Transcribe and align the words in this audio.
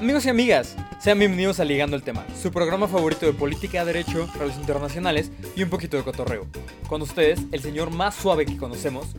Amigos 0.00 0.24
y 0.24 0.30
amigas, 0.30 0.78
sean 0.98 1.18
bienvenidos 1.18 1.60
a 1.60 1.64
Ligando 1.66 1.94
el 1.94 2.02
Tema, 2.02 2.26
su 2.34 2.50
programa 2.50 2.88
favorito 2.88 3.26
de 3.26 3.34
política, 3.34 3.84
derecho, 3.84 4.26
relaciones 4.32 4.56
internacionales 4.56 5.30
y 5.54 5.62
un 5.62 5.68
poquito 5.68 5.98
de 5.98 6.04
cotorreo. 6.04 6.46
Con 6.88 7.02
ustedes, 7.02 7.38
el 7.52 7.60
señor 7.60 7.90
más 7.90 8.14
suave 8.14 8.46
que 8.46 8.56
conocemos, 8.56 9.14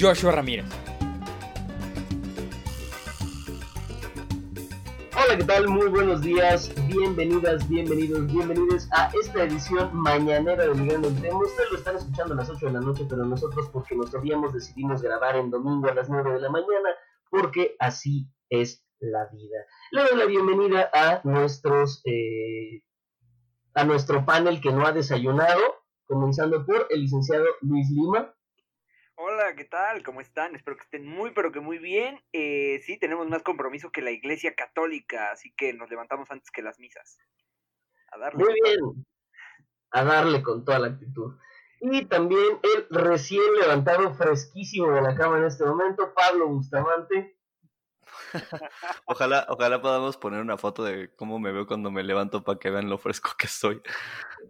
Joshua 0.00 0.32
Ramírez. 0.32 0.66
Hola, 5.14 5.38
¿qué 5.38 5.44
tal? 5.44 5.68
Muy 5.68 5.86
buenos 5.86 6.20
días, 6.20 6.72
bienvenidas, 6.88 7.68
bienvenidos, 7.68 8.26
bienvenidos 8.26 8.88
a 8.90 9.12
esta 9.22 9.44
edición 9.44 9.94
mañanera 9.94 10.66
de 10.66 10.74
Ligando 10.74 11.10
el 11.10 11.22
Tema. 11.22 11.38
Ustedes 11.38 11.70
lo 11.70 11.78
están 11.78 11.96
escuchando 11.96 12.34
a 12.34 12.38
las 12.38 12.50
8 12.50 12.66
de 12.66 12.72
la 12.72 12.80
noche, 12.80 13.06
pero 13.08 13.24
nosotros 13.24 13.70
porque 13.72 13.94
nos 13.94 14.12
habíamos 14.12 14.52
decidimos 14.52 15.00
grabar 15.00 15.36
en 15.36 15.52
domingo 15.52 15.88
a 15.88 15.94
las 15.94 16.08
9 16.08 16.32
de 16.32 16.40
la 16.40 16.50
mañana, 16.50 16.88
porque 17.30 17.76
así 17.78 18.28
es 18.50 18.83
la 19.00 19.28
vida. 19.32 19.66
Le 19.92 20.02
doy 20.02 20.18
la 20.18 20.26
bienvenida 20.26 20.90
a 20.92 21.20
nuestros 21.24 22.02
eh, 22.04 22.82
a 23.74 23.84
nuestro 23.84 24.24
panel 24.24 24.60
que 24.60 24.72
no 24.72 24.86
ha 24.86 24.92
desayunado, 24.92 25.60
comenzando 26.06 26.64
por 26.64 26.86
el 26.90 27.02
licenciado 27.02 27.46
Luis 27.60 27.88
Lima. 27.90 28.34
Hola, 29.16 29.54
¿qué 29.56 29.64
tal? 29.64 30.02
¿Cómo 30.02 30.20
están? 30.20 30.56
Espero 30.56 30.76
que 30.76 30.84
estén 30.84 31.06
muy, 31.06 31.32
pero 31.32 31.52
que 31.52 31.60
muy 31.60 31.78
bien. 31.78 32.20
Eh, 32.32 32.80
sí, 32.84 32.98
tenemos 32.98 33.28
más 33.28 33.42
compromiso 33.42 33.90
que 33.90 34.02
la 34.02 34.10
Iglesia 34.10 34.54
Católica, 34.54 35.30
así 35.30 35.52
que 35.56 35.72
nos 35.72 35.88
levantamos 35.88 36.30
antes 36.30 36.50
que 36.50 36.62
las 36.62 36.78
misas. 36.78 37.18
A 38.12 38.18
darle. 38.18 38.44
Muy 38.44 38.54
bien. 38.62 39.06
A 39.92 40.04
darle 40.04 40.42
con 40.42 40.64
toda 40.64 40.80
la 40.80 40.88
actitud. 40.88 41.36
Y 41.80 42.06
también 42.06 42.58
el 42.62 42.86
recién 42.90 43.42
levantado, 43.60 44.14
fresquísimo 44.14 44.90
de 44.92 45.02
la 45.02 45.14
cama 45.14 45.38
en 45.38 45.44
este 45.44 45.64
momento, 45.64 46.12
Pablo 46.14 46.48
Bustamante. 46.48 47.36
Ojalá, 49.06 49.46
ojalá 49.48 49.80
podamos 49.80 50.16
poner 50.16 50.40
una 50.40 50.56
foto 50.56 50.84
de 50.84 51.14
cómo 51.14 51.38
me 51.38 51.52
veo 51.52 51.66
cuando 51.66 51.90
me 51.90 52.02
levanto 52.02 52.44
para 52.44 52.58
que 52.58 52.70
vean 52.70 52.88
lo 52.88 52.98
fresco 52.98 53.32
que 53.38 53.46
estoy. 53.46 53.80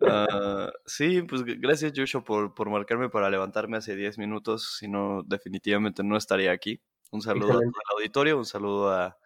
Ah, 0.06 0.70
sí, 0.86 1.22
pues 1.22 1.44
gracias 1.44 1.92
Joshua 1.94 2.24
por, 2.24 2.54
por 2.54 2.70
marcarme 2.70 3.08
para 3.08 3.30
levantarme 3.30 3.76
hace 3.76 3.96
10 3.96 4.18
minutos, 4.18 4.76
si 4.78 4.88
no, 4.88 5.22
definitivamente 5.24 6.02
no 6.02 6.16
estaría 6.16 6.52
aquí. 6.52 6.80
Un 7.10 7.22
saludo 7.22 7.58
al 7.58 7.96
auditorio, 7.96 8.36
un 8.36 8.44
saludo 8.44 8.90
a, 8.92 9.16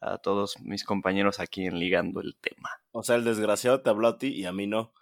a 0.00 0.18
todos 0.18 0.58
mis 0.60 0.84
compañeros 0.84 1.40
aquí 1.40 1.66
en 1.66 1.78
Ligando 1.78 2.20
el 2.20 2.36
Tema. 2.40 2.70
O 2.92 3.02
sea, 3.02 3.16
el 3.16 3.24
desgraciado 3.24 3.82
te 3.82 3.90
habló 3.90 4.08
a 4.08 4.18
ti 4.18 4.28
y 4.28 4.44
a 4.46 4.52
mí 4.52 4.66
no. 4.66 4.92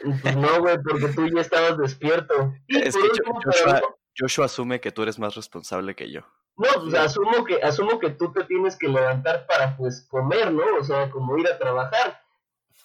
No, 0.36 0.60
güey, 0.60 0.76
porque 0.82 1.08
tú 1.14 1.26
ya 1.28 1.40
estabas 1.40 1.78
despierto. 1.78 2.52
Es 2.68 2.96
que 2.96 3.08
Joshua, 3.44 3.82
Joshua 4.18 4.44
asume 4.46 4.80
que 4.80 4.92
tú 4.92 5.02
eres 5.02 5.18
más 5.18 5.34
responsable 5.34 5.94
que 5.94 6.10
yo. 6.10 6.22
No, 6.56 6.68
pues 6.82 6.94
asumo 6.94 7.44
que, 7.44 7.56
asumo 7.62 7.98
que 7.98 8.10
tú 8.10 8.32
te 8.32 8.44
tienes 8.44 8.76
que 8.76 8.88
levantar 8.88 9.46
para 9.46 9.76
pues 9.76 10.06
comer, 10.08 10.52
¿no? 10.52 10.62
O 10.78 10.84
sea, 10.84 11.10
como 11.10 11.36
ir 11.36 11.48
a 11.48 11.58
trabajar. 11.58 12.20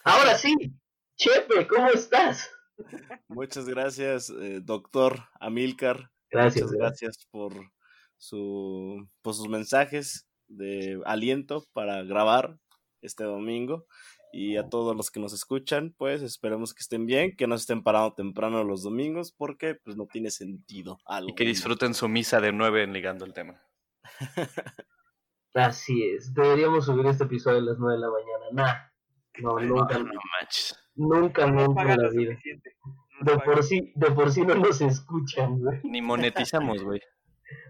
Ahora 0.03 0.35
sí, 0.35 0.55
Chepe, 1.17 1.67
¿cómo 1.67 1.87
estás? 1.89 2.49
Muchas 3.27 3.67
gracias, 3.67 4.29
eh, 4.29 4.59
doctor 4.61 5.19
Amilcar. 5.39 6.09
Gracias. 6.31 6.65
Muchas 6.65 6.79
gracias 6.79 7.27
por, 7.29 7.53
su, 8.17 9.07
por 9.21 9.33
sus 9.33 9.47
mensajes 9.49 10.27
de 10.47 10.99
aliento 11.05 11.65
para 11.73 12.03
grabar 12.03 12.57
este 13.01 13.23
domingo. 13.23 13.85
Y 14.31 14.57
a 14.57 14.69
todos 14.69 14.95
los 14.95 15.09
que 15.09 15.19
nos 15.19 15.33
escuchan, 15.33 15.95
pues 15.97 16.21
esperemos 16.21 16.73
que 16.73 16.81
estén 16.81 17.05
bien, 17.05 17.35
que 17.35 17.47
no 17.47 17.55
estén 17.55 17.81
parando 17.83 18.13
temprano 18.13 18.63
los 18.63 18.83
domingos, 18.83 19.31
porque 19.31 19.75
pues 19.75 19.97
no 19.97 20.05
tiene 20.05 20.29
sentido. 20.29 20.99
Algo. 21.05 21.29
Y 21.29 21.35
que 21.35 21.45
disfruten 21.45 21.93
su 21.93 22.07
misa 22.07 22.39
de 22.39 22.51
nueve 22.51 22.83
en 22.83 22.93
ligando 22.93 23.25
el 23.25 23.33
tema. 23.33 23.61
Así 25.55 26.03
es, 26.03 26.33
deberíamos 26.33 26.85
subir 26.85 27.07
este 27.07 27.23
episodio 27.23 27.57
a 27.57 27.61
las 27.61 27.79
nueve 27.79 27.95
de 27.95 28.01
la 28.01 28.09
mañana. 28.11 28.45
Nah, 28.51 28.89
no, 29.41 29.59
nunca. 29.59 29.97
No, 29.97 30.11
Nunca, 30.95 31.47
nunca 31.47 31.93
en 31.93 32.01
la 32.01 32.09
vida. 32.09 32.37
de 33.21 33.37
por 33.39 33.63
sí, 33.63 33.93
de 33.95 34.11
por 34.11 34.31
sí 34.31 34.41
no 34.41 34.55
nos 34.55 34.81
escuchan, 34.81 35.59
güey. 35.59 35.79
Ni 35.83 36.01
monetizamos, 36.01 36.83
güey. 36.83 37.01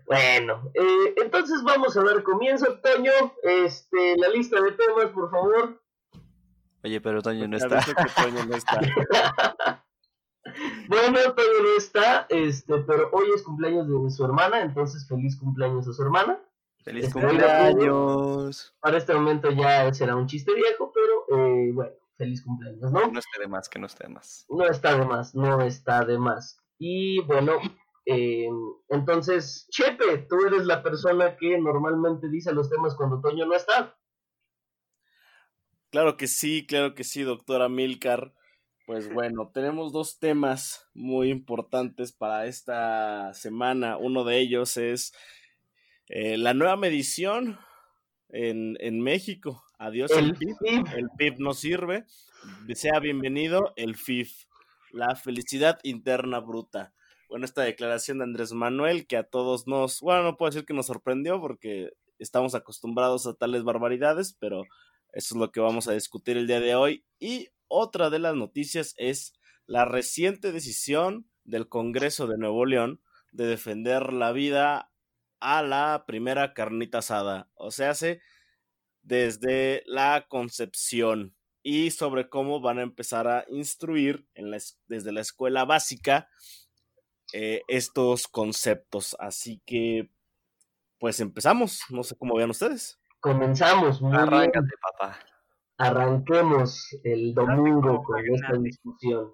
Bueno, 0.05 0.71
eh, 0.73 1.13
entonces 1.23 1.63
vamos 1.63 1.95
a 1.95 2.03
dar 2.03 2.23
comienzo, 2.23 2.79
Toño. 2.79 3.11
Este, 3.43 4.17
la 4.17 4.27
lista 4.29 4.59
de 4.59 4.71
temas, 4.71 5.13
por 5.13 5.29
favor. 5.29 5.79
Oye, 6.83 7.01
pero 7.01 7.21
Toño 7.21 7.47
no 7.47 7.57
está. 7.57 7.81
Toño 8.15 8.45
no 8.45 8.55
está. 8.55 8.79
bueno, 10.87 11.19
Toño 11.33 11.63
no 11.63 11.77
está, 11.77 12.25
este, 12.29 12.79
pero 12.79 13.09
hoy 13.11 13.27
es 13.35 13.43
cumpleaños 13.43 13.87
de 13.87 14.11
su 14.11 14.23
hermana, 14.23 14.61
entonces 14.61 15.07
feliz 15.07 15.37
cumpleaños 15.37 15.87
a 15.87 15.93
su 15.93 16.01
hermana. 16.01 16.39
Feliz 16.83 17.05
este, 17.05 17.19
cumpleaños. 17.19 18.75
Para 18.79 18.97
este 18.97 19.13
momento 19.13 19.51
ya 19.51 19.93
será 19.93 20.15
un 20.15 20.27
chiste 20.27 20.53
viejo, 20.53 20.93
pero 20.93 21.45
eh, 21.45 21.71
bueno, 21.73 21.91
feliz 22.17 22.43
cumpleaños, 22.43 22.91
¿no? 22.91 23.07
No 23.07 23.19
está 23.19 23.39
de 23.39 23.47
más, 23.47 23.69
que 23.69 23.79
no 23.79 23.85
esté 23.87 24.07
de 24.07 24.13
más. 24.13 24.45
No 24.49 24.65
está 24.65 24.97
de 24.97 25.05
más, 25.05 25.35
no 25.35 25.61
está 25.61 26.05
de 26.05 26.17
más. 26.17 26.61
Y 26.77 27.21
bueno, 27.23 27.59
eh, 28.05 28.49
entonces, 28.87 29.67
Chepe, 29.69 30.25
tú 30.29 30.37
eres 30.47 30.65
la 30.65 30.81
persona 30.81 31.35
que 31.35 31.57
normalmente 31.59 32.29
dice 32.29 32.53
los 32.53 32.69
temas 32.69 32.95
cuando 32.95 33.21
Toño 33.21 33.45
no 33.45 33.55
está. 33.55 33.95
Claro 35.89 36.17
que 36.17 36.27
sí, 36.27 36.65
claro 36.67 36.93
que 36.93 37.03
sí, 37.03 37.23
doctora 37.23 37.69
Milcar. 37.69 38.33
Pues 38.85 39.07
bueno, 39.13 39.51
tenemos 39.53 39.91
dos 39.91 40.19
temas 40.19 40.87
muy 40.93 41.29
importantes 41.29 42.11
para 42.11 42.45
esta 42.45 43.33
semana. 43.33 43.97
Uno 43.97 44.23
de 44.23 44.39
ellos 44.39 44.77
es 44.77 45.13
eh, 46.07 46.37
la 46.37 46.53
nueva 46.53 46.75
medición 46.75 47.59
en, 48.29 48.77
en 48.79 49.01
México. 49.01 49.63
Adiós 49.77 50.11
el, 50.11 50.35
PIB. 50.35 50.57
El 50.95 51.09
PIB 51.17 51.39
no 51.39 51.53
sirve. 51.53 52.05
Sea 52.73 52.99
bienvenido 52.99 53.73
el 53.75 53.95
FIF, 53.95 54.45
la 54.91 55.15
felicidad 55.15 55.79
interna 55.83 56.39
bruta. 56.39 56.93
Bueno, 57.29 57.45
esta 57.45 57.61
declaración 57.63 58.17
de 58.17 58.23
Andrés 58.23 58.53
Manuel 58.53 59.07
que 59.07 59.17
a 59.17 59.23
todos 59.23 59.67
nos, 59.67 60.01
bueno, 60.01 60.23
no 60.23 60.37
puedo 60.37 60.49
decir 60.49 60.65
que 60.65 60.73
nos 60.73 60.87
sorprendió 60.87 61.39
porque 61.39 61.91
estamos 62.17 62.55
acostumbrados 62.55 63.27
a 63.27 63.35
tales 63.35 63.63
barbaridades, 63.63 64.35
pero 64.39 64.63
eso 65.13 65.35
es 65.35 65.39
lo 65.39 65.51
que 65.51 65.59
vamos 65.59 65.87
a 65.87 65.93
discutir 65.93 66.37
el 66.37 66.47
día 66.47 66.59
de 66.59 66.75
hoy. 66.75 67.05
Y 67.19 67.49
otra 67.67 68.09
de 68.09 68.19
las 68.19 68.35
noticias 68.35 68.93
es 68.97 69.33
la 69.65 69.85
reciente 69.85 70.51
decisión 70.51 71.29
del 71.43 71.67
Congreso 71.67 72.27
de 72.27 72.37
Nuevo 72.37 72.65
León 72.65 73.01
de 73.31 73.45
defender 73.47 74.13
la 74.13 74.31
vida 74.31 74.91
a 75.39 75.61
la 75.61 76.03
primera 76.05 76.53
carnita 76.53 76.99
asada. 76.99 77.49
O 77.55 77.71
sea, 77.71 77.91
hace 77.91 78.21
desde 79.01 79.83
la 79.85 80.25
concepción 80.27 81.35
y 81.63 81.91
sobre 81.91 82.29
cómo 82.29 82.61
van 82.61 82.79
a 82.79 82.83
empezar 82.83 83.27
a 83.27 83.45
instruir 83.49 84.27
desde 84.87 85.11
la 85.11 85.21
escuela 85.21 85.65
básica 85.65 86.29
eh, 87.33 87.61
estos 87.67 88.27
conceptos. 88.27 89.15
Así 89.19 89.61
que, 89.65 90.09
pues 90.99 91.19
empezamos. 91.19 91.81
No 91.89 92.03
sé 92.03 92.15
cómo 92.15 92.35
vean 92.35 92.49
ustedes. 92.49 92.98
Comenzamos. 93.19 94.01
Muy 94.01 94.15
Arráncate, 94.15 94.69
papá. 94.81 95.19
Arranquemos 95.77 96.87
el 97.03 97.33
domingo 97.33 98.03
con 98.03 98.19
esta 98.25 98.53
discusión. 98.57 99.33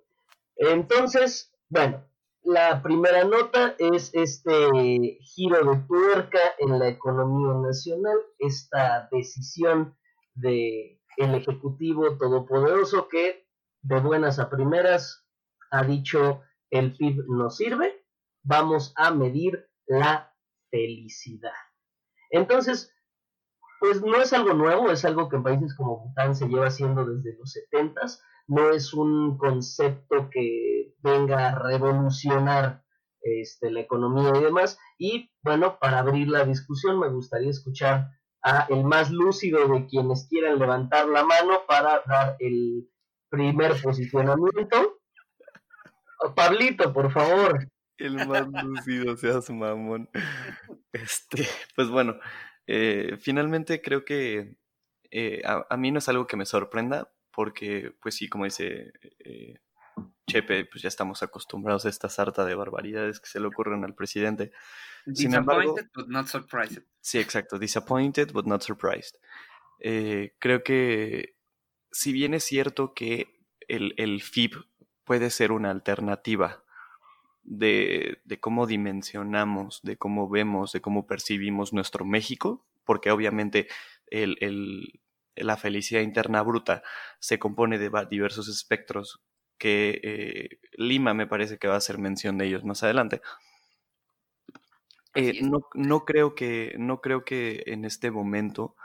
Entonces, 0.58 1.52
bueno, 1.70 2.04
la 2.44 2.82
primera 2.84 3.24
nota 3.24 3.76
es 3.80 4.12
este 4.14 5.18
giro 5.22 5.74
de 5.74 5.78
tuerca 5.88 6.40
en 6.60 6.78
la 6.78 6.90
economía 6.90 7.56
nacional, 7.56 8.18
esta 8.38 9.08
decisión 9.12 9.98
de 10.36 11.02
el 11.18 11.34
ejecutivo 11.36 12.18
todopoderoso 12.18 13.08
que 13.08 13.48
de 13.82 14.00
buenas 14.00 14.40
a 14.40 14.50
primeras 14.50 15.26
ha 15.72 15.84
dicho 15.84 16.42
el 16.70 16.96
PIB 16.96 17.26
no 17.28 17.50
sirve, 17.50 18.06
vamos 18.44 18.94
a 18.96 19.12
medir 19.12 19.68
la 19.88 20.34
felicidad. 20.70 21.54
Entonces, 22.30 22.95
pues 23.86 24.02
no 24.02 24.20
es 24.20 24.34
algo 24.34 24.54
nuevo, 24.56 24.90
es 24.90 25.06
algo 25.06 25.30
que 25.30 25.36
en 25.36 25.44
países 25.44 25.76
como 25.76 26.00
Bután 26.00 26.36
se 26.36 26.48
lleva 26.48 26.68
haciendo 26.68 27.06
desde 27.06 27.38
los 27.38 27.52
70 27.52 28.02
no 28.48 28.72
es 28.72 28.94
un 28.94 29.38
concepto 29.38 30.30
que 30.32 30.96
venga 31.00 31.50
a 31.50 31.60
revolucionar 31.60 32.84
este, 33.22 33.70
la 33.70 33.82
economía 33.82 34.32
y 34.36 34.44
demás. 34.44 34.80
Y 34.98 35.32
bueno, 35.44 35.78
para 35.80 36.00
abrir 36.00 36.30
la 36.30 36.46
discusión 36.46 37.00
me 37.00 37.10
gustaría 37.10 37.52
escuchar 37.52 38.10
a 38.44 38.68
el 38.70 38.84
más 38.84 39.12
lúcido 39.12 39.68
de 39.68 39.86
quienes 39.86 40.28
quieran 40.30 40.58
levantar 40.58 41.08
la 41.08 41.24
mano 41.24 41.62
para 41.68 42.02
dar 42.08 42.38
el 42.40 42.90
primer 43.30 43.80
posicionamiento. 43.82 45.00
Pablito, 46.36 46.92
por 46.92 47.12
favor. 47.12 47.68
El 47.98 48.28
más 48.28 48.48
lúcido, 48.64 49.16
seas 49.16 49.50
mamón. 49.50 50.10
Este, 50.92 51.48
pues 51.76 51.90
bueno, 51.90 52.16
eh, 52.68 53.18
finalmente 53.20 53.82
creo 53.82 54.06
que 54.06 54.58
eh, 55.12 55.42
a, 55.46 55.78
mí 55.78 55.92
no 55.92 56.00
es 56.00 56.10
algo 56.10 56.28
que 56.28 56.38
me 56.38 56.46
sorprenda, 56.46 57.12
porque, 57.32 57.94
pues 58.02 58.16
sí, 58.16 58.28
como 58.28 58.46
dice 58.46 58.94
eh, 59.20 59.60
Chepe, 60.28 60.66
pues 60.66 60.82
ya 60.82 60.88
estamos 60.88 61.22
acostumbrados 61.24 61.86
a 61.86 61.90
esta 61.90 62.10
sarta 62.10 62.46
de 62.46 62.56
barbaridades 62.56 63.20
que 63.20 63.28
se 63.28 63.40
le 63.40 63.48
ocurren 63.48 63.84
al 63.84 63.96
presidente. 63.96 64.52
Disappointed, 65.06 65.88
but 65.94 66.08
not 66.08 66.28
surprised. 66.28 66.84
Sí, 67.02 67.20
exacto, 67.20 67.60
disappointed, 67.60 68.32
but 68.32 68.46
not 68.46 68.62
surprised. 68.62 69.16
Creo 69.80 70.64
que 70.64 71.36
si 71.92 72.12
bien 72.12 72.34
es 72.34 72.44
cierto 72.44 72.94
que 72.94 73.40
el, 73.68 73.94
el 73.98 74.22
FIB 74.22 74.66
puede 75.04 75.30
ser 75.30 75.52
una 75.52 75.70
alternativa 75.70 76.65
de, 77.46 78.20
de, 78.26 78.40
cómo 78.40 78.68
dimensionamos, 78.68 79.82
de 79.84 79.98
cómo 79.98 80.30
vemos, 80.30 80.72
de 80.72 80.82
cómo 80.82 81.08
percibimos 81.08 81.74
nuestro 81.74 82.06
México, 82.06 82.66
porque 82.84 83.12
obviamente 83.12 83.68
el, 84.08 84.38
el, 84.42 85.00
la 85.36 85.58
felicidad 85.58 86.02
interna 86.02 86.42
bruta 86.42 86.84
se 87.20 87.40
compone 87.40 87.78
de 87.78 87.92
diversos 88.10 88.48
espectros 88.48 89.22
que 89.58 90.02
eh, 90.04 90.60
Lima 90.74 91.14
me 91.14 91.28
parece 91.28 91.58
que 91.58 91.68
va 91.68 91.76
a 91.76 91.78
hacer 91.78 91.98
mención 91.98 92.38
de 92.38 92.48
ellos 92.48 92.64
más 92.64 92.84
adelante. 92.84 93.22
Eh, 95.14 95.40
no, 95.42 95.62
no, 95.74 96.04
creo 96.04 96.36
que, 96.36 96.76
no 96.78 97.00
creo 97.00 97.24
que 97.24 97.64
en 97.68 97.86
este 97.86 98.12
momento 98.12 98.76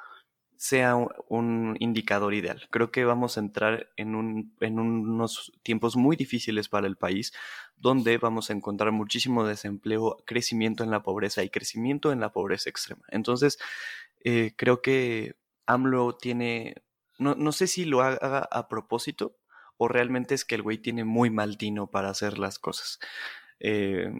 sea 0.60 0.94
un 0.94 1.74
indicador 1.80 2.34
ideal. 2.34 2.68
Creo 2.70 2.90
que 2.90 3.06
vamos 3.06 3.38
a 3.38 3.40
entrar 3.40 3.88
en, 3.96 4.14
un, 4.14 4.54
en 4.60 4.78
unos 4.78 5.52
tiempos 5.62 5.96
muy 5.96 6.16
difíciles 6.16 6.68
para 6.68 6.86
el 6.86 6.98
país, 6.98 7.32
donde 7.78 8.18
vamos 8.18 8.50
a 8.50 8.52
encontrar 8.52 8.92
muchísimo 8.92 9.46
desempleo, 9.46 10.22
crecimiento 10.26 10.84
en 10.84 10.90
la 10.90 11.02
pobreza 11.02 11.42
y 11.42 11.48
crecimiento 11.48 12.12
en 12.12 12.20
la 12.20 12.34
pobreza 12.34 12.68
extrema. 12.68 13.02
Entonces, 13.08 13.58
eh, 14.22 14.52
creo 14.54 14.82
que 14.82 15.34
AMLO 15.64 16.18
tiene, 16.18 16.74
no, 17.18 17.52
sé 17.52 17.66
si 17.66 17.86
lo 17.86 18.02
haga 18.02 18.40
a 18.40 18.68
propósito 18.68 19.38
o 19.78 19.88
realmente 19.88 20.34
es 20.34 20.44
que 20.44 20.56
el 20.56 20.62
güey 20.62 20.76
tiene 20.76 21.04
muy 21.04 21.30
mal 21.30 21.56
tino 21.56 21.86
para 21.86 22.10
hacer 22.10 22.38
las 22.38 22.58
cosas. 22.58 22.98
Eh, 23.60 24.12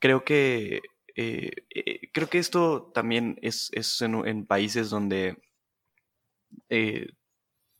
creo 0.00 0.22
que 0.22 0.82
eh, 1.14 1.50
creo 2.12 2.28
que 2.28 2.36
esto 2.36 2.90
también 2.94 3.38
es, 3.40 3.70
es 3.72 4.02
en, 4.02 4.44
países 4.44 4.90
donde 4.90 5.38
eh, 6.68 7.08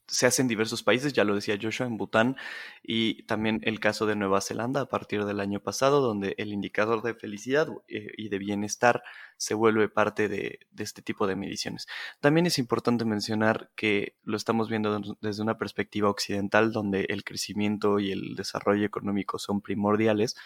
se 0.08 0.26
hace 0.26 0.42
en 0.42 0.48
diversos 0.48 0.82
países, 0.82 1.12
ya 1.12 1.24
lo 1.24 1.34
decía 1.34 1.58
Joshua, 1.60 1.86
en 1.86 1.96
Bután 1.96 2.36
y 2.82 3.24
también 3.24 3.60
el 3.64 3.80
caso 3.80 4.06
de 4.06 4.14
Nueva 4.14 4.40
Zelanda 4.40 4.82
a 4.82 4.88
partir 4.88 5.24
del 5.24 5.40
año 5.40 5.60
pasado, 5.60 6.00
donde 6.00 6.34
el 6.38 6.52
indicador 6.52 7.02
de 7.02 7.14
felicidad 7.14 7.68
eh, 7.88 8.12
y 8.16 8.28
de 8.28 8.38
bienestar 8.38 9.02
se 9.36 9.54
vuelve 9.54 9.88
parte 9.88 10.28
de, 10.28 10.60
este 10.78 11.02
tipo 11.02 11.26
de 11.26 11.34
mediciones. 11.34 11.88
También 12.20 12.46
es 12.46 12.58
importante 12.58 13.04
mencionar 13.04 13.70
que 13.74 14.16
lo 14.22 14.36
estamos 14.36 14.68
viendo 14.68 15.00
desde 15.20 15.42
una 15.42 15.58
perspectiva 15.58 16.08
occidental, 16.08 16.72
donde 16.72 17.06
el 17.08 17.24
crecimiento 17.24 17.98
y 17.98 18.12
el 18.12 18.36
desarrollo 18.36 18.86
económico 18.86 19.38
son 19.38 19.60
primordiales 19.60 20.36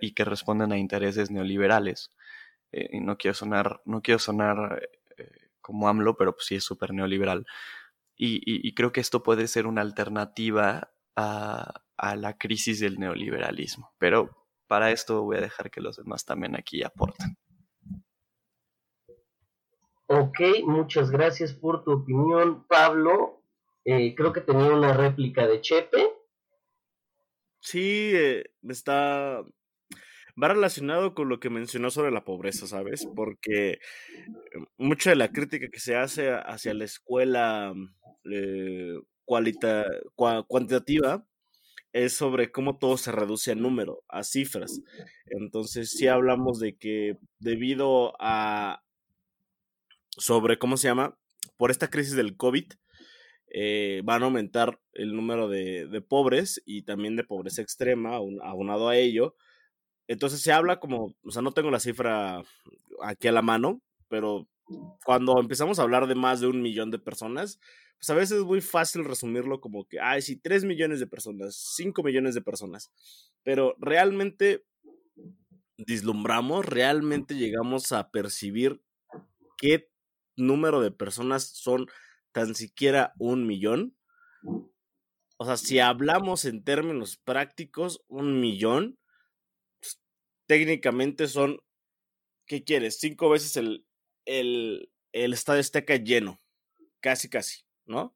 y 0.00 0.12
que 0.12 0.24
responden 0.24 0.70
a 0.70 0.78
intereses 0.78 1.30
neoliberales. 1.30 2.10
Eh, 2.72 3.00
no 3.00 3.18
quiero 3.18 3.34
sonar, 3.34 3.82
no 3.84 4.00
quiero 4.00 4.18
sonar 4.18 4.88
como 5.62 5.88
AMLO, 5.88 6.16
pero 6.16 6.34
pues 6.34 6.46
sí 6.46 6.56
es 6.56 6.64
súper 6.64 6.92
neoliberal. 6.92 7.46
Y, 8.16 8.36
y, 8.38 8.68
y, 8.68 8.74
creo 8.74 8.92
que 8.92 9.00
esto 9.00 9.22
puede 9.22 9.48
ser 9.48 9.66
una 9.66 9.80
alternativa 9.80 10.92
a, 11.16 11.82
a, 11.96 12.16
la 12.16 12.36
crisis 12.36 12.80
del 12.80 12.98
neoliberalismo. 12.98 13.94
Pero 13.98 14.46
para 14.66 14.90
esto 14.90 15.22
voy 15.22 15.38
a 15.38 15.40
dejar 15.40 15.70
que 15.70 15.80
los 15.80 15.96
demás 15.96 16.24
también 16.24 16.54
aquí 16.56 16.82
aporten. 16.82 17.36
Ok, 20.06 20.40
muchas 20.64 21.10
gracias 21.10 21.54
por 21.54 21.84
tu 21.84 21.92
opinión, 21.92 22.66
Pablo. 22.66 23.42
Eh, 23.84 24.14
creo 24.14 24.32
que 24.32 24.42
tenía 24.42 24.70
una 24.72 24.92
réplica 24.92 25.46
de 25.46 25.60
Chepe. 25.60 26.12
Sí, 27.60 28.12
eh, 28.14 28.44
está 28.68 29.42
va 30.40 30.48
relacionado 30.48 31.14
con 31.14 31.28
lo 31.28 31.40
que 31.40 31.50
mencionó 31.50 31.90
sobre 31.90 32.10
la 32.10 32.24
pobreza, 32.24 32.66
¿sabes? 32.66 33.06
Porque 33.14 33.78
mucha 34.76 35.10
de 35.10 35.16
la 35.16 35.32
crítica 35.32 35.68
que 35.70 35.80
se 35.80 35.96
hace 35.96 36.30
hacia 36.32 36.74
la 36.74 36.84
escuela 36.84 37.74
eh, 38.30 38.94
cualita, 39.24 39.86
cua, 40.14 40.44
cuantitativa 40.46 41.26
es 41.92 42.14
sobre 42.14 42.50
cómo 42.50 42.78
todo 42.78 42.96
se 42.96 43.12
reduce 43.12 43.52
a 43.52 43.54
número, 43.54 44.02
a 44.08 44.24
cifras. 44.24 44.80
Entonces, 45.26 45.90
sí 45.90 46.06
hablamos 46.08 46.58
de 46.58 46.76
que 46.76 47.18
debido 47.38 48.14
a, 48.18 48.82
sobre, 50.10 50.58
¿cómo 50.58 50.76
se 50.76 50.88
llama? 50.88 51.18
Por 51.58 51.70
esta 51.70 51.90
crisis 51.90 52.16
del 52.16 52.36
COVID, 52.36 52.72
eh, 53.54 54.00
van 54.04 54.22
a 54.22 54.26
aumentar 54.26 54.80
el 54.94 55.14
número 55.14 55.48
de, 55.48 55.86
de, 55.86 56.00
pobres 56.00 56.62
y 56.64 56.84
también 56.84 57.16
de 57.16 57.24
pobreza 57.24 57.60
extrema, 57.60 58.16
aunado 58.16 58.88
a 58.88 58.96
ello, 58.96 59.36
entonces 60.08 60.40
se 60.40 60.52
habla 60.52 60.80
como, 60.80 61.14
o 61.22 61.30
sea, 61.30 61.42
no 61.42 61.52
tengo 61.52 61.70
la 61.70 61.80
cifra 61.80 62.42
aquí 63.02 63.28
a 63.28 63.32
la 63.32 63.42
mano, 63.42 63.80
pero 64.08 64.48
cuando 65.04 65.38
empezamos 65.40 65.78
a 65.78 65.82
hablar 65.82 66.06
de 66.06 66.14
más 66.14 66.40
de 66.40 66.46
un 66.46 66.62
millón 66.62 66.90
de 66.90 66.98
personas, 66.98 67.58
pues 67.98 68.10
a 68.10 68.14
veces 68.14 68.38
es 68.38 68.44
muy 68.44 68.60
fácil 68.60 69.04
resumirlo 69.04 69.60
como 69.60 69.86
que, 69.86 70.00
ay, 70.00 70.22
sí, 70.22 70.36
tres 70.36 70.64
millones 70.64 71.00
de 71.00 71.06
personas, 71.06 71.56
cinco 71.76 72.02
millones 72.02 72.34
de 72.34 72.42
personas. 72.42 72.90
Pero 73.42 73.76
realmente 73.78 74.64
dislumbramos, 75.76 76.66
realmente 76.66 77.36
llegamos 77.36 77.92
a 77.92 78.10
percibir 78.10 78.82
qué 79.56 79.88
número 80.36 80.80
de 80.80 80.90
personas 80.90 81.44
son 81.44 81.86
tan 82.32 82.54
siquiera 82.54 83.12
un 83.18 83.46
millón. 83.46 83.96
O 85.36 85.44
sea, 85.44 85.56
si 85.56 85.78
hablamos 85.78 86.44
en 86.44 86.64
términos 86.64 87.16
prácticos, 87.16 88.02
un 88.08 88.40
millón 88.40 88.98
técnicamente 90.52 91.28
son, 91.28 91.62
¿qué 92.44 92.62
quieres? 92.62 92.98
Cinco 93.00 93.30
veces 93.30 93.56
el, 93.56 93.86
el, 94.26 94.92
el 95.12 95.32
estadio 95.32 95.60
Azteca 95.60 95.96
lleno, 95.96 96.42
casi, 97.00 97.30
casi, 97.30 97.64
¿no? 97.86 98.14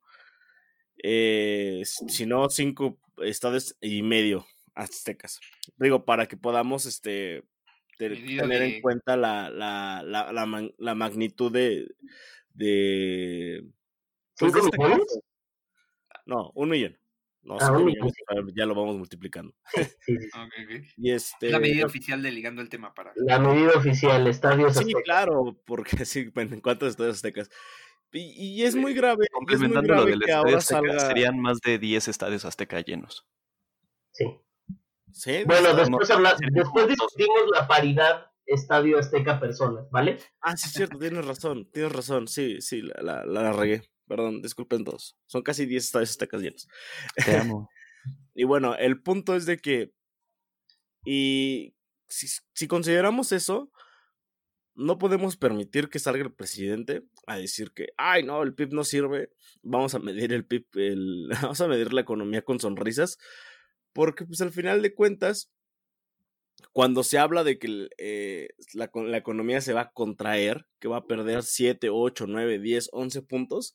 Eh, 1.02 1.80
si 1.84 2.26
no, 2.26 2.50
cinco 2.50 3.00
estadios 3.24 3.74
y 3.80 4.02
medio 4.02 4.46
aztecas. 4.74 5.40
Digo, 5.78 6.04
para 6.04 6.28
que 6.28 6.36
podamos 6.36 6.84
este, 6.84 7.42
tener 7.96 8.62
en 8.62 8.82
cuenta 8.82 9.16
la, 9.16 9.48
la, 9.48 10.02
la, 10.04 10.30
la, 10.30 10.70
la 10.76 10.94
magnitud 10.94 11.50
de... 11.50 11.88
de 12.52 13.64
pues, 14.38 14.52
de 14.52 14.60
este 14.60 14.76
no, 16.26 16.52
un 16.54 16.68
millón. 16.68 16.98
No 17.46 17.58
ah, 17.60 17.72
ya 18.56 18.66
lo 18.66 18.74
vamos 18.74 18.96
multiplicando. 18.96 19.54
Sí, 19.72 19.84
sí, 20.00 20.18
sí. 20.18 20.28
Okay, 20.34 20.64
okay. 20.64 20.88
Y 20.96 21.12
este, 21.12 21.50
la 21.50 21.60
medida 21.60 21.86
oficial 21.86 22.20
de 22.20 22.32
ligando 22.32 22.60
el 22.60 22.68
tema 22.68 22.92
para. 22.92 23.12
La 23.14 23.38
medida 23.38 23.70
oficial, 23.76 24.26
estadios 24.26 24.72
Sí, 24.72 24.80
aztecas. 24.80 25.02
claro, 25.04 25.56
porque 25.64 25.90
sí, 26.04 26.32
en 26.34 26.60
cuántos 26.60 26.90
estadios 26.90 27.16
aztecas. 27.16 27.48
Y, 28.12 28.60
y, 28.60 28.64
es 28.64 28.74
muy 28.74 28.94
grave. 28.94 29.28
Complementando 29.30 29.80
es 29.80 29.86
muy 29.86 29.94
grave 29.94 30.04
lo 30.04 30.10
del 30.10 30.20
que 30.20 30.32
estadio 30.32 30.56
azteca, 30.56 30.80
salga... 30.80 31.00
serían 31.00 31.38
más 31.38 31.60
de 31.60 31.78
10 31.78 32.08
estadios 32.08 32.44
azteca 32.44 32.80
llenos. 32.80 33.26
Sí. 34.10 34.40
¿Sí? 35.12 35.44
Bueno, 35.46 35.74
después, 35.74 36.10
habla, 36.10 36.36
después 36.52 36.88
discutimos 36.88 37.42
la 37.52 37.68
paridad 37.68 38.26
estadio 38.46 38.98
azteca 38.98 39.38
personas, 39.38 39.88
¿vale? 39.90 40.18
Ah, 40.40 40.56
sí, 40.56 40.68
cierto, 40.70 40.98
tienes 40.98 41.24
razón, 41.24 41.68
tienes 41.72 41.92
razón, 41.92 42.26
sí, 42.28 42.60
sí, 42.60 42.82
la, 42.82 43.24
la, 43.24 43.42
la 43.42 43.52
regué. 43.52 43.82
Perdón, 44.06 44.42
disculpen 44.42 44.84
todos. 44.84 45.16
Son 45.26 45.42
casi 45.42 45.66
10 45.66 45.84
estadios 45.84 46.10
aztecas 46.10 46.40
llenos. 46.40 46.68
Te 47.24 47.36
amo. 47.36 47.68
y 48.34 48.44
bueno, 48.44 48.76
el 48.76 49.02
punto 49.02 49.34
es 49.34 49.46
de 49.46 49.58
que. 49.58 49.92
Y 51.04 51.74
si, 52.08 52.26
si, 52.52 52.68
consideramos 52.68 53.32
eso, 53.32 53.70
no 54.74 54.98
podemos 54.98 55.36
permitir 55.36 55.88
que 55.88 55.98
salga 55.98 56.22
el 56.22 56.34
presidente 56.34 57.02
a 57.26 57.36
decir 57.38 57.72
que, 57.72 57.88
ay, 57.96 58.22
no, 58.22 58.42
el 58.42 58.54
PIB 58.54 58.72
no 58.72 58.84
sirve. 58.84 59.30
Vamos 59.62 59.94
a 59.94 59.98
medir 59.98 60.32
el 60.32 60.44
PIB, 60.44 60.66
el, 60.74 61.28
vamos 61.42 61.60
a 61.60 61.68
medir 61.68 61.92
la 61.92 62.02
economía 62.02 62.42
con 62.42 62.60
sonrisas. 62.60 63.18
Porque, 63.92 64.26
pues 64.26 64.40
al 64.40 64.52
final 64.52 64.82
de 64.82 64.94
cuentas, 64.94 65.50
cuando 66.72 67.02
se 67.02 67.18
habla 67.18 67.44
de 67.44 67.58
que 67.58 67.88
eh, 67.98 68.48
la, 68.74 68.90
la, 68.94 69.16
economía 69.16 69.60
se 69.60 69.72
va 69.72 69.82
a 69.82 69.92
contraer, 69.92 70.66
que 70.78 70.88
va 70.88 70.98
a 70.98 71.06
perder 71.06 71.42
7, 71.42 71.88
8, 71.90 72.26
9, 72.28 72.58
10, 72.58 72.90
11 72.92 73.22
puntos, 73.22 73.74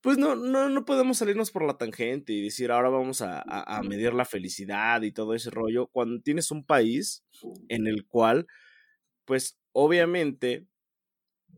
pues 0.00 0.18
no, 0.18 0.36
no, 0.36 0.68
no 0.68 0.84
podemos 0.84 1.18
salirnos 1.18 1.50
por 1.50 1.64
la 1.64 1.78
tangente 1.78 2.32
y 2.32 2.42
decir 2.42 2.70
ahora 2.70 2.88
vamos 2.88 3.22
a, 3.22 3.38
a, 3.38 3.78
a, 3.78 3.82
medir 3.82 4.14
la 4.14 4.24
felicidad 4.24 5.02
y 5.02 5.12
todo 5.12 5.34
ese 5.34 5.50
rollo, 5.50 5.88
cuando 5.88 6.20
tienes 6.20 6.50
un 6.50 6.64
país 6.64 7.24
en 7.68 7.86
el 7.86 8.06
cual, 8.06 8.46
pues 9.24 9.58
obviamente, 9.72 10.66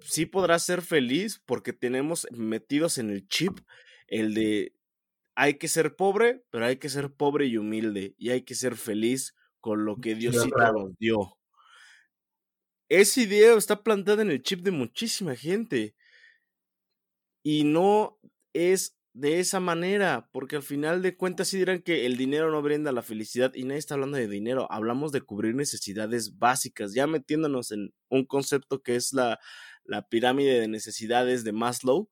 sí 0.00 0.26
podrás 0.26 0.64
ser 0.64 0.82
feliz 0.82 1.42
porque 1.44 1.72
tenemos 1.72 2.26
metidos 2.30 2.98
en 2.98 3.10
el 3.10 3.26
chip 3.28 3.58
el 4.08 4.34
de 4.34 4.74
hay 5.34 5.54
que 5.54 5.68
ser 5.68 5.94
pobre, 5.94 6.42
pero 6.50 6.64
hay 6.64 6.76
que 6.78 6.88
ser 6.88 7.12
pobre 7.12 7.46
y 7.46 7.56
humilde 7.58 8.14
y 8.18 8.30
hay 8.30 8.42
que 8.42 8.56
ser 8.56 8.74
feliz 8.74 9.36
con 9.60 9.84
lo 9.84 9.96
que 9.96 10.16
Diosito 10.16 10.72
nos 10.72 10.96
dio. 10.98 11.38
Esa 12.88 13.20
idea 13.20 13.54
está 13.54 13.84
plantada 13.84 14.22
en 14.22 14.30
el 14.30 14.42
chip 14.42 14.62
de 14.62 14.72
muchísima 14.72 15.36
gente. 15.36 15.94
Y 17.42 17.64
no 17.64 18.18
es 18.52 18.98
de 19.12 19.40
esa 19.40 19.58
manera, 19.58 20.28
porque 20.32 20.56
al 20.56 20.62
final 20.62 21.02
de 21.02 21.16
cuentas 21.16 21.48
sí 21.48 21.58
dirán 21.58 21.82
que 21.82 22.06
el 22.06 22.16
dinero 22.16 22.52
no 22.52 22.62
brinda 22.62 22.92
la 22.92 23.02
felicidad 23.02 23.52
y 23.54 23.64
nadie 23.64 23.78
está 23.78 23.94
hablando 23.94 24.16
de 24.16 24.28
dinero, 24.28 24.70
hablamos 24.70 25.10
de 25.10 25.22
cubrir 25.22 25.56
necesidades 25.56 26.38
básicas, 26.38 26.94
ya 26.94 27.08
metiéndonos 27.08 27.72
en 27.72 27.92
un 28.10 28.24
concepto 28.26 28.82
que 28.82 28.94
es 28.94 29.12
la, 29.12 29.40
la 29.84 30.08
pirámide 30.08 30.60
de 30.60 30.68
necesidades 30.68 31.42
de 31.42 31.52
Maslow, 31.52 32.10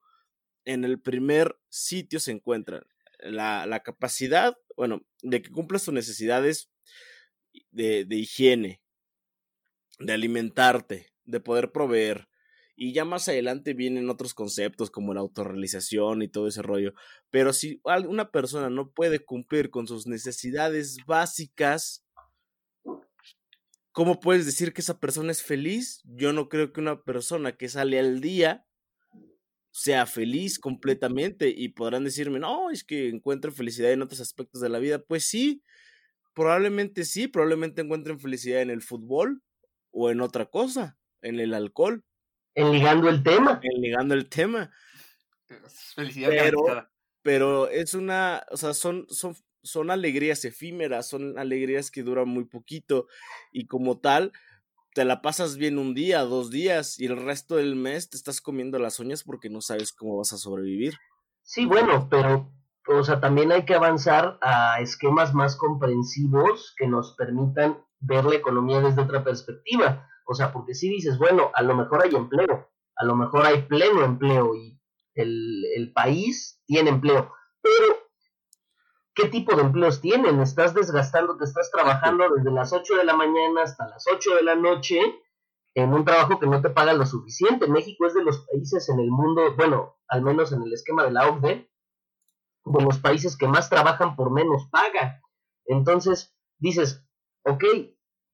en 0.64 0.84
el 0.84 1.00
primer 1.00 1.56
sitio 1.68 2.18
se 2.18 2.32
encuentra 2.32 2.84
la, 3.20 3.66
la 3.66 3.84
capacidad, 3.84 4.56
bueno, 4.76 5.06
de 5.22 5.42
que 5.42 5.50
cumplas 5.50 5.84
tus 5.84 5.94
necesidades 5.94 6.70
de, 7.70 8.04
de 8.04 8.16
higiene, 8.16 8.82
de 10.00 10.12
alimentarte, 10.12 11.12
de 11.24 11.40
poder 11.40 11.70
proveer, 11.70 12.28
y 12.76 12.92
ya 12.92 13.06
más 13.06 13.26
adelante 13.28 13.72
vienen 13.72 14.10
otros 14.10 14.34
conceptos 14.34 14.90
como 14.90 15.14
la 15.14 15.20
autorrealización 15.20 16.20
y 16.20 16.28
todo 16.28 16.46
ese 16.46 16.60
rollo. 16.60 16.92
Pero 17.30 17.54
si 17.54 17.80
una 18.06 18.30
persona 18.30 18.68
no 18.68 18.90
puede 18.90 19.24
cumplir 19.24 19.70
con 19.70 19.88
sus 19.88 20.06
necesidades 20.06 20.98
básicas, 21.06 22.04
¿cómo 23.92 24.20
puedes 24.20 24.44
decir 24.44 24.74
que 24.74 24.82
esa 24.82 25.00
persona 25.00 25.32
es 25.32 25.42
feliz? 25.42 26.02
Yo 26.04 26.34
no 26.34 26.50
creo 26.50 26.74
que 26.74 26.82
una 26.82 27.02
persona 27.02 27.56
que 27.56 27.70
sale 27.70 27.98
al 27.98 28.20
día 28.20 28.66
sea 29.70 30.04
feliz 30.04 30.58
completamente 30.58 31.48
y 31.48 31.70
podrán 31.70 32.04
decirme, 32.04 32.38
no, 32.38 32.70
es 32.70 32.84
que 32.84 33.08
encuentro 33.08 33.52
felicidad 33.52 33.92
en 33.92 34.02
otros 34.02 34.20
aspectos 34.20 34.60
de 34.60 34.68
la 34.68 34.78
vida. 34.78 35.02
Pues 35.02 35.24
sí, 35.24 35.62
probablemente 36.34 37.06
sí, 37.06 37.26
probablemente 37.26 37.80
encuentren 37.80 38.20
felicidad 38.20 38.60
en 38.60 38.70
el 38.70 38.82
fútbol 38.82 39.42
o 39.92 40.10
en 40.10 40.20
otra 40.20 40.44
cosa, 40.44 40.98
en 41.22 41.40
el 41.40 41.54
alcohol 41.54 42.04
en 42.56 42.72
ligando 42.72 43.08
el 43.08 43.22
tema. 43.22 43.60
En 43.62 43.80
ligando 43.80 44.14
el 44.14 44.28
tema. 44.28 44.70
Felicidad 45.94 46.30
pero, 46.30 46.88
pero 47.22 47.68
es 47.68 47.94
una, 47.94 48.44
o 48.50 48.56
sea, 48.56 48.74
son, 48.74 49.06
son, 49.08 49.36
son 49.62 49.90
alegrías 49.90 50.44
efímeras, 50.44 51.08
son 51.08 51.38
alegrías 51.38 51.90
que 51.90 52.02
duran 52.02 52.28
muy 52.28 52.44
poquito 52.44 53.06
y 53.52 53.66
como 53.66 53.98
tal, 53.98 54.32
te 54.94 55.04
la 55.04 55.20
pasas 55.20 55.58
bien 55.58 55.78
un 55.78 55.94
día, 55.94 56.22
dos 56.22 56.50
días 56.50 56.98
y 56.98 57.04
el 57.06 57.22
resto 57.22 57.56
del 57.56 57.76
mes 57.76 58.08
te 58.08 58.16
estás 58.16 58.40
comiendo 58.40 58.78
las 58.78 58.98
uñas 58.98 59.22
porque 59.22 59.50
no 59.50 59.60
sabes 59.60 59.92
cómo 59.92 60.16
vas 60.16 60.32
a 60.32 60.38
sobrevivir. 60.38 60.94
Sí, 61.42 61.66
bueno, 61.66 62.08
pero, 62.10 62.50
o 62.88 63.04
sea, 63.04 63.20
también 63.20 63.52
hay 63.52 63.66
que 63.66 63.74
avanzar 63.74 64.38
a 64.40 64.80
esquemas 64.80 65.34
más 65.34 65.56
comprensivos 65.56 66.74
que 66.78 66.88
nos 66.88 67.14
permitan 67.16 67.78
ver 68.00 68.24
la 68.24 68.36
economía 68.36 68.80
desde 68.80 69.02
otra 69.02 69.22
perspectiva. 69.22 70.08
O 70.26 70.34
sea, 70.34 70.52
porque 70.52 70.74
si 70.74 70.88
dices, 70.88 71.18
bueno, 71.18 71.50
a 71.54 71.62
lo 71.62 71.76
mejor 71.76 72.02
hay 72.02 72.14
empleo, 72.14 72.68
a 72.96 73.04
lo 73.04 73.14
mejor 73.14 73.46
hay 73.46 73.62
pleno 73.62 74.04
empleo 74.04 74.54
y 74.56 74.78
el, 75.14 75.92
país 75.94 76.60
tiene 76.66 76.90
empleo, 76.90 77.32
pero 77.62 77.98
¿qué 79.14 79.28
tipo 79.28 79.54
de 79.54 79.62
empleos 79.62 80.00
tienen? 80.00 80.40
Estás 80.40 80.74
desgastando, 80.74 81.38
te 81.38 81.44
estás 81.44 81.70
trabajando 81.70 82.28
desde 82.36 82.50
las 82.50 82.72
8 82.72 82.96
de 82.96 83.04
la 83.04 83.16
mañana 83.16 83.62
hasta 83.62 83.88
las 83.88 84.04
8 84.12 84.34
de 84.34 84.42
la 84.42 84.56
noche 84.56 85.00
en 85.74 85.94
un 85.94 86.04
trabajo 86.04 86.40
que 86.40 86.46
no 86.46 86.60
te 86.60 86.70
paga 86.70 86.92
lo 86.92 87.06
suficiente. 87.06 87.68
México 87.68 88.06
es 88.06 88.14
de 88.14 88.24
los 88.24 88.46
países 88.46 88.88
en 88.88 88.98
el 88.98 89.10
mundo, 89.10 89.54
bueno, 89.56 89.96
al 90.08 90.22
menos 90.22 90.52
en 90.52 90.62
el 90.62 90.72
esquema 90.72 91.04
de 91.04 91.12
la 91.12 91.28
OCDE, 91.28 91.70
de 92.64 92.84
los 92.84 92.98
países 92.98 93.38
que 93.38 93.46
más 93.46 93.70
trabajan 93.70 94.16
por 94.16 94.32
menos 94.32 94.68
paga. 94.70 95.22
Entonces, 95.66 96.34
dices, 96.58 97.06
ok, 97.44 97.64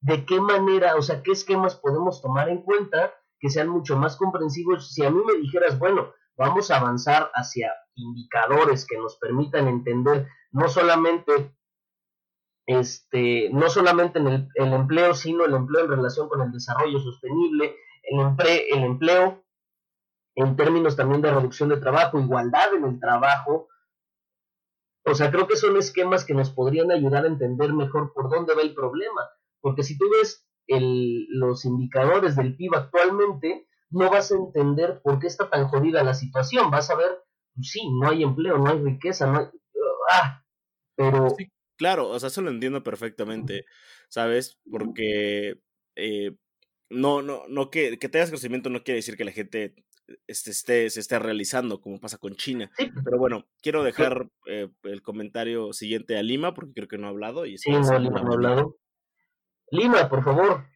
de 0.03 0.25
qué 0.25 0.39
manera, 0.39 0.97
o 0.97 1.01
sea, 1.01 1.23
qué 1.23 1.31
esquemas 1.31 1.75
podemos 1.75 2.21
tomar 2.21 2.49
en 2.49 2.61
cuenta 2.61 3.13
que 3.39 3.49
sean 3.49 3.69
mucho 3.69 3.95
más 3.97 4.17
comprensivos. 4.17 4.93
Si 4.93 5.03
a 5.03 5.09
mí 5.09 5.21
me 5.25 5.39
dijeras, 5.39 5.79
bueno, 5.79 6.11
vamos 6.37 6.69
a 6.69 6.77
avanzar 6.77 7.31
hacia 7.33 7.71
indicadores 7.95 8.85
que 8.85 8.97
nos 8.97 9.17
permitan 9.17 9.67
entender 9.67 10.27
no 10.51 10.67
solamente 10.67 11.55
este, 12.65 13.49
no 13.51 13.69
solamente 13.69 14.19
en 14.19 14.27
el, 14.27 14.73
empleo, 14.73 15.13
sino 15.13 15.45
el 15.45 15.53
empleo 15.53 15.85
en 15.85 15.91
relación 15.91 16.27
con 16.27 16.41
el 16.41 16.51
desarrollo 16.51 16.99
sostenible, 16.99 17.75
el, 18.03 18.19
el 18.71 18.83
empleo 18.83 19.43
en 20.35 20.55
términos 20.57 20.97
también 20.97 21.21
de 21.21 21.31
reducción 21.31 21.69
de 21.69 21.77
trabajo, 21.77 22.19
igualdad 22.19 22.73
en 22.75 22.83
el 22.83 22.99
trabajo. 22.99 23.69
O 25.05 25.13
sea, 25.13 25.31
creo 25.31 25.47
que 25.47 25.55
son 25.55 25.77
esquemas 25.77 26.25
que 26.25 26.33
nos 26.33 26.49
podrían 26.49 26.91
ayudar 26.91 27.23
a 27.23 27.27
entender 27.27 27.73
mejor 27.73 28.13
por 28.13 28.29
dónde 28.29 28.53
va 28.53 28.61
el 28.61 28.73
problema. 28.73 29.29
Porque 29.63 29.83
si 29.83 29.97
tú 29.97 30.05
ves 30.11 30.45
los 30.67 31.63
indicadores 31.63 32.35
del 32.35 32.55
PIB 32.57 32.75
actualmente, 32.75 33.65
no 33.89 34.09
vas 34.09 34.31
a 34.31 34.35
entender 34.35 35.01
por 35.01 35.19
qué 35.19 35.27
está 35.27 35.49
tan 35.49 35.67
jodida 35.69 36.03
la 36.03 36.13
situación. 36.13 36.69
Vas 36.69 36.89
a 36.89 36.95
ver, 36.95 37.23
pues 37.55 37.69
sí, 37.69 37.81
no 37.99 38.09
hay 38.09 38.23
empleo, 38.23 38.57
no 38.57 38.69
hay 38.69 38.79
riqueza, 38.79 39.31
no 39.31 39.39
hay... 39.39 39.45
Ah, 40.11 40.43
pero... 40.95 41.29
Sí, 41.29 41.47
claro, 41.77 42.09
o 42.09 42.19
sea, 42.19 42.27
eso 42.27 42.41
lo 42.41 42.49
entiendo 42.49 42.83
perfectamente, 42.83 43.65
¿sabes? 44.09 44.59
Porque 44.69 45.61
eh, 45.95 46.35
no, 46.89 47.21
no, 47.21 47.43
no 47.47 47.69
que, 47.69 47.97
que 47.97 48.09
tengas 48.09 48.29
conocimiento 48.29 48.69
no 48.69 48.83
quiere 48.83 48.97
decir 48.97 49.15
que 49.15 49.25
la 49.25 49.31
gente 49.31 49.75
este, 50.27 50.51
esté, 50.51 50.89
se 50.89 50.99
esté 50.99 51.19
realizando, 51.19 51.79
como 51.79 52.01
pasa 52.01 52.17
con 52.17 52.35
China. 52.35 52.69
Pero 52.77 53.17
bueno, 53.17 53.45
quiero 53.61 53.81
dejar 53.83 54.29
eh, 54.45 54.67
el 54.83 55.01
comentario 55.01 55.71
siguiente 55.71 56.17
a 56.17 56.21
Lima, 56.21 56.53
porque 56.53 56.73
creo 56.73 56.87
que 56.89 56.97
no 56.97 57.07
ha 57.07 57.11
hablado. 57.11 57.45
Y 57.45 57.57
sí, 57.57 57.71
no, 57.71 57.79
Lima 57.97 58.21
no 58.21 58.31
ha 58.31 58.33
hablado. 58.33 58.77
Lima, 59.73 60.07
por 60.07 60.23
favor. 60.23 60.67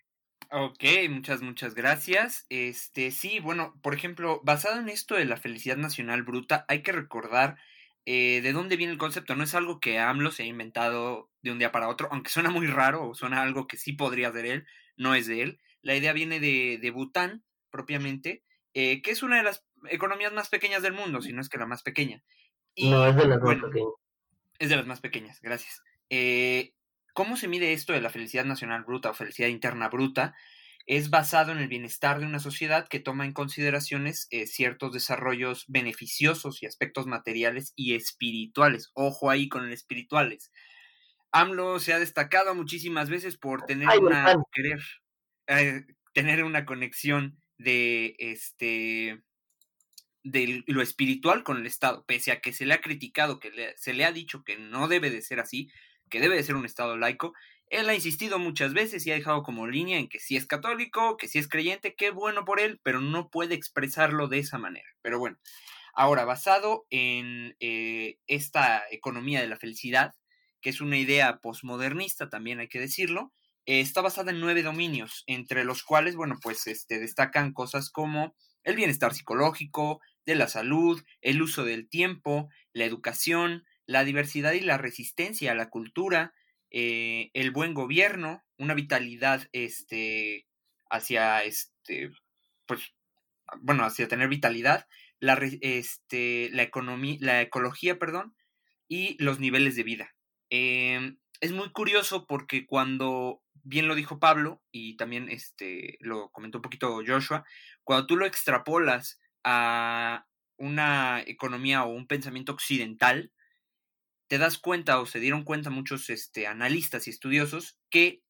Ok, 0.49 0.83
muchas, 1.11 1.43
muchas 1.43 1.75
gracias. 1.75 2.47
Este, 2.49 3.11
sí, 3.11 3.39
bueno, 3.39 3.79
por 3.83 3.93
ejemplo, 3.93 4.41
basado 4.43 4.79
en 4.79 4.89
esto 4.89 5.13
de 5.13 5.25
la 5.25 5.37
felicidad 5.37 5.77
nacional 5.77 6.23
bruta, 6.23 6.65
hay 6.67 6.81
que 6.81 6.93
recordar 6.93 7.57
eh, 8.05 8.41
de 8.41 8.53
dónde 8.53 8.75
viene 8.75 8.91
el 8.91 8.97
concepto. 8.97 9.35
No 9.35 9.43
es 9.43 9.53
algo 9.53 9.79
que 9.79 9.99
AMLO 9.99 10.31
se 10.31 10.43
ha 10.43 10.45
inventado 10.47 11.29
de 11.43 11.51
un 11.51 11.59
día 11.59 11.71
para 11.71 11.89
otro, 11.89 12.07
aunque 12.11 12.31
suena 12.31 12.49
muy 12.49 12.65
raro 12.65 13.07
o 13.07 13.13
suena 13.13 13.43
algo 13.43 13.67
que 13.67 13.77
sí 13.77 13.93
podría 13.93 14.31
ser 14.31 14.47
él, 14.47 14.67
no 14.95 15.13
es 15.13 15.27
de 15.27 15.43
él. 15.43 15.59
La 15.83 15.95
idea 15.95 16.11
viene 16.11 16.39
de, 16.39 16.79
de 16.81 16.89
Bután, 16.89 17.43
propiamente, 17.69 18.43
eh, 18.73 19.03
que 19.03 19.11
es 19.11 19.21
una 19.21 19.37
de 19.37 19.43
las 19.43 19.63
economías 19.91 20.33
más 20.33 20.49
pequeñas 20.49 20.81
del 20.81 20.93
mundo, 20.93 21.21
si 21.21 21.33
no 21.33 21.41
es 21.41 21.49
que 21.49 21.59
la 21.59 21.67
más 21.67 21.83
pequeña. 21.83 22.23
no, 22.77 23.05
es 23.05 23.15
de 23.15 23.27
las 23.27 23.41
más 23.41 23.57
pequeñas. 23.57 23.93
Es 24.57 24.69
de 24.69 24.75
las 24.75 24.87
más 24.87 25.01
pequeñas, 25.01 25.39
gracias. 25.39 25.83
Eh, 26.09 26.73
¿Cómo 27.17 27.36
se 27.36 27.47
mide 27.47 27.74
esto 27.74 27.93
de 27.93 28.01
la 28.01 28.12
felicidad 28.12 28.45
nacional 28.45 28.83
bruta 28.83 29.09
o 29.09 29.15
felicidad 29.15 29.47
interna 29.47 29.89
bruta? 29.89 30.36
Es 30.86 31.09
basado 31.09 31.51
en 31.51 31.57
el 31.57 31.67
bienestar 31.67 32.19
de 32.19 32.27
una 32.27 32.38
sociedad 32.38 32.88
que 32.88 33.00
toma 33.00 33.25
en 33.25 33.33
consideraciones 33.33 34.27
eh, 34.29 34.45
ciertos 34.45 34.93
desarrollos 34.93 35.65
beneficiosos 35.67 36.62
y 36.62 36.67
aspectos 36.67 37.07
materiales 37.07 37.74
y 37.75 37.95
espirituales. 37.95 38.91
Ojo 38.93 39.31
ahí 39.31 39.50
con 39.50 39.65
el 39.65 39.74
espirituales. 39.74 40.51
AMLO 41.31 41.79
se 41.79 41.93
ha 41.93 41.97
destacado 41.97 42.53
muchísimas 42.53 43.09
veces 43.09 43.36
por 43.36 43.65
tener 43.65 43.89
una 44.00 44.36
querer 44.51 44.83
eh, 45.47 45.86
tener 46.13 46.43
una 46.43 46.67
conexión 46.67 47.41
de 47.57 48.15
este 48.19 49.24
de 50.21 50.63
lo 50.67 50.83
espiritual 50.83 51.43
con 51.43 51.57
el 51.57 51.65
Estado, 51.65 52.05
pese 52.05 52.31
a 52.31 52.41
que 52.41 52.53
se 52.53 52.67
le 52.67 52.75
ha 52.75 52.81
criticado, 52.81 53.39
que 53.39 53.74
se 53.75 53.93
le 53.95 54.05
ha 54.05 54.12
dicho 54.12 54.43
que 54.43 54.59
no 54.59 54.88
debe 54.88 55.09
de 55.09 55.24
ser 55.24 55.39
así, 55.39 55.71
que 56.09 56.19
debe 56.19 56.35
de 56.35 56.43
ser 56.43 56.55
un 56.55 56.65
Estado 56.65 56.97
laico, 56.97 57.33
él 57.69 57.89
ha 57.89 57.95
insistido 57.95 58.39
muchas 58.39 58.73
veces 58.73 59.05
y 59.05 59.11
ha 59.11 59.15
dejado 59.15 59.43
como 59.43 59.67
línea 59.67 59.99
en 59.99 60.07
que 60.07 60.19
si 60.19 60.37
es 60.37 60.45
católico, 60.45 61.17
que 61.17 61.27
si 61.27 61.37
es 61.37 61.49
creyente, 61.49 61.95
qué 61.95 62.11
bueno 62.11 62.45
por 62.45 62.59
él, 62.59 62.79
pero 62.83 63.01
no 63.01 63.29
puede 63.29 63.55
expresarlo 63.55 64.27
de 64.27 64.39
esa 64.39 64.57
manera. 64.57 64.87
Pero 65.01 65.19
bueno, 65.19 65.37
ahora 65.93 66.23
basado 66.23 66.85
en 66.89 67.55
eh, 67.59 68.19
esta 68.27 68.83
economía 68.89 69.41
de 69.41 69.47
la 69.47 69.57
felicidad, 69.57 70.13
que 70.61 70.69
es 70.69 70.79
una 70.79 70.97
idea 70.97 71.39
posmodernista, 71.39 72.29
también 72.29 72.59
hay 72.59 72.69
que 72.69 72.79
decirlo, 72.79 73.33
eh, 73.65 73.81
está 73.81 74.01
basada 74.01 74.31
en 74.31 74.39
nueve 74.39 74.63
dominios, 74.63 75.23
entre 75.27 75.65
los 75.65 75.83
cuales, 75.83 76.15
bueno, 76.15 76.37
pues 76.41 76.67
este, 76.67 76.99
destacan 76.99 77.51
cosas 77.51 77.89
como 77.89 78.33
el 78.63 78.75
bienestar 78.75 79.13
psicológico, 79.13 79.99
de 80.27 80.35
la 80.35 80.47
salud, 80.47 81.01
el 81.21 81.41
uso 81.41 81.63
del 81.63 81.87
tiempo, 81.87 82.49
la 82.73 82.83
educación, 82.83 83.65
la 83.88 84.03
diversidad 84.03 84.51
y 84.51 84.60
la 84.60 84.77
resistencia 84.77 85.51
a 85.51 85.56
la 85.56 85.70
cultura, 85.70 86.34
eh, 86.70 87.32
el 87.34 87.51
buen 87.51 87.74
gobierno, 87.74 88.44
una 88.58 88.74
vitalidad 88.74 89.48
este, 89.53 90.46
hacia, 90.89 91.44
este, 91.44 92.12
pues, 92.65 92.94
bueno, 93.62 93.86
hacia 93.86 94.10
tener 94.10 94.27
vitalidad, 94.27 94.88
la, 95.20 95.39
este, 95.62 96.50
la, 96.51 96.63
economía, 96.63 97.17
la 97.22 97.41
ecología, 97.41 97.98
perdón, 97.98 98.36
y 98.89 99.22
los 99.24 99.39
niveles 99.39 99.75
de 99.77 99.84
vida. 99.84 100.15
Em, 100.50 101.17
es 101.39 101.53
muy 101.53 101.72
curioso 101.72 102.27
porque 102.27 102.65
cuando, 102.65 103.41
bien 103.63 103.88
lo 103.88 103.96
dijo 103.96 104.20
Pablo 104.20 104.62
y 104.70 104.98
también 104.98 105.29
este, 105.29 105.98
lo 106.01 106.29
comentó 106.29 106.58
un 106.58 106.63
poquito 106.63 107.01
Joshua, 107.08 107.46
cuando 107.86 108.06
tú 108.06 108.17
lo 108.17 108.25
extrapolas 108.25 109.20
a 109.46 110.27
una 110.58 111.22
economía 111.25 111.86
o 111.86 111.89
un 111.94 112.08
pensamiento 112.08 112.51
occidental, 112.51 113.32
te 114.27 114.38
das 114.38 114.57
cuenta 114.57 115.00
o 115.00 115.05
se 115.05 115.19
dieron 115.19 115.43
cuenta 115.43 115.69
muchos 115.69 116.10
este, 116.10 116.48
analistas 116.48 117.07
y 117.07 117.10
estudiosos 117.10 117.77
que 117.89 118.24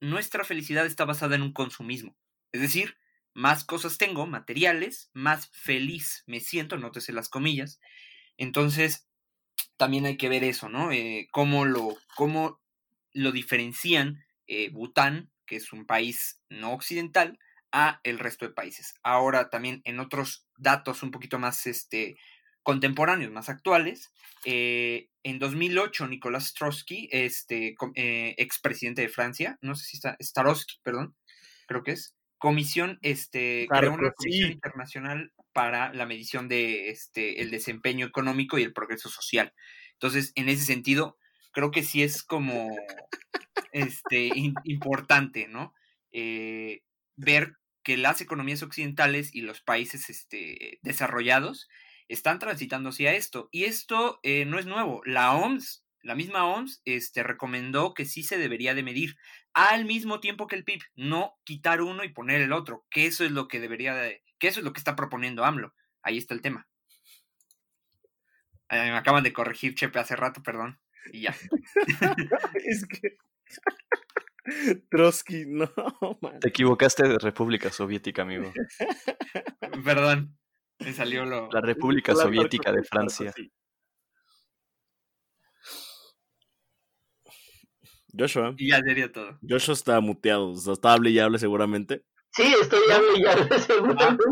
nuestra 0.00 0.44
felicidad 0.44 0.86
está 0.86 1.04
basada 1.04 1.36
en 1.36 1.42
un 1.42 1.52
consumismo. 1.52 2.16
Es 2.52 2.60
decir, 2.60 2.96
más 3.34 3.64
cosas 3.64 3.98
tengo, 3.98 4.26
materiales, 4.26 5.10
más 5.12 5.50
feliz 5.52 6.24
me 6.26 6.40
siento, 6.40 6.76
nótese 6.78 7.12
las 7.12 7.28
comillas. 7.28 7.80
Entonces, 8.36 9.06
también 9.76 10.06
hay 10.06 10.16
que 10.16 10.28
ver 10.28 10.44
eso, 10.44 10.68
¿no? 10.68 10.92
Eh, 10.92 11.28
cómo, 11.30 11.64
lo, 11.64 11.96
lo 13.12 13.32
diferencian 13.32 14.24
eh, 14.46 14.70
Bután, 14.70 15.30
que 15.46 15.56
es 15.56 15.72
un 15.72 15.86
país 15.86 16.40
no 16.48 16.72
occidental, 16.72 17.38
a 17.72 18.00
el 18.04 18.18
resto 18.18 18.46
de 18.46 18.54
países. 18.54 18.94
Ahora 19.02 19.50
también 19.50 19.82
en 19.84 20.00
otros 20.00 20.46
datos 20.56 21.02
un 21.02 21.10
poquito 21.10 21.38
más 21.38 21.66
este, 21.66 22.18
contemporáneos, 22.66 23.30
más 23.30 23.48
actuales, 23.48 24.10
eh, 24.44 25.08
en 25.22 25.38
2008 25.38 26.08
Nicolás 26.08 26.48
Strosky, 26.48 27.08
este, 27.12 27.76
eh, 27.94 28.34
expresidente 28.38 29.02
de 29.02 29.08
Francia, 29.08 29.56
no 29.62 29.76
sé 29.76 29.84
si 29.84 29.98
está, 29.98 30.16
Starosky, 30.20 30.80
perdón, 30.82 31.14
creo 31.68 31.84
que 31.84 31.92
es, 31.92 32.16
comisión, 32.38 32.98
este, 33.02 33.68
creó 33.70 33.94
una 33.94 34.10
comisión 34.10 34.50
internacional 34.50 35.32
para 35.52 35.94
la 35.94 36.06
medición 36.06 36.48
de 36.48 36.90
este, 36.90 37.40
el 37.40 37.52
desempeño 37.52 38.04
económico 38.04 38.58
y 38.58 38.64
el 38.64 38.72
progreso 38.72 39.10
social. 39.10 39.54
Entonces, 39.92 40.32
en 40.34 40.48
ese 40.48 40.64
sentido, 40.64 41.18
creo 41.52 41.70
que 41.70 41.84
sí 41.84 42.02
es 42.02 42.24
como 42.24 42.76
este, 43.70 44.32
importante, 44.64 45.46
¿no? 45.46 45.72
Eh, 46.10 46.82
ver 47.14 47.52
que 47.84 47.96
las 47.96 48.20
economías 48.20 48.64
occidentales 48.64 49.32
y 49.32 49.42
los 49.42 49.60
países 49.60 50.10
este, 50.10 50.80
desarrollados 50.82 51.68
están 52.08 52.38
transitando 52.38 52.90
hacia 52.90 53.14
esto. 53.14 53.48
Y 53.50 53.64
esto 53.64 54.20
eh, 54.22 54.44
no 54.44 54.58
es 54.58 54.66
nuevo. 54.66 55.02
La 55.04 55.34
OMS, 55.34 55.84
la 56.02 56.14
misma 56.14 56.46
OMS, 56.46 56.82
este, 56.84 57.22
recomendó 57.22 57.94
que 57.94 58.04
sí 58.04 58.22
se 58.22 58.38
debería 58.38 58.74
de 58.74 58.82
medir 58.82 59.16
al 59.54 59.84
mismo 59.84 60.20
tiempo 60.20 60.46
que 60.46 60.56
el 60.56 60.64
PIB, 60.64 60.82
no 60.94 61.38
quitar 61.44 61.80
uno 61.80 62.04
y 62.04 62.12
poner 62.12 62.42
el 62.42 62.52
otro, 62.52 62.84
que 62.90 63.06
eso 63.06 63.24
es 63.24 63.30
lo 63.32 63.48
que 63.48 63.60
debería 63.60 63.94
de, 63.94 64.22
que 64.38 64.48
eso 64.48 64.60
es 64.60 64.64
lo 64.64 64.72
que 64.72 64.80
está 64.80 64.96
proponiendo 64.96 65.44
AMLO. 65.44 65.74
Ahí 66.02 66.18
está 66.18 66.34
el 66.34 66.42
tema. 66.42 66.68
Eh, 68.68 68.90
me 68.90 68.96
acaban 68.96 69.24
de 69.24 69.32
corregir 69.32 69.74
Chepe 69.74 69.98
hace 69.98 70.16
rato, 70.16 70.42
perdón. 70.42 70.78
Y 71.12 71.22
ya. 71.22 71.34
es 72.64 72.86
que 72.86 73.16
Trotsky, 74.90 75.44
no, 75.46 75.70
man. 76.20 76.40
Te 76.40 76.48
equivocaste 76.48 77.06
de 77.06 77.18
República 77.18 77.70
Soviética, 77.70 78.22
amigo. 78.22 78.52
Perdón, 79.84 80.36
me 80.78 80.92
salió 80.92 81.24
lo. 81.24 81.48
La 81.50 81.60
República 81.60 82.14
Soviética 82.14 82.72
de 82.72 82.82
Francia. 82.82 83.34
Joshua. 88.18 88.54
Y 88.56 88.70
ya 88.70 88.80
sería 88.80 89.12
todo. 89.12 89.38
Joshua 89.46 89.74
está 89.74 90.00
muteado, 90.00 90.50
o 90.50 90.56
sea, 90.56 90.72
está 90.72 90.92
hable 90.92 91.10
y 91.10 91.18
hable 91.18 91.38
seguramente. 91.38 92.04
Sí, 92.30 92.54
estoy 92.60 92.80
hable 92.90 93.18
y 93.18 93.26
hable 93.26 93.58
seguramente. 93.58 94.24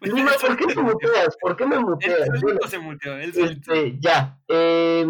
Pues 0.00 0.12
Lima, 0.12 0.32
él 0.32 0.38
¿por 0.40 0.56
qué 0.56 0.66
te 0.66 0.80
muteas? 0.80 1.36
¿Por 1.40 1.56
qué 1.56 1.66
me 1.66 1.76
Él 1.76 1.82
muteas? 1.82 2.26
solito 2.26 2.40
Bueno, 2.42 2.60
se 2.66 2.78
muteó, 2.78 3.16
él. 3.18 3.32
Este, 3.34 3.96
ya. 4.00 4.40
Eh, 4.48 5.06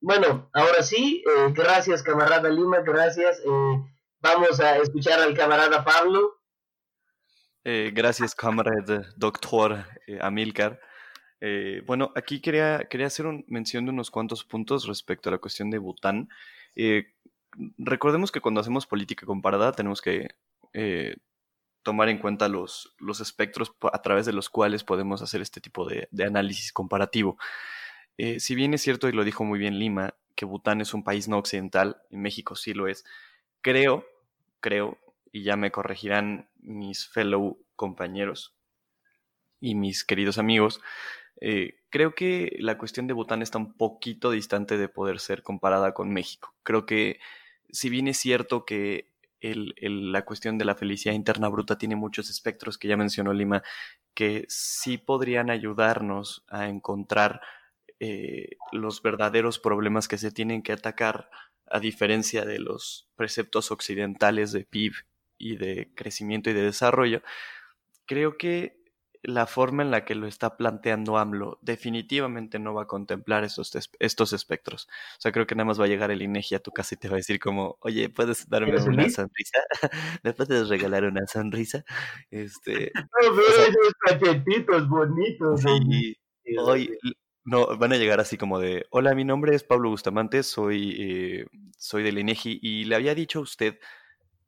bueno, 0.00 0.50
ahora 0.52 0.82
sí, 0.82 1.22
eh, 1.26 1.52
gracias 1.52 2.02
camarada 2.02 2.48
Lima, 2.48 2.80
gracias. 2.80 3.40
Eh, 3.40 3.92
vamos 4.20 4.60
a 4.60 4.78
escuchar 4.78 5.20
al 5.20 5.34
camarada 5.34 5.84
Pablo. 5.84 6.41
Eh, 7.64 7.92
gracias, 7.94 8.34
camarada 8.34 9.06
doctor 9.16 9.84
eh, 10.08 10.18
Amilcar. 10.20 10.80
Eh, 11.40 11.82
bueno, 11.86 12.12
aquí 12.16 12.40
quería, 12.40 12.88
quería 12.90 13.06
hacer 13.06 13.26
un, 13.26 13.44
mención 13.46 13.84
de 13.84 13.92
unos 13.92 14.10
cuantos 14.10 14.44
puntos 14.44 14.86
respecto 14.86 15.28
a 15.28 15.32
la 15.32 15.38
cuestión 15.38 15.70
de 15.70 15.78
Bután. 15.78 16.28
Recordemos 17.78 18.32
que 18.32 18.40
cuando 18.40 18.60
hacemos 18.60 18.86
política 18.86 19.26
comparada 19.26 19.72
tenemos 19.72 20.00
que 20.00 20.28
tomar 21.82 22.08
en 22.08 22.18
cuenta 22.18 22.48
los, 22.48 22.94
los 22.98 23.20
espectros 23.20 23.72
a 23.92 24.02
través 24.02 24.26
de 24.26 24.32
los 24.32 24.48
cuales 24.48 24.84
podemos 24.84 25.20
hacer 25.22 25.42
este 25.42 25.60
tipo 25.60 25.86
de, 25.86 26.08
análisis 26.24 26.72
comparativo. 26.72 27.38
Si 28.38 28.54
bien 28.54 28.74
es 28.74 28.82
cierto, 28.82 29.08
y 29.08 29.12
lo 29.12 29.24
dijo 29.24 29.44
muy 29.44 29.58
bien 29.58 29.78
Lima, 29.78 30.14
que 30.34 30.46
Bután 30.46 30.80
es 30.80 30.94
un 30.94 31.04
país 31.04 31.28
no 31.28 31.38
occidental, 31.38 32.02
y 32.10 32.16
México 32.16 32.56
sí 32.56 32.72
lo 32.72 32.88
es, 32.88 33.04
creo, 33.60 34.06
creo, 34.60 34.98
y 35.32 35.42
ya 35.42 35.56
me 35.56 35.72
corregirán 35.72 36.48
mis 36.60 37.08
fellow 37.08 37.58
compañeros 37.74 38.54
y 39.58 39.74
mis 39.74 40.04
queridos 40.04 40.38
amigos, 40.38 40.80
eh, 41.40 41.80
creo 41.88 42.14
que 42.14 42.56
la 42.60 42.78
cuestión 42.78 43.06
de 43.06 43.14
Bután 43.14 43.42
está 43.42 43.58
un 43.58 43.74
poquito 43.74 44.30
distante 44.30 44.76
de 44.76 44.88
poder 44.88 45.18
ser 45.18 45.42
comparada 45.42 45.94
con 45.94 46.12
México. 46.12 46.54
Creo 46.62 46.84
que 46.84 47.18
si 47.70 47.88
bien 47.88 48.06
es 48.08 48.18
cierto 48.18 48.64
que 48.64 49.10
la 49.40 50.24
cuestión 50.24 50.56
de 50.56 50.64
la 50.64 50.76
felicidad 50.76 51.14
interna 51.14 51.48
bruta 51.48 51.76
tiene 51.76 51.96
muchos 51.96 52.30
espectros 52.30 52.78
que 52.78 52.86
ya 52.86 52.96
mencionó 52.96 53.32
Lima, 53.32 53.64
que 54.14 54.44
sí 54.48 54.98
podrían 54.98 55.50
ayudarnos 55.50 56.44
a 56.48 56.68
encontrar 56.68 57.40
eh, 57.98 58.56
los 58.70 59.02
verdaderos 59.02 59.58
problemas 59.58 60.06
que 60.06 60.18
se 60.18 60.30
tienen 60.30 60.62
que 60.62 60.72
atacar, 60.72 61.28
a 61.66 61.80
diferencia 61.80 62.44
de 62.44 62.58
los 62.58 63.08
preceptos 63.16 63.70
occidentales 63.70 64.52
de 64.52 64.64
PIB 64.64 64.92
y 65.42 65.56
de 65.56 65.92
crecimiento 65.94 66.50
y 66.50 66.54
de 66.54 66.62
desarrollo, 66.62 67.22
creo 68.06 68.36
que 68.38 68.80
la 69.24 69.46
forma 69.46 69.82
en 69.84 69.92
la 69.92 70.04
que 70.04 70.16
lo 70.16 70.26
está 70.26 70.56
planteando 70.56 71.16
AMLO 71.18 71.58
definitivamente 71.62 72.58
no 72.58 72.74
va 72.74 72.82
a 72.84 72.86
contemplar 72.88 73.44
estos, 73.44 73.74
es- 73.76 73.90
estos 74.00 74.32
espectros. 74.32 74.88
O 75.18 75.20
sea, 75.20 75.32
creo 75.32 75.46
que 75.46 75.54
nada 75.54 75.66
más 75.66 75.80
va 75.80 75.84
a 75.84 75.88
llegar 75.88 76.10
el 76.10 76.22
INEGI 76.22 76.56
a 76.56 76.60
tu 76.62 76.72
casa 76.72 76.94
y 76.96 76.98
te 76.98 77.08
va 77.08 77.14
a 77.14 77.18
decir 77.18 77.38
como, 77.40 77.78
oye, 77.80 78.08
¿puedes 78.10 78.48
darme 78.48 78.68
¿Quieres 78.70 78.84
una 78.84 79.04
subir? 79.04 79.10
sonrisa? 79.10 79.60
¿Me 80.24 80.32
puedes 80.34 80.68
regalar 80.68 81.04
una 81.04 81.26
sonrisa? 81.28 81.84
Este, 82.30 82.92
No, 83.22 83.34
ve 83.36 83.42
esos 83.48 83.92
cachetitos 84.06 84.88
bonitos. 84.88 85.60
sí, 85.60 86.16
Hoy, 86.58 86.90
no, 87.44 87.76
van 87.78 87.92
a 87.92 87.96
llegar 87.96 88.20
así 88.20 88.36
como 88.36 88.58
de, 88.58 88.86
hola, 88.90 89.14
mi 89.14 89.24
nombre 89.24 89.54
es 89.54 89.64
Pablo 89.64 89.90
Bustamante, 89.90 90.42
soy, 90.42 90.96
eh, 90.98 91.46
soy 91.78 92.02
del 92.02 92.18
INEGI 92.18 92.58
y 92.62 92.84
le 92.84 92.94
había 92.96 93.14
dicho 93.14 93.38
a 93.40 93.42
usted 93.42 93.78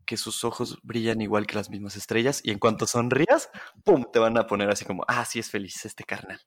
que 0.04 0.16
sus 0.16 0.44
ojos 0.44 0.78
brillan 0.82 1.20
igual 1.20 1.46
que 1.46 1.56
las 1.56 1.70
mismas 1.70 1.96
estrellas 1.96 2.40
y 2.44 2.50
en 2.50 2.58
cuanto 2.58 2.86
sonrías, 2.86 3.50
¡pum! 3.84 4.04
te 4.12 4.18
van 4.18 4.36
a 4.38 4.46
poner 4.46 4.70
así 4.70 4.84
como, 4.84 5.04
ah, 5.08 5.24
sí 5.24 5.38
es 5.38 5.50
feliz 5.50 5.84
este 5.84 6.04
carnal. 6.04 6.40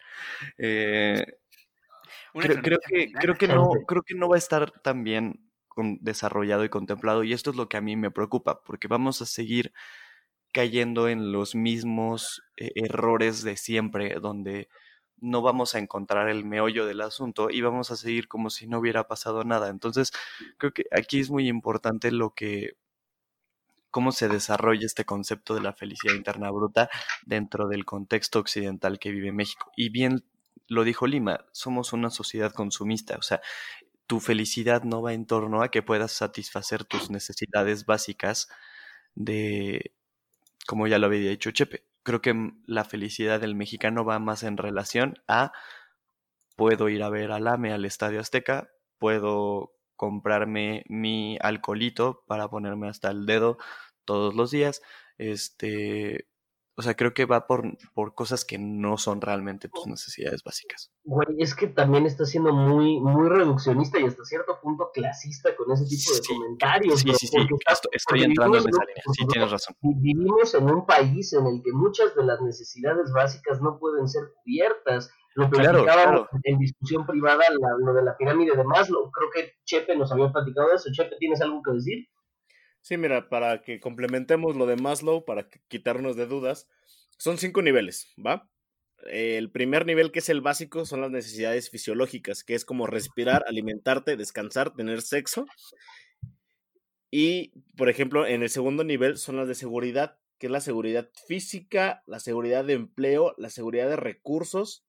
Eh, 0.58 1.26
creo, 2.34 2.80
que, 2.80 3.12
creo, 3.12 3.36
que 3.36 3.48
no, 3.48 3.70
creo 3.88 4.04
que 4.04 4.16
no 4.16 4.30
va 4.30 4.36
a 4.36 4.40
estar 4.40 4.72
tan 4.82 5.04
bien 5.04 5.50
con- 5.68 5.98
desarrollado 6.02 6.64
y 6.64 6.70
contemplado 6.70 7.24
y 7.24 7.34
esto 7.34 7.52
es 7.52 7.56
lo 7.56 7.70
que 7.70 7.78
a 7.78 7.82
mí 7.82 7.96
me 7.96 8.12
preocupa 8.12 8.62
porque 8.64 8.88
vamos 8.88 9.22
a 9.22 9.26
seguir 9.26 9.74
cayendo 10.54 11.08
en 11.08 11.32
los 11.32 11.56
mismos 11.56 12.42
eh, 12.58 12.72
errores 12.76 13.44
de 13.44 13.58
siempre 13.58 14.16
donde 14.20 14.70
no 15.20 15.42
vamos 15.42 15.76
a 15.76 15.80
encontrar 15.80 16.30
el 16.30 16.46
meollo 16.46 16.86
del 16.86 17.02
asunto 17.02 17.50
y 17.50 17.62
vamos 17.62 17.92
a 17.92 17.96
seguir 17.96 18.28
como 18.28 18.50
si 18.50 18.68
no 18.68 18.80
hubiera 18.80 19.08
pasado 19.08 19.44
nada. 19.44 19.70
Entonces, 19.70 20.12
creo 20.58 20.74
que 20.74 20.86
aquí 20.92 21.20
es 21.20 21.30
muy 21.30 21.48
importante 21.48 22.12
lo 22.12 22.34
que 22.36 22.74
cómo 23.98 24.12
se 24.12 24.28
desarrolla 24.28 24.86
este 24.86 25.06
concepto 25.06 25.56
de 25.56 25.62
la 25.62 25.74
felicidad 25.74 26.14
interna 26.14 26.52
bruta 26.52 26.88
dentro 27.26 27.68
del 27.68 27.84
contexto 27.84 28.38
occidental 28.38 29.00
que 29.00 29.10
vive 29.10 29.32
México. 29.32 29.72
Y 29.76 29.90
bien 29.90 30.24
lo 30.68 30.84
dijo 30.84 31.08
Lima, 31.08 31.48
somos 31.52 31.94
una 31.94 32.12
sociedad 32.12 32.52
consumista, 32.54 33.16
o 33.18 33.24
sea, 33.24 33.42
tu 34.06 34.20
felicidad 34.20 34.84
no 34.84 35.02
va 35.02 35.14
en 35.14 35.26
torno 35.26 35.64
a 35.64 35.72
que 35.72 35.82
puedas 35.82 36.12
satisfacer 36.12 36.86
tus 36.86 37.10
necesidades 37.10 37.88
básicas 37.88 38.50
de, 39.16 39.96
como 40.68 40.86
ya 40.86 41.00
lo 41.00 41.08
había 41.08 41.32
dicho 41.32 41.50
Chepe, 41.50 41.88
creo 42.04 42.22
que 42.22 42.52
la 42.68 42.84
felicidad 42.84 43.42
del 43.42 43.56
mexicano 43.56 44.06
va 44.06 44.20
más 44.20 44.44
en 44.44 44.58
relación 44.58 45.16
a 45.28 45.54
puedo 46.56 46.88
ir 46.90 47.02
a 47.02 47.10
ver 47.10 47.32
al 47.32 47.48
AME 47.48 47.74
al 47.74 47.84
Estadio 47.84 48.20
Azteca, 48.20 48.70
puedo 49.00 49.74
comprarme 49.96 50.84
mi 50.88 51.40
alcoholito 51.42 52.24
para 52.28 52.48
ponerme 52.48 52.88
hasta 52.88 53.10
el 53.10 53.26
dedo 53.26 53.58
todos 54.08 54.34
los 54.34 54.50
días, 54.50 54.82
este, 55.20 56.28
o 56.76 56.82
sea, 56.84 56.96
creo 56.96 57.14
que 57.14 57.26
va 57.26 57.48
por, 57.48 57.64
por 57.94 58.14
cosas 58.14 58.46
que 58.46 58.58
no 58.60 58.98
son 58.98 59.20
realmente 59.22 59.68
tus 59.68 59.88
necesidades 59.88 60.44
básicas. 60.44 60.92
Güey, 61.04 61.28
es 61.40 61.56
que 61.56 61.68
también 61.68 62.06
está 62.06 62.26
siendo 62.26 62.54
muy, 62.54 63.00
muy 63.00 63.30
reduccionista 63.30 64.00
y 64.00 64.06
hasta 64.06 64.24
cierto 64.26 64.60
punto 64.62 64.92
clasista 64.94 65.56
con 65.56 65.72
ese 65.72 65.86
tipo 65.86 66.12
de 66.14 66.22
Sí, 66.22 66.34
comentarios. 66.36 67.00
Sí, 67.00 67.14
sí, 67.14 67.28
sí, 67.28 67.38
estoy 67.94 68.24
entrando 68.24 68.58
en 68.58 68.70
esa 68.70 68.84
línea, 68.86 69.04
sí, 69.14 69.26
tienes 69.28 69.52
razón. 69.52 69.76
Vivimos 69.82 70.54
en 70.54 70.70
un 70.70 70.86
país 70.86 71.34
en 71.34 71.48
el 71.48 71.62
que 71.64 71.72
muchas 71.74 72.16
de 72.16 72.24
las 72.24 72.42
necesidades 72.42 73.12
básicas 73.14 73.62
no 73.62 73.80
pueden 73.80 74.08
ser 74.08 74.24
cubiertas. 74.44 75.10
Lo 75.36 75.50
Claro, 75.50 75.84
platicábamos 75.84 76.28
en 76.44 76.58
discusión 76.60 77.06
privada, 77.06 77.44
la- 77.60 77.78
lo 77.86 77.94
de 77.94 78.04
la 78.04 78.18
pirámide 78.18 78.56
de 78.56 78.64
Maslow. 78.64 79.12
Creo 79.12 79.30
que 79.34 79.54
Chepe 79.66 79.96
nos 79.96 80.12
había 80.12 80.32
platicado 80.32 80.70
de 80.70 80.76
eso. 80.76 80.90
Chepe, 80.92 81.16
¿tienes 81.20 81.42
algo 81.42 81.62
que 81.64 81.74
decir? 81.74 82.08
Sí, 82.88 82.96
mira, 82.96 83.28
para 83.28 83.64
que 83.64 83.82
complementemos 83.82 84.56
lo 84.56 84.66
de 84.66 84.78
Maslow, 84.78 85.26
para 85.26 85.50
quitarnos 85.68 86.16
de 86.16 86.26
dudas, 86.26 86.70
son 87.18 87.38
cinco 87.38 87.62
niveles, 87.62 88.14
¿va? 88.16 88.50
El 89.12 89.52
primer 89.52 89.86
nivel, 89.86 90.14
que 90.14 90.20
es 90.20 90.30
el 90.30 90.40
básico, 90.40 90.86
son 90.86 91.02
las 91.02 91.12
necesidades 91.12 91.70
fisiológicas, 91.70 92.46
que 92.46 92.56
es 92.56 92.64
como 92.64 92.88
respirar, 92.88 93.44
alimentarte, 93.46 94.16
descansar, 94.16 94.74
tener 94.74 95.02
sexo. 95.02 95.46
Y, 97.12 97.52
por 97.76 97.90
ejemplo, 97.90 98.26
en 98.26 98.42
el 98.42 98.50
segundo 98.50 98.86
nivel 98.86 99.18
son 99.18 99.36
las 99.36 99.50
de 99.50 99.56
seguridad, 99.56 100.18
que 100.38 100.48
es 100.48 100.52
la 100.52 100.62
seguridad 100.62 101.10
física, 101.28 102.04
la 102.06 102.22
seguridad 102.22 102.64
de 102.64 102.76
empleo, 102.76 103.36
la 103.38 103.50
seguridad 103.50 103.90
de 103.90 103.98
recursos, 103.98 104.86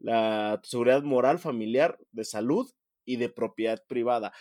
la 0.00 0.60
seguridad 0.64 1.04
moral, 1.04 1.38
familiar, 1.38 2.00
de 2.10 2.24
salud 2.24 2.68
y 3.04 3.14
de 3.14 3.28
propiedad 3.28 3.80
privada. 3.86 4.32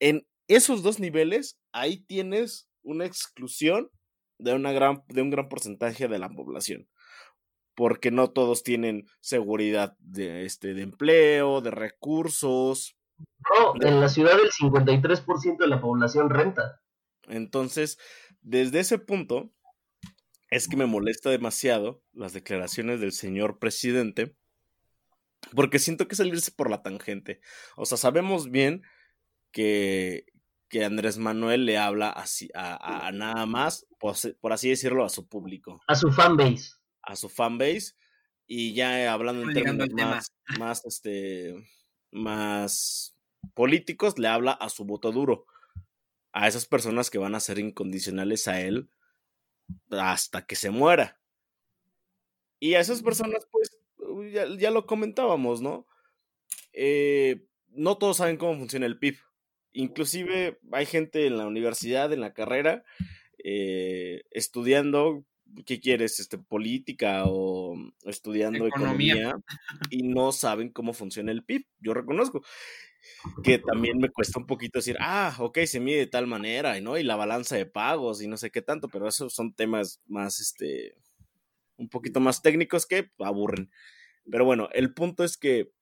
En 0.00 0.26
esos 0.54 0.82
dos 0.82 0.98
niveles, 1.00 1.58
ahí 1.72 2.04
tienes 2.04 2.68
una 2.82 3.06
exclusión 3.06 3.90
de, 4.38 4.54
una 4.54 4.72
gran, 4.72 5.02
de 5.08 5.22
un 5.22 5.30
gran 5.30 5.48
porcentaje 5.48 6.08
de 6.08 6.18
la 6.18 6.28
población. 6.28 6.88
Porque 7.74 8.10
no 8.10 8.30
todos 8.30 8.62
tienen 8.62 9.06
seguridad 9.20 9.96
de, 9.98 10.44
este, 10.44 10.74
de 10.74 10.82
empleo, 10.82 11.60
de 11.60 11.70
recursos. 11.70 12.96
No, 13.50 13.74
en 13.86 14.00
la 14.00 14.08
ciudad 14.08 14.38
el 14.38 14.50
53% 14.50 15.58
de 15.58 15.66
la 15.68 15.80
población 15.80 16.28
renta. 16.28 16.82
Entonces, 17.28 17.98
desde 18.40 18.80
ese 18.80 18.98
punto, 18.98 19.52
es 20.50 20.68
que 20.68 20.76
me 20.76 20.86
molesta 20.86 21.30
demasiado 21.30 22.02
las 22.12 22.34
declaraciones 22.34 23.00
del 23.00 23.12
señor 23.12 23.58
presidente, 23.58 24.36
porque 25.54 25.78
siento 25.78 26.08
que 26.08 26.14
salirse 26.14 26.52
por 26.52 26.68
la 26.68 26.82
tangente. 26.82 27.40
O 27.76 27.86
sea, 27.86 27.96
sabemos 27.96 28.50
bien 28.50 28.82
que, 29.50 30.26
que 30.72 30.86
Andrés 30.86 31.18
Manuel 31.18 31.66
le 31.66 31.76
habla 31.76 32.08
así, 32.08 32.48
a, 32.54 33.10
nada 33.12 33.44
más, 33.44 33.86
por, 34.00 34.52
así 34.54 34.70
decirlo, 34.70 35.04
a 35.04 35.10
su 35.10 35.28
público. 35.28 35.82
A 35.86 35.94
su 35.94 36.10
fanbase. 36.10 36.70
A 37.02 37.14
su 37.14 37.28
fanbase. 37.28 37.92
Y 38.46 38.72
ya 38.72 39.12
hablando 39.12 39.42
en 39.42 39.52
términos 39.52 39.90
más, 39.92 40.32
más, 40.58 40.84
este, 40.86 41.54
más 42.10 43.14
políticos, 43.52 44.18
le 44.18 44.28
habla 44.28 44.52
a 44.52 44.70
su 44.70 44.86
voto 44.86 45.12
duro. 45.12 45.44
A 46.32 46.48
esas 46.48 46.64
personas 46.64 47.10
que 47.10 47.18
van 47.18 47.34
a 47.34 47.40
ser 47.40 47.58
incondicionales 47.58 48.48
a 48.48 48.62
él 48.62 48.88
hasta 49.90 50.46
que 50.46 50.56
se 50.56 50.70
muera. 50.70 51.20
Y 52.60 52.76
a 52.76 52.80
esas 52.80 53.02
personas, 53.02 53.46
pues, 53.50 53.78
ya, 54.32 54.70
lo 54.70 54.86
comentábamos, 54.86 55.60
¿no? 55.60 55.86
Eh, 56.72 57.46
no 57.68 57.98
todos 57.98 58.16
saben 58.16 58.38
cómo 58.38 58.56
funciona 58.56 58.86
el 58.86 58.98
PIB. 58.98 59.18
Inclusive 59.72 60.58
hay 60.72 60.86
gente 60.86 61.26
en 61.26 61.38
la 61.38 61.46
universidad, 61.46 62.12
en 62.12 62.20
la 62.20 62.34
carrera, 62.34 62.84
eh, 63.42 64.22
estudiando, 64.30 65.24
¿qué 65.66 65.80
quieres? 65.80 66.20
Este, 66.20 66.38
política 66.38 67.24
o 67.26 67.76
estudiando 68.04 68.66
economía. 68.66 69.34
y 69.90 70.02
no 70.02 70.32
saben 70.32 70.70
cómo 70.70 70.92
funciona 70.92 71.32
el 71.32 71.44
PIB. 71.44 71.66
Yo 71.80 71.94
reconozco 71.94 72.42
que 73.42 73.58
también 73.58 73.98
me 73.98 74.10
cuesta 74.10 74.38
un 74.38 74.46
poquito 74.46 74.78
decir, 74.78 74.96
ah, 75.00 75.34
ok, 75.38 75.58
se 75.64 75.80
mide 75.80 75.98
de 75.98 76.06
tal 76.06 76.26
manera, 76.26 76.80
¿no? 76.80 76.98
Y 76.98 77.02
la 77.02 77.16
balanza 77.16 77.56
de 77.56 77.66
pagos 77.66 78.22
y 78.22 78.28
no 78.28 78.36
sé 78.36 78.50
qué 78.50 78.62
tanto, 78.62 78.88
pero 78.88 79.08
esos 79.08 79.34
son 79.34 79.54
temas 79.54 80.00
más, 80.06 80.40
este, 80.40 80.94
un 81.76 81.88
poquito 81.88 82.20
más 82.20 82.42
técnicos 82.42 82.86
que 82.86 83.10
aburren. 83.18 83.70
Pero 84.30 84.44
bueno, 84.44 84.68
el 84.72 84.94
punto 84.94 85.24
es 85.24 85.36
que 85.36 85.72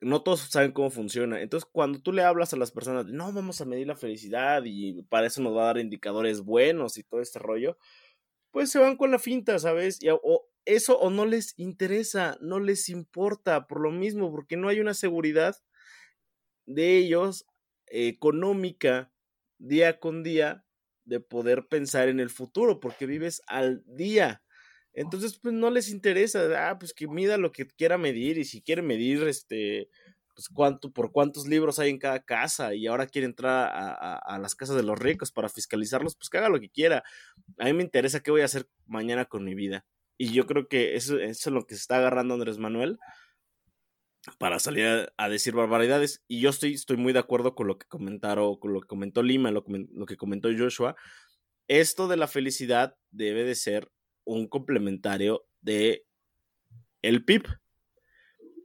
no 0.00 0.22
todos 0.22 0.40
saben 0.40 0.72
cómo 0.72 0.90
funciona. 0.90 1.40
Entonces, 1.40 1.68
cuando 1.72 2.00
tú 2.00 2.12
le 2.12 2.22
hablas 2.22 2.52
a 2.52 2.56
las 2.56 2.70
personas, 2.72 3.06
no, 3.06 3.32
vamos 3.32 3.60
a 3.60 3.64
medir 3.64 3.86
la 3.86 3.96
felicidad 3.96 4.62
y 4.64 5.02
para 5.04 5.26
eso 5.26 5.42
nos 5.42 5.56
va 5.56 5.62
a 5.62 5.66
dar 5.66 5.78
indicadores 5.78 6.42
buenos 6.42 6.98
y 6.98 7.04
todo 7.04 7.20
este 7.20 7.38
rollo, 7.38 7.78
pues 8.52 8.70
se 8.70 8.78
van 8.78 8.96
con 8.96 9.10
la 9.10 9.18
finta, 9.18 9.58
¿sabes? 9.58 10.02
Y, 10.02 10.08
o 10.10 10.48
eso 10.64 10.98
o 10.98 11.10
no 11.10 11.26
les 11.26 11.54
interesa, 11.58 12.36
no 12.40 12.60
les 12.60 12.88
importa 12.90 13.66
por 13.66 13.80
lo 13.80 13.90
mismo, 13.90 14.30
porque 14.30 14.56
no 14.56 14.68
hay 14.68 14.80
una 14.80 14.94
seguridad 14.94 15.56
de 16.66 16.98
ellos 16.98 17.46
económica 17.86 19.10
día 19.58 19.98
con 19.98 20.22
día 20.22 20.64
de 21.04 21.20
poder 21.20 21.68
pensar 21.68 22.08
en 22.08 22.20
el 22.20 22.28
futuro, 22.30 22.80
porque 22.80 23.06
vives 23.06 23.42
al 23.46 23.82
día. 23.86 24.42
Entonces, 24.98 25.38
pues 25.38 25.54
no 25.54 25.70
les 25.70 25.90
interesa, 25.90 26.70
ah, 26.70 26.76
pues 26.76 26.92
que 26.92 27.06
mida 27.06 27.36
lo 27.36 27.52
que 27.52 27.68
quiera 27.68 27.96
medir 27.96 28.36
y 28.36 28.44
si 28.44 28.60
quiere 28.60 28.82
medir, 28.82 29.22
este, 29.28 29.88
pues 30.34 30.48
cuánto, 30.48 30.90
por 30.90 31.12
cuántos 31.12 31.46
libros 31.46 31.78
hay 31.78 31.90
en 31.90 31.98
cada 31.98 32.18
casa 32.18 32.74
y 32.74 32.88
ahora 32.88 33.06
quiere 33.06 33.26
entrar 33.26 33.70
a, 33.72 34.38
las 34.38 34.56
casas 34.56 34.74
de 34.74 34.82
los 34.82 34.98
ricos 34.98 35.30
para 35.30 35.48
fiscalizarlos, 35.48 36.16
pues 36.16 36.28
que 36.28 36.38
haga 36.38 36.48
lo 36.48 36.58
que 36.58 36.68
quiera. 36.68 37.04
A 37.58 37.66
mí 37.66 37.74
me 37.74 37.84
interesa 37.84 38.18
qué 38.20 38.32
voy 38.32 38.40
a 38.40 38.46
hacer 38.46 38.68
mañana 38.86 39.26
con 39.26 39.44
mi 39.44 39.54
vida. 39.54 39.86
Y 40.16 40.32
yo 40.32 40.46
creo 40.46 40.66
que 40.66 40.96
eso, 40.96 41.16
es 41.20 41.46
lo 41.46 41.64
que 41.64 41.76
se 41.76 41.82
está 41.82 41.98
agarrando 41.98 42.34
Andrés 42.34 42.58
Manuel 42.58 42.98
para 44.38 44.58
salir 44.58 45.12
a, 45.16 45.28
decir 45.28 45.54
barbaridades. 45.54 46.24
Y 46.26 46.40
yo 46.40 46.50
estoy, 46.50 46.74
estoy 46.74 46.96
muy 46.96 47.12
de 47.12 47.20
acuerdo 47.20 47.54
con 47.54 47.68
lo 47.68 47.78
que 47.78 47.86
comentaron, 47.86 48.58
con 48.58 48.72
lo 48.72 48.80
que 48.80 48.88
comentó 48.88 49.22
Lima, 49.22 49.52
lo 49.52 49.62
que 49.62 50.16
comentó 50.16 50.48
Joshua. 50.56 50.96
Esto 51.68 52.08
de 52.08 52.16
la 52.16 52.26
felicidad 52.26 52.96
debe 53.12 53.44
de 53.44 53.54
ser 53.54 53.92
un 54.28 54.46
complementario 54.46 55.46
de 55.62 56.06
el 57.02 57.24
PIB. 57.24 57.46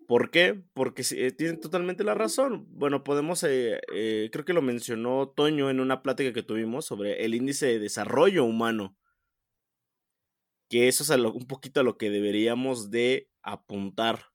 ¿Por 0.08 0.30
qué? 0.30 0.62
Porque 0.74 1.04
eh, 1.12 1.32
tienen 1.32 1.62
totalmente 1.62 2.04
la 2.04 2.14
razón. 2.14 2.68
Bueno, 2.70 3.04
podemos, 3.04 3.44
eh, 3.44 3.80
eh, 3.94 4.30
creo 4.32 4.44
que 4.44 4.54
lo 4.54 4.62
mencionó 4.62 5.30
Toño 5.30 5.70
en 5.70 5.80
una 5.80 6.04
plática 6.04 6.34
que 6.34 6.44
tuvimos 6.44 6.86
sobre 6.86 7.24
el 7.24 7.34
índice 7.34 7.68
de 7.68 7.80
desarrollo 7.80 8.44
humano. 8.44 8.98
Que 10.70 10.90
eso 10.90 11.04
es 11.04 11.10
un 11.10 11.48
poquito 11.48 11.80
a 11.80 11.84
lo 11.84 11.98
que 11.98 12.10
deberíamos 12.10 12.92
de 12.92 13.30
apuntar 13.42 14.34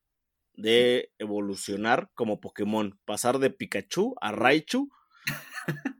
de 0.54 1.12
evolucionar 1.18 2.10
como 2.14 2.40
Pokémon, 2.40 2.98
pasar 3.04 3.38
de 3.38 3.50
Pikachu 3.50 4.16
a 4.20 4.32
Raichu 4.32 4.90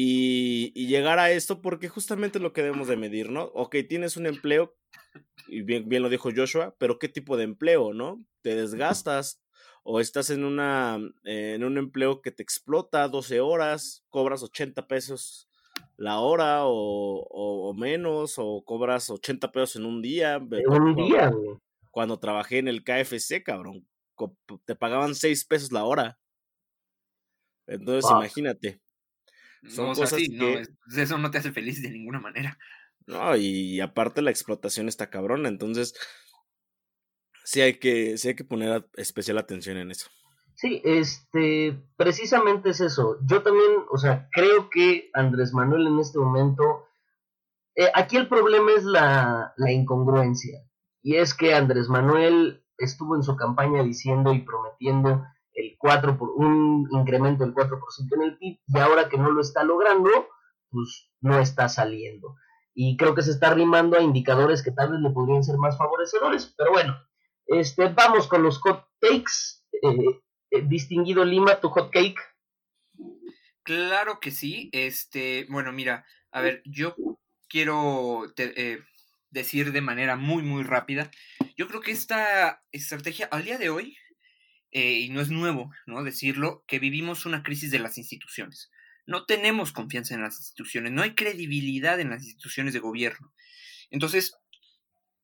y, 0.00 0.86
llegar 0.86 1.18
a 1.18 1.30
esto 1.30 1.60
porque 1.60 1.88
justamente 1.88 2.38
es 2.38 2.42
lo 2.42 2.52
que 2.52 2.62
debemos 2.62 2.88
de 2.88 2.96
medir, 2.96 3.30
¿no? 3.30 3.44
Ok, 3.54 3.76
tienes 3.88 4.16
un 4.16 4.26
empleo, 4.26 4.76
y 5.46 5.62
bien, 5.62 5.88
bien 5.88 6.02
lo 6.02 6.08
dijo 6.08 6.30
Joshua, 6.34 6.74
pero 6.78 6.98
¿qué 6.98 7.08
tipo 7.08 7.36
de 7.36 7.44
empleo, 7.44 7.92
no? 7.92 8.24
Te 8.42 8.54
desgastas 8.54 9.42
o 9.82 10.00
estás 10.00 10.30
en, 10.30 10.44
una, 10.44 10.98
en 11.24 11.64
un 11.64 11.78
empleo 11.78 12.20
que 12.20 12.30
te 12.30 12.42
explota 12.42 13.08
12 13.08 13.40
horas, 13.40 14.04
cobras 14.08 14.42
80 14.42 14.86
pesos 14.86 15.48
la 15.96 16.20
hora 16.20 16.60
o, 16.62 17.72
menos, 17.76 18.34
o 18.36 18.62
cobras 18.64 19.10
80 19.10 19.50
pesos 19.50 19.76
en 19.76 19.86
un 19.86 20.02
día. 20.02 20.34
En 20.34 20.82
un 20.82 20.94
día, 20.94 21.28
güey 21.28 21.58
cuando 21.98 22.20
trabajé 22.20 22.58
en 22.58 22.68
el 22.68 22.84
KFC, 22.84 23.42
cabrón. 23.42 23.84
Te 24.64 24.76
pagaban 24.76 25.16
seis 25.16 25.44
pesos 25.44 25.72
la 25.72 25.82
hora. 25.82 26.18
Entonces, 27.66 28.08
imagínate. 28.08 28.80
Son 29.66 29.94
cosas 29.94 30.14
que... 30.14 30.62
eso 30.96 31.18
no 31.18 31.30
te 31.30 31.38
hace 31.38 31.52
feliz 31.52 31.82
de 31.82 31.90
ninguna 31.90 32.20
manera. 32.20 32.58
No, 33.06 33.36
y 33.36 33.80
aparte 33.80 34.22
la 34.22 34.30
explotación 34.30 34.88
está 34.88 35.08
cabrona, 35.08 35.48
entonces 35.48 35.94
sí 37.44 37.62
hay 37.62 37.78
que, 37.78 38.18
sí 38.18 38.28
hay 38.28 38.36
que 38.36 38.44
poner 38.44 38.86
especial 38.96 39.38
atención 39.38 39.78
en 39.78 39.90
eso. 39.90 40.08
Sí, 40.54 40.82
este, 40.84 41.80
precisamente 41.96 42.70
es 42.70 42.80
eso. 42.80 43.16
Yo 43.24 43.42
también, 43.42 43.70
o 43.90 43.96
sea, 43.96 44.28
creo 44.32 44.68
que 44.70 45.08
Andrés 45.14 45.54
Manuel 45.54 45.86
en 45.86 46.00
este 46.00 46.18
momento, 46.18 46.88
eh, 47.76 47.90
aquí 47.94 48.16
el 48.16 48.28
problema 48.28 48.72
es 48.72 48.84
la, 48.84 49.54
la 49.56 49.72
incongruencia. 49.72 50.60
Y 51.00 51.14
es 51.14 51.32
que 51.32 51.54
Andrés 51.54 51.88
Manuel 51.88 52.64
estuvo 52.76 53.16
en 53.16 53.22
su 53.22 53.36
campaña 53.36 53.82
diciendo 53.82 54.34
y 54.34 54.40
prometiendo 54.40 55.24
el 55.58 55.76
4 55.76 56.16
por, 56.16 56.30
un 56.30 56.88
incremento 56.92 57.44
del 57.44 57.54
4% 57.54 57.78
en 58.14 58.22
el 58.22 58.38
PIB 58.38 58.58
y 58.66 58.78
ahora 58.78 59.08
que 59.08 59.18
no 59.18 59.30
lo 59.30 59.40
está 59.40 59.64
logrando, 59.64 60.10
pues 60.70 61.10
no 61.20 61.38
está 61.40 61.68
saliendo. 61.68 62.36
Y 62.74 62.96
creo 62.96 63.14
que 63.14 63.22
se 63.22 63.32
está 63.32 63.48
arrimando 63.48 63.98
a 63.98 64.02
indicadores 64.02 64.62
que 64.62 64.70
tal 64.70 64.92
vez 64.92 65.00
le 65.00 65.10
podrían 65.10 65.42
ser 65.42 65.56
más 65.56 65.76
favorecedores. 65.76 66.54
Pero 66.56 66.70
bueno, 66.70 66.96
este, 67.46 67.88
vamos 67.88 68.28
con 68.28 68.42
los 68.42 68.58
hot 68.58 68.86
takes. 69.00 69.64
Eh, 69.82 70.20
eh, 70.50 70.62
distinguido 70.62 71.24
Lima, 71.24 71.60
tu 71.60 71.70
hot 71.70 71.90
cake. 71.90 72.20
Claro 73.64 74.20
que 74.20 74.30
sí. 74.30 74.70
Este, 74.72 75.46
bueno, 75.50 75.72
mira, 75.72 76.06
a 76.30 76.40
ver, 76.40 76.62
yo 76.64 76.94
quiero 77.48 78.32
eh, 78.36 78.78
decir 79.30 79.72
de 79.72 79.80
manera 79.80 80.14
muy, 80.14 80.44
muy 80.44 80.62
rápida. 80.62 81.10
Yo 81.56 81.66
creo 81.66 81.80
que 81.80 81.90
esta 81.90 82.62
estrategia 82.70 83.26
al 83.32 83.44
día 83.44 83.58
de 83.58 83.70
hoy, 83.70 83.97
eh, 84.70 84.92
y 85.00 85.08
no 85.10 85.20
es 85.20 85.30
nuevo 85.30 85.70
¿no? 85.86 86.02
decirlo, 86.04 86.64
que 86.66 86.78
vivimos 86.78 87.26
una 87.26 87.42
crisis 87.42 87.70
de 87.70 87.78
las 87.78 87.98
instituciones. 87.98 88.70
No 89.06 89.24
tenemos 89.24 89.72
confianza 89.72 90.14
en 90.14 90.22
las 90.22 90.38
instituciones, 90.38 90.92
no 90.92 91.02
hay 91.02 91.14
credibilidad 91.14 91.98
en 92.00 92.10
las 92.10 92.22
instituciones 92.22 92.74
de 92.74 92.80
gobierno. 92.80 93.32
Entonces, 93.90 94.34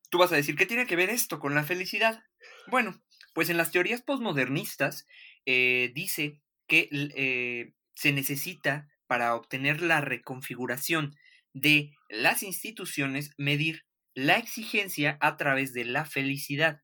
tú 0.09 0.17
vas 0.17 0.31
a 0.31 0.35
decir, 0.35 0.55
¿qué 0.55 0.65
tiene 0.65 0.87
que 0.87 0.95
ver 0.95 1.09
esto 1.09 1.39
con 1.39 1.53
la 1.53 1.63
felicidad? 1.63 2.23
Bueno, 2.67 3.03
pues 3.33 3.49
en 3.49 3.57
las 3.57 3.71
teorías 3.71 4.01
posmodernistas 4.01 5.05
eh, 5.45 5.91
dice 5.93 6.41
que 6.67 6.89
eh, 6.91 7.73
se 7.93 8.11
necesita 8.11 8.89
para 9.07 9.35
obtener 9.35 9.81
la 9.81 10.01
reconfiguración 10.01 11.15
de 11.53 11.91
las 12.09 12.43
instituciones 12.43 13.31
medir 13.37 13.85
la 14.13 14.37
exigencia 14.37 15.17
a 15.21 15.37
través 15.37 15.73
de 15.73 15.85
la 15.85 16.05
felicidad. 16.05 16.81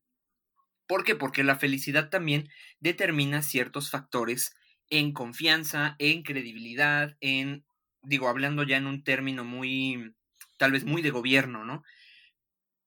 ¿Por 0.86 1.04
qué? 1.04 1.14
Porque 1.14 1.44
la 1.44 1.56
felicidad 1.58 2.10
también 2.10 2.48
determina 2.80 3.42
ciertos 3.42 3.90
factores 3.90 4.54
en 4.90 5.12
confianza, 5.12 5.96
en 5.98 6.22
credibilidad, 6.22 7.16
en, 7.20 7.64
digo, 8.02 8.28
hablando 8.28 8.62
ya 8.62 8.76
en 8.76 8.86
un 8.86 9.04
término 9.04 9.44
muy, 9.44 10.14
tal 10.58 10.72
vez 10.72 10.84
muy 10.84 11.02
de 11.02 11.10
gobierno, 11.10 11.64
¿no? 11.64 11.82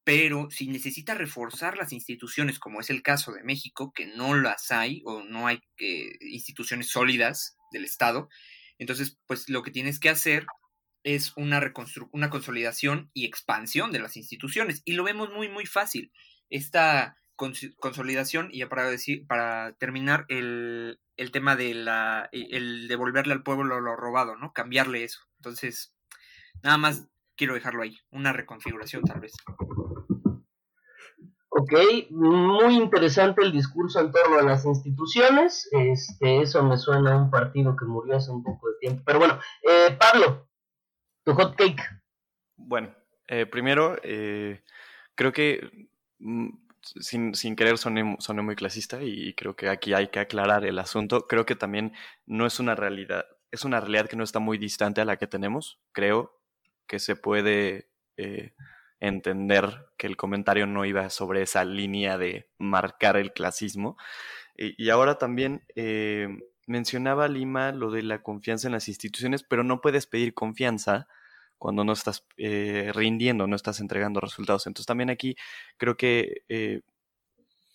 Pero 0.04 0.48
si 0.50 0.68
necesita 0.68 1.14
reforzar 1.14 1.76
las 1.76 1.92
instituciones, 1.92 2.60
como 2.60 2.80
es 2.80 2.90
el 2.90 3.02
caso 3.02 3.32
de 3.32 3.42
México, 3.42 3.92
que 3.92 4.06
no 4.06 4.36
las 4.36 4.70
hay 4.70 5.02
o 5.04 5.24
no 5.24 5.48
hay 5.48 5.58
eh, 5.78 6.12
instituciones 6.20 6.90
sólidas 6.90 7.56
del 7.72 7.84
Estado, 7.84 8.28
entonces, 8.78 9.18
pues 9.26 9.48
lo 9.48 9.62
que 9.62 9.70
tienes 9.70 9.98
que 9.98 10.10
hacer 10.10 10.46
es 11.02 11.32
una, 11.36 11.72
una 12.12 12.30
consolidación 12.30 13.10
y 13.14 13.24
expansión 13.24 13.92
de 13.92 14.00
las 14.00 14.16
instituciones. 14.16 14.82
Y 14.84 14.92
lo 14.92 15.04
vemos 15.04 15.32
muy, 15.32 15.48
muy 15.48 15.66
fácil. 15.66 16.12
Esta 16.50 17.16
consolidación, 17.36 18.48
y 18.50 18.58
ya 18.60 18.68
para, 18.68 18.88
decir, 18.88 19.26
para 19.26 19.72
terminar, 19.78 20.24
el, 20.28 21.00
el 21.16 21.30
tema 21.30 21.56
de 21.56 21.74
la, 21.74 22.28
el 22.32 22.88
devolverle 22.88 23.32
al 23.32 23.42
pueblo 23.42 23.80
lo 23.80 23.96
robado, 23.96 24.36
¿no? 24.36 24.52
Cambiarle 24.52 25.04
eso. 25.04 25.20
Entonces, 25.38 25.94
nada 26.62 26.78
más 26.78 27.08
quiero 27.36 27.54
dejarlo 27.54 27.82
ahí, 27.82 27.98
una 28.10 28.32
reconfiguración 28.32 29.04
tal 29.04 29.20
vez. 29.20 29.32
Ok, 31.58 31.72
muy 32.10 32.74
interesante 32.74 33.42
el 33.42 33.50
discurso 33.50 34.00
en 34.00 34.12
torno 34.12 34.38
a 34.38 34.42
las 34.42 34.66
instituciones. 34.66 35.66
Este, 35.72 36.42
eso 36.42 36.62
me 36.62 36.76
suena 36.76 37.14
a 37.14 37.16
un 37.16 37.30
partido 37.30 37.74
que 37.76 37.86
murió 37.86 38.16
hace 38.16 38.30
un 38.30 38.42
poco 38.42 38.68
de 38.68 38.74
tiempo. 38.78 39.02
Pero 39.06 39.18
bueno, 39.18 39.38
eh, 39.62 39.96
Pablo, 39.98 40.50
tu 41.24 41.32
hot 41.32 41.56
cake. 41.56 41.82
Bueno, 42.56 42.94
eh, 43.26 43.46
primero, 43.46 43.96
eh, 44.02 44.62
creo 45.14 45.32
que 45.32 45.88
mm, 46.18 46.48
sin, 47.00 47.34
sin, 47.34 47.56
querer 47.56 47.78
soné, 47.78 48.04
muy 48.04 48.56
clasista 48.56 49.02
y 49.02 49.34
creo 49.34 49.56
que 49.56 49.68
aquí 49.68 49.94
hay 49.94 50.08
que 50.08 50.20
aclarar 50.20 50.64
el 50.64 50.78
asunto. 50.78 51.26
Creo 51.26 51.46
que 51.46 51.56
también 51.56 51.92
no 52.26 52.46
es 52.46 52.60
una 52.60 52.74
realidad, 52.74 53.26
es 53.50 53.64
una 53.64 53.80
realidad 53.80 54.08
que 54.08 54.16
no 54.16 54.24
está 54.24 54.38
muy 54.38 54.58
distante 54.58 55.00
a 55.00 55.04
la 55.04 55.16
que 55.16 55.26
tenemos. 55.26 55.80
Creo 55.92 56.40
que 56.86 56.98
se 56.98 57.16
puede 57.16 57.90
entender 59.00 59.86
que 59.96 60.06
el 60.06 60.16
comentario 60.16 60.66
no 60.66 60.84
iba 60.84 61.10
sobre 61.10 61.42
esa 61.42 61.64
línea 61.64 62.18
de 62.18 62.48
marcar 62.58 63.16
el 63.16 63.32
clasismo. 63.32 63.96
Y, 64.56 64.88
ahora 64.88 65.18
también 65.18 65.64
eh, 65.74 66.28
mencionaba 66.66 67.28
Lima 67.28 67.72
lo 67.72 67.90
de 67.90 68.02
la 68.02 68.22
confianza 68.22 68.68
en 68.68 68.72
las 68.72 68.88
instituciones, 68.88 69.42
pero 69.42 69.64
no 69.64 69.80
puedes 69.80 70.06
pedir 70.06 70.34
confianza 70.34 71.08
cuando 71.58 71.84
no 71.84 71.92
estás 71.92 72.24
eh, 72.36 72.90
rindiendo, 72.94 73.46
no 73.46 73.56
estás 73.56 73.80
entregando 73.80 74.20
resultados. 74.20 74.66
Entonces 74.66 74.86
también 74.86 75.10
aquí 75.10 75.36
creo 75.78 75.96
que 75.96 76.42
eh, 76.48 76.82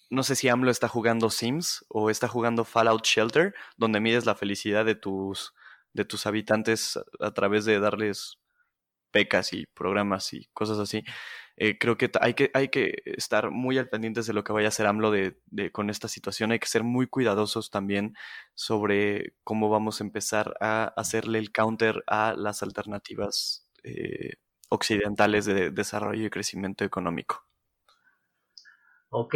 no 0.10 0.24
sé 0.24 0.36
si 0.36 0.50
AMLO 0.50 0.72
está 0.72 0.88
jugando 0.88 1.30
Sims 1.30 1.86
o 1.88 2.10
está 2.10 2.28
jugando 2.28 2.65
Fallout 2.65 3.06
Shelter, 3.06 3.56
donde 3.78 4.02
mides 4.02 4.26
la 4.26 4.36
felicidad 4.36 4.86
de 4.86 4.96
tus, 4.96 5.54
de 5.94 6.06
tus 6.06 6.26
habitantes 6.28 7.00
a 7.20 7.32
través 7.34 7.65
de 7.65 7.80
darles 7.80 8.38
becas 9.13 9.54
y 9.54 9.65
programas 9.67 10.34
y 10.34 10.48
cosas 10.54 10.80
así. 10.80 11.04
Eh, 11.58 11.78
creo 11.78 11.98
que 11.98 12.10
hay, 12.22 12.34
que 12.34 12.50
hay 12.54 12.70
que 12.70 13.02
estar 13.06 13.52
muy 13.52 13.78
al 13.78 13.89
pendientes 13.89 14.26
de 14.26 14.34
lo 14.34 14.44
que 14.44 14.54
vaya 14.54 14.67
a 14.67 14.70
hacer 14.70 14.88
AMLO 14.88 15.12
de, 15.12 15.38
con 15.72 15.89
esta 15.89 16.08
situación. 16.08 16.52
Hay 16.52 16.60
que 16.60 16.67
ser 16.67 16.84
muy 16.84 17.08
cuidadosos 17.08 17.70
también 17.70 18.15
sobre 18.56 19.36
cómo 19.44 19.70
vamos 19.70 20.02
a 20.02 20.04
empezar 20.04 20.56
a 20.60 20.94
hacerle 20.98 21.39
el 21.39 21.52
counter 21.52 22.04
a 22.08 22.34
las 22.38 22.63
alternativas 22.63 23.61
eh, 23.84 24.34
occidentales 24.70 25.46
de 25.46 25.72
desarrollo 25.72 26.26
y 26.26 26.30
crecimiento 26.30 26.84
económico. 26.84 27.46
Ok, 29.10 29.36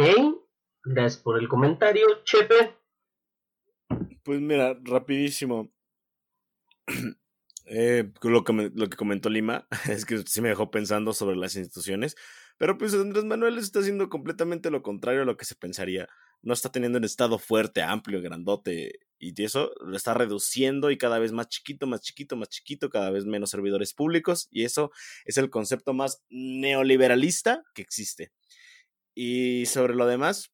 gracias 0.84 1.22
por 1.22 1.38
el 1.38 1.48
comentario. 1.48 2.06
Chepe. 2.24 2.76
Pues 4.22 4.40
mira, 4.40 4.76
rapidísimo. 4.82 5.70
Eh, 7.68 8.12
lo, 8.22 8.44
que, 8.44 8.70
lo 8.76 8.88
que 8.88 8.96
comentó 8.96 9.28
Lima 9.28 9.66
es 9.90 10.04
que 10.04 10.18
sí 10.18 10.40
me 10.40 10.50
dejó 10.50 10.70
pensando 10.70 11.12
sobre 11.12 11.34
las 11.34 11.56
instituciones, 11.56 12.14
pero 12.58 12.78
pues 12.78 12.94
Andrés 12.94 13.24
Manuel 13.24 13.58
está 13.58 13.80
haciendo 13.80 14.08
completamente 14.08 14.70
lo 14.70 14.84
contrario 14.84 15.22
a 15.22 15.24
lo 15.24 15.36
que 15.36 15.44
se 15.44 15.56
pensaría. 15.56 16.08
No 16.42 16.52
está 16.52 16.70
teniendo 16.70 16.98
un 16.98 17.04
estado 17.04 17.38
fuerte, 17.38 17.82
amplio, 17.82 18.22
grandote, 18.22 19.00
y 19.18 19.42
eso 19.42 19.72
lo 19.80 19.96
está 19.96 20.14
reduciendo 20.14 20.90
y 20.90 20.98
cada 20.98 21.18
vez 21.18 21.32
más 21.32 21.48
chiquito, 21.48 21.86
más 21.86 22.00
chiquito, 22.02 22.36
más 22.36 22.48
chiquito, 22.48 22.90
cada 22.90 23.10
vez 23.10 23.24
menos 23.24 23.50
servidores 23.50 23.94
públicos, 23.94 24.48
y 24.50 24.64
eso 24.64 24.90
es 25.24 25.38
el 25.38 25.50
concepto 25.50 25.94
más 25.94 26.22
neoliberalista 26.28 27.64
que 27.74 27.82
existe. 27.82 28.32
Y 29.14 29.66
sobre 29.66 29.94
lo 29.94 30.06
demás, 30.06 30.52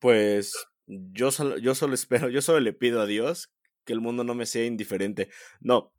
pues 0.00 0.52
yo 0.86 1.30
solo, 1.30 1.58
yo 1.58 1.74
solo 1.74 1.94
espero, 1.94 2.28
yo 2.28 2.42
solo 2.42 2.60
le 2.60 2.72
pido 2.72 3.00
a 3.00 3.06
Dios 3.06 3.52
que 3.84 3.92
el 3.92 4.00
mundo 4.00 4.24
no 4.24 4.34
me 4.34 4.46
sea 4.46 4.64
indiferente. 4.64 5.30
No, 5.60 5.92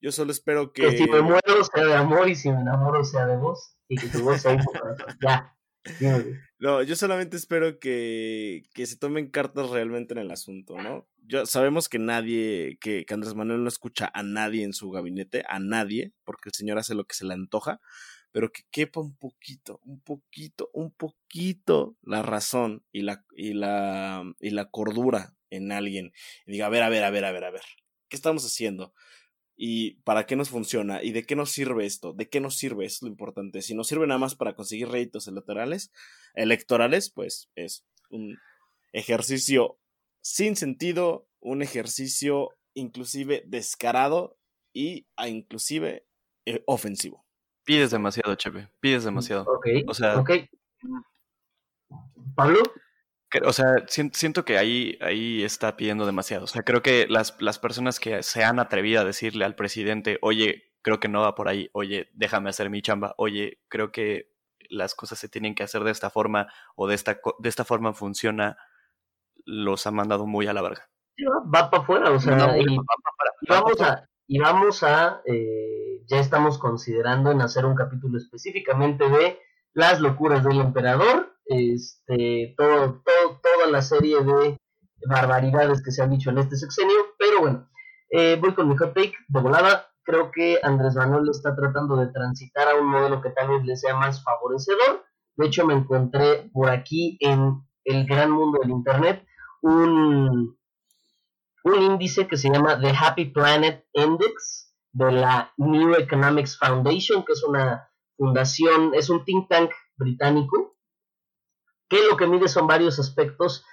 yo 0.00 0.12
solo 0.12 0.32
espero 0.32 0.72
que... 0.72 0.82
Que 0.82 0.98
si 0.98 1.10
me 1.10 1.20
muero 1.20 1.64
sea 1.64 1.84
de 1.84 1.94
amor 1.94 2.28
y 2.28 2.34
si 2.34 2.50
me 2.50 2.60
enamoro 2.60 3.04
sea 3.04 3.26
de 3.26 3.36
vos 3.36 3.76
y 3.88 3.96
que 3.96 4.08
tu 4.08 4.22
voz 4.22 4.40
sea 4.40 4.56
Ya. 5.22 5.57
No, 6.58 6.82
yo 6.82 6.96
solamente 6.96 7.36
espero 7.36 7.78
que, 7.78 8.64
que, 8.74 8.86
se 8.86 8.96
tomen 8.96 9.30
cartas 9.30 9.70
realmente 9.70 10.14
en 10.14 10.18
el 10.18 10.30
asunto, 10.30 10.76
¿no? 10.76 11.08
Yo, 11.18 11.46
sabemos 11.46 11.88
que 11.88 11.98
nadie, 11.98 12.78
que, 12.80 13.04
que, 13.04 13.14
Andrés 13.14 13.34
Manuel 13.34 13.62
no 13.62 13.68
escucha 13.68 14.10
a 14.12 14.22
nadie 14.22 14.64
en 14.64 14.72
su 14.72 14.90
gabinete, 14.90 15.44
a 15.48 15.60
nadie, 15.60 16.12
porque 16.24 16.48
el 16.48 16.54
señor 16.54 16.78
hace 16.78 16.94
lo 16.94 17.04
que 17.04 17.14
se 17.14 17.26
le 17.26 17.34
antoja, 17.34 17.80
pero 18.32 18.52
que 18.52 18.62
quepa 18.70 19.00
un 19.00 19.16
poquito, 19.16 19.80
un 19.84 20.00
poquito, 20.00 20.70
un 20.72 20.90
poquito 20.90 21.96
la 22.02 22.22
razón 22.22 22.84
y 22.92 23.02
la, 23.02 23.24
y 23.30 23.54
la, 23.54 24.24
y 24.40 24.50
la 24.50 24.70
cordura 24.70 25.34
en 25.50 25.72
alguien 25.72 26.12
y 26.46 26.52
diga, 26.52 26.66
a 26.66 26.70
ver, 26.70 26.82
a 26.82 26.88
ver, 26.88 27.04
a 27.04 27.10
ver, 27.10 27.24
a 27.24 27.32
ver, 27.32 27.44
a 27.44 27.50
ver, 27.50 27.62
¿qué 28.08 28.16
estamos 28.16 28.44
haciendo? 28.44 28.94
¿Y 29.60 29.96
para 30.02 30.24
qué 30.24 30.36
nos 30.36 30.50
funciona? 30.50 31.02
¿Y 31.02 31.10
de 31.10 31.26
qué 31.26 31.34
nos 31.34 31.50
sirve 31.50 31.84
esto? 31.84 32.12
¿De 32.12 32.28
qué 32.28 32.40
nos 32.40 32.56
sirve? 32.56 32.86
Es 32.86 33.02
lo 33.02 33.08
importante. 33.08 33.60
Si 33.60 33.74
nos 33.74 33.88
sirve 33.88 34.06
nada 34.06 34.18
más 34.18 34.36
para 34.36 34.54
conseguir 34.54 34.88
réditos 34.88 35.26
electorales, 35.26 35.90
electorales, 36.34 37.10
pues 37.10 37.50
es 37.56 37.84
un 38.08 38.38
ejercicio 38.92 39.80
sin 40.20 40.54
sentido, 40.54 41.28
un 41.40 41.62
ejercicio 41.62 42.50
inclusive 42.74 43.42
descarado 43.46 44.38
y 44.72 45.08
a 45.16 45.28
inclusive 45.28 46.06
eh, 46.46 46.62
ofensivo. 46.66 47.26
Pides 47.64 47.90
demasiado, 47.90 48.36
Chepe. 48.36 48.68
Pides 48.78 49.02
demasiado. 49.02 49.42
Ok. 49.42 49.66
O 49.88 49.94
sea, 49.94 50.22
Pablo. 52.36 52.60
O 53.44 53.52
sea, 53.52 53.66
siento 53.88 54.44
que 54.44 54.56
ahí, 54.56 54.98
ahí 55.00 55.44
está 55.44 55.76
pidiendo 55.76 56.06
demasiado. 56.06 56.44
O 56.44 56.48
sea, 56.48 56.62
creo 56.62 56.82
que 56.82 57.06
las, 57.08 57.36
las 57.40 57.58
personas 57.58 58.00
que 58.00 58.22
se 58.22 58.42
han 58.42 58.58
atrevido 58.58 59.00
a 59.00 59.04
decirle 59.04 59.44
al 59.44 59.54
presidente, 59.54 60.18
oye, 60.22 60.72
creo 60.82 61.00
que 61.00 61.08
no 61.08 61.20
va 61.20 61.34
por 61.34 61.48
ahí, 61.48 61.68
oye, 61.72 62.08
déjame 62.14 62.50
hacer 62.50 62.70
mi 62.70 62.80
chamba, 62.80 63.14
oye, 63.18 63.60
creo 63.68 63.92
que 63.92 64.32
las 64.70 64.94
cosas 64.94 65.18
se 65.18 65.28
tienen 65.28 65.54
que 65.54 65.62
hacer 65.62 65.82
de 65.84 65.90
esta 65.90 66.10
forma 66.10 66.48
o 66.76 66.88
de 66.88 66.94
esta, 66.94 67.18
de 67.38 67.48
esta 67.48 67.64
forma 67.64 67.92
funciona, 67.92 68.56
los 69.44 69.86
ha 69.86 69.90
mandado 69.90 70.26
muy 70.26 70.46
a 70.46 70.52
la 70.52 70.62
verga. 70.62 70.88
va, 71.54 71.70
para 71.70 71.82
afuera, 71.82 72.10
o 72.10 72.18
sea, 72.18 72.56
y, 72.58 72.64
vamos 73.48 73.80
a, 73.80 74.08
y 74.26 74.38
vamos 74.38 74.82
a 74.82 75.22
eh, 75.26 76.04
ya 76.06 76.18
estamos 76.18 76.58
considerando 76.58 77.30
en 77.30 77.40
hacer 77.40 77.64
un 77.64 77.74
capítulo 77.74 78.18
específicamente 78.18 79.08
de 79.08 79.38
las 79.72 80.00
locuras 80.00 80.44
del 80.44 80.60
emperador 80.60 81.37
este, 81.48 82.54
todo, 82.56 83.02
todo, 83.04 83.40
toda 83.42 83.70
la 83.70 83.82
serie 83.82 84.20
de 84.20 84.58
barbaridades 85.06 85.82
que 85.82 85.90
se 85.90 86.02
han 86.02 86.10
dicho 86.10 86.30
en 86.30 86.38
este 86.38 86.56
sexenio, 86.56 86.96
pero 87.18 87.40
bueno, 87.40 87.68
eh, 88.10 88.38
voy 88.40 88.54
con 88.54 88.68
mi 88.68 88.76
hot 88.76 88.94
take 88.94 89.14
de 89.28 89.40
volada. 89.40 89.86
Creo 90.02 90.30
que 90.30 90.58
Andrés 90.62 90.94
Manuel 90.94 91.28
está 91.30 91.54
tratando 91.54 91.96
de 91.96 92.08
transitar 92.08 92.68
a 92.68 92.76
un 92.76 92.86
modelo 92.86 93.20
que 93.20 93.30
tal 93.30 93.48
vez 93.48 93.64
le 93.64 93.76
sea 93.76 93.94
más 93.94 94.22
favorecedor. 94.22 95.04
De 95.36 95.46
hecho, 95.46 95.66
me 95.66 95.74
encontré 95.74 96.50
por 96.52 96.70
aquí 96.70 97.18
en 97.20 97.62
el 97.84 98.06
gran 98.06 98.30
mundo 98.30 98.58
del 98.60 98.70
Internet 98.70 99.26
un, 99.60 100.58
un 101.64 101.82
índice 101.82 102.26
que 102.26 102.36
se 102.36 102.50
llama 102.50 102.80
The 102.80 102.92
Happy 102.98 103.26
Planet 103.26 103.84
Index 103.92 104.74
de 104.92 105.12
la 105.12 105.52
New 105.58 105.94
Economics 105.94 106.58
Foundation, 106.58 107.24
que 107.24 107.32
es 107.32 107.44
una 107.44 107.88
fundación, 108.16 108.94
es 108.94 109.10
un 109.10 109.24
think 109.24 109.48
tank 109.48 109.70
británico 109.96 110.77
que 111.88 111.98
lo 112.08 112.16
que 112.16 112.26
mide 112.26 112.48
son 112.48 112.66
varios 112.66 112.98
aspectos. 112.98 113.64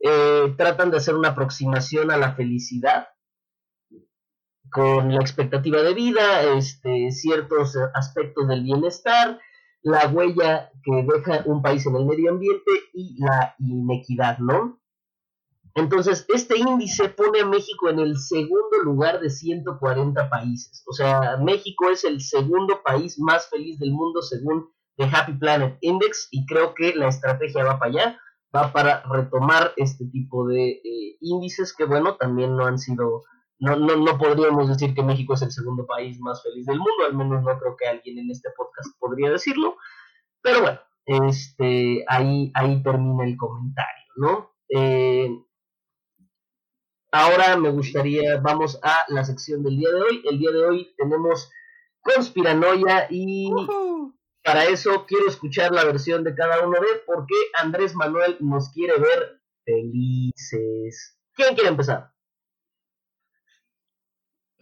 Eh, 0.00 0.54
tratan 0.56 0.90
de 0.90 0.96
hacer 0.96 1.14
una 1.14 1.28
aproximación 1.28 2.10
a 2.10 2.16
la 2.16 2.34
felicidad 2.34 3.08
con 4.72 5.14
la 5.14 5.20
expectativa 5.20 5.82
de 5.82 5.94
vida, 5.94 6.42
este, 6.56 7.10
ciertos 7.10 7.76
aspectos 7.94 8.48
del 8.48 8.62
bienestar, 8.62 9.38
la 9.82 10.08
huella 10.08 10.70
que 10.82 11.06
deja 11.06 11.42
un 11.44 11.60
país 11.60 11.86
en 11.86 11.96
el 11.96 12.06
medio 12.06 12.30
ambiente 12.30 12.70
y 12.94 13.16
la 13.20 13.54
inequidad, 13.58 14.38
¿no? 14.38 14.80
Entonces, 15.74 16.26
este 16.28 16.58
índice 16.58 17.08
pone 17.08 17.40
a 17.40 17.46
México 17.46 17.88
en 17.88 17.98
el 17.98 18.18
segundo 18.18 18.78
lugar 18.82 19.20
de 19.20 19.30
140 19.30 20.28
países. 20.28 20.82
O 20.86 20.92
sea, 20.92 21.38
México 21.38 21.88
es 21.90 22.04
el 22.04 22.20
segundo 22.20 22.82
país 22.82 23.18
más 23.18 23.48
feliz 23.48 23.78
del 23.78 23.92
mundo 23.92 24.20
según 24.22 24.70
de 24.96 25.04
Happy 25.04 25.32
Planet 25.34 25.78
Index 25.80 26.28
y 26.30 26.46
creo 26.46 26.74
que 26.74 26.94
la 26.94 27.08
estrategia 27.08 27.64
va 27.64 27.78
para 27.78 27.90
allá, 27.90 28.20
va 28.54 28.72
para 28.72 29.02
retomar 29.04 29.72
este 29.76 30.06
tipo 30.06 30.46
de 30.46 30.80
eh, 30.84 31.16
índices 31.20 31.74
que 31.74 31.84
bueno, 31.84 32.16
también 32.16 32.56
no 32.56 32.66
han 32.66 32.78
sido, 32.78 33.24
no, 33.58 33.76
no, 33.76 33.96
no 33.96 34.18
podríamos 34.18 34.68
decir 34.68 34.94
que 34.94 35.02
México 35.02 35.34
es 35.34 35.42
el 35.42 35.50
segundo 35.50 35.86
país 35.86 36.20
más 36.20 36.42
feliz 36.42 36.66
del 36.66 36.78
mundo, 36.78 37.04
al 37.06 37.14
menos 37.14 37.42
no 37.42 37.58
creo 37.58 37.76
que 37.76 37.88
alguien 37.88 38.18
en 38.18 38.30
este 38.30 38.50
podcast 38.56 38.90
podría 38.98 39.30
decirlo, 39.30 39.76
pero 40.42 40.60
bueno, 40.60 40.80
este, 41.06 42.04
ahí, 42.08 42.50
ahí 42.54 42.82
termina 42.82 43.24
el 43.24 43.36
comentario, 43.36 44.12
¿no? 44.16 44.52
Eh, 44.68 45.30
ahora 47.12 47.56
me 47.56 47.70
gustaría, 47.70 48.40
vamos 48.40 48.78
a 48.82 49.04
la 49.08 49.24
sección 49.24 49.62
del 49.62 49.76
día 49.76 49.90
de 49.90 50.02
hoy. 50.02 50.22
El 50.28 50.38
día 50.38 50.50
de 50.50 50.64
hoy 50.64 50.94
tenemos 50.96 51.50
conspiranoia 52.00 53.06
y 53.10 53.52
para 54.42 54.64
eso 54.66 55.06
quiero 55.06 55.28
escuchar 55.28 55.72
la 55.72 55.84
versión 55.84 56.24
de 56.24 56.34
cada 56.34 56.66
uno 56.66 56.80
de 56.80 56.98
por 57.06 57.26
qué 57.26 57.34
Andrés 57.54 57.94
Manuel 57.94 58.36
nos 58.40 58.70
quiere 58.72 58.94
ver 58.98 59.40
felices. 59.64 61.18
¿Quién 61.34 61.54
quiere 61.54 61.70
empezar? 61.70 62.12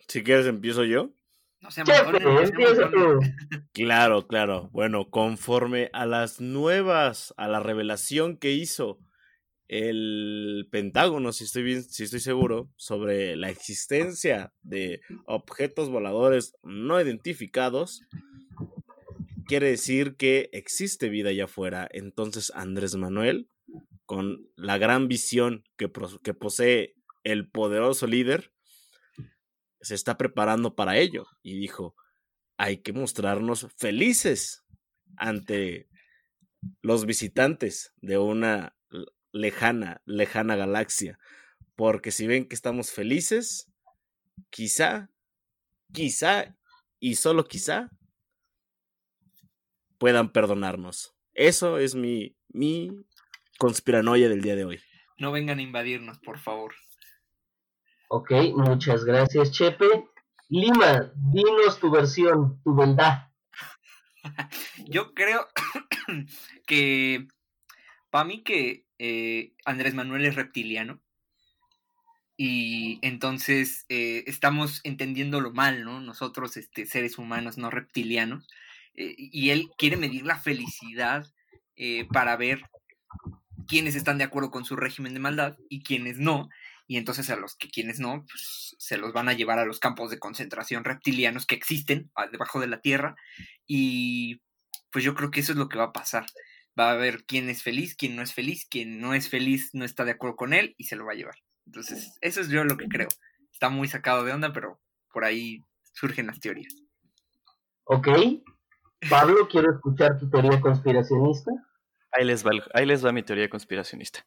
Si 0.09 0.23
quieres 0.23 0.47
empiezo 0.47 0.85
yo. 0.85 1.11
No 1.61 1.71
se 1.71 1.83
Claro, 3.73 4.27
claro. 4.27 4.71
Bueno, 4.73 5.11
conforme 5.11 5.91
a 5.93 6.07
las 6.07 6.41
nuevas, 6.41 7.35
a 7.37 7.49
la 7.49 7.61
revelación 7.61 8.39
que 8.39 8.53
hizo 8.53 8.99
el 9.69 10.67
Pentágono, 10.73 11.33
si 11.33 11.45
estoy 11.45 11.63
bien, 11.63 11.85
si 11.85 12.05
estoy 12.05 12.21
seguro, 12.21 12.73
sobre 12.77 13.37
la 13.37 13.51
existencia 13.51 14.53
de 14.63 15.01
objetos 15.27 15.91
voladores 15.91 16.57
no 16.63 17.01
identificados, 17.01 18.03
quiere 19.51 19.71
decir 19.71 20.15
que 20.15 20.49
existe 20.53 21.09
vida 21.09 21.31
allá 21.31 21.47
afuera. 21.47 21.89
Entonces, 21.91 22.53
Andrés 22.55 22.95
Manuel, 22.95 23.51
con 24.07 24.49
la 24.55 24.79
gran 24.79 25.09
visión 25.09 25.65
que, 25.77 25.91
que 26.23 26.35
posee 26.35 26.95
el 27.25 27.51
poderoso 27.51 28.07
líder, 28.07 28.53
se 29.81 29.97
está 29.97 30.17
preparando 30.17 30.77
para 30.77 30.99
ello 30.99 31.27
y 31.43 31.59
dijo, 31.59 31.97
hay 32.59 32.77
que 32.77 32.93
mostrarnos 32.93 33.67
felices 33.77 34.63
ante 35.17 35.89
los 36.81 37.05
visitantes 37.05 37.93
de 37.97 38.19
una 38.19 38.77
lejana, 39.33 40.01
lejana 40.05 40.55
galaxia. 40.55 41.19
Porque 41.75 42.13
si 42.13 42.29
ven 42.29 42.47
que 42.47 42.55
estamos 42.55 42.93
felices, 42.93 43.69
quizá, 44.51 45.11
quizá 45.93 46.57
y 47.01 47.17
solo 47.17 47.47
quizá 47.47 47.91
puedan 50.01 50.33
perdonarnos. 50.33 51.15
Eso 51.35 51.79
es 51.79 51.95
mi, 51.95 52.35
mi 52.49 52.91
conspiranoia 53.59 54.31
del 54.31 54.41
día 54.41 54.57
de 54.57 54.65
hoy. 54.65 54.81
No 55.19 55.31
vengan 55.31 55.59
a 55.59 55.63
invadirnos, 55.63 56.19
por 56.19 56.39
favor. 56.39 56.75
Ok, 58.09 58.33
muchas 58.57 59.05
gracias, 59.05 59.53
Chepe. 59.53 60.09
Lima, 60.49 61.13
dinos 61.15 61.79
tu 61.79 61.91
versión, 61.91 62.61
tu 62.65 62.75
verdad. 62.75 63.31
Yo 64.89 65.13
creo 65.13 65.47
que 66.67 67.29
para 68.09 68.25
mí 68.25 68.43
que 68.43 68.87
eh, 68.99 69.53
Andrés 69.67 69.95
Manuel 69.95 70.25
es 70.25 70.35
reptiliano 70.35 71.01
y 72.39 72.99
entonces 73.03 73.85
eh, 73.91 74.25
estamos 74.27 74.81
entendiéndolo 74.83 75.53
mal, 75.53 75.85
¿no? 75.85 76.01
Nosotros, 76.01 76.57
este, 76.57 76.87
seres 76.87 77.19
humanos 77.19 77.59
no 77.59 77.71
reptilianos, 77.71 78.49
eh, 79.01 79.15
y 79.17 79.51
él 79.51 79.71
quiere 79.77 79.97
medir 79.97 80.25
la 80.25 80.39
felicidad 80.39 81.27
para 82.13 82.37
ver 82.37 82.61
quiénes 83.67 83.95
están 83.95 84.19
de 84.19 84.25
acuerdo 84.25 84.51
con 84.51 84.67
su 84.67 84.77
régimen 84.77 85.15
de 85.15 85.21
maldad 85.21 85.57
y 85.71 85.83
quiénes 85.83 86.19
no, 86.19 86.51
y 86.91 86.97
entonces 86.97 87.31
a 87.31 87.37
los 87.37 87.55
que 87.55 87.71
quienes 87.71 88.01
no, 88.01 88.25
pues, 88.29 88.75
se 88.77 88.99
los 88.99 89.13
van 89.13 89.29
a 89.29 89.33
llevar 89.33 89.61
a 89.61 89.65
los 89.65 89.79
campos 89.79 90.11
de 90.11 90.19
concentración 90.19 90.83
reptilianos 90.83 91.47
que 91.47 91.55
existen 91.55 92.11
debajo 92.33 92.59
de 92.59 92.67
la 92.67 92.81
Tierra 92.81 93.15
y 93.65 94.43
pues 94.91 95.05
yo 95.05 95.15
creo 95.15 95.31
que 95.31 95.39
eso 95.39 95.53
es 95.53 95.59
lo 95.59 95.69
que 95.69 95.79
va 95.79 95.85
a 95.85 95.93
pasar. 95.93 96.27
Va 96.77 96.89
a 96.89 96.95
haber 96.95 97.25
quién 97.27 97.49
es 97.49 97.63
feliz, 97.63 97.95
quién 97.95 98.17
no 98.17 98.23
es 98.23 98.35
feliz, 98.35 98.67
quién 98.69 99.01
no 99.01 99.15
es 99.15 99.29
feliz 99.29 99.71
no 99.73 99.85
está 99.85 100.05
de 100.05 100.11
acuerdo 100.11 100.35
con 100.35 100.53
él 100.53 100.75
y 100.79 100.85
se 100.87 100.97
lo 100.97 101.07
va 101.07 101.13
a 101.13 101.15
llevar. 101.15 101.37
Entonces, 101.65 102.19
eso 102.21 102.41
es 102.41 102.49
yo 102.49 102.65
lo 102.65 102.77
que 102.77 102.89
creo. 102.89 103.09
Está 103.53 103.69
muy 103.69 103.87
sacado 103.87 104.25
de 104.25 104.33
onda, 104.33 104.53
pero 104.53 104.81
por 105.13 105.25
ahí 105.25 105.65
surgen 105.93 106.27
las 106.27 106.41
teorías. 106.41 106.75
Ok. 107.85 108.09
Pablo, 109.09 109.49
quiero 109.49 109.73
escuchar 109.73 110.19
tu 110.19 110.29
teoría 110.29 110.61
conspiracionista. 110.61 111.51
Ahí 112.13 112.25
les 112.25 112.45
va, 112.45 112.51
ahí 112.75 112.87
les 112.87 113.03
mi 113.13 113.23
teoría 113.23 113.49
conspiracionista. 113.49 114.25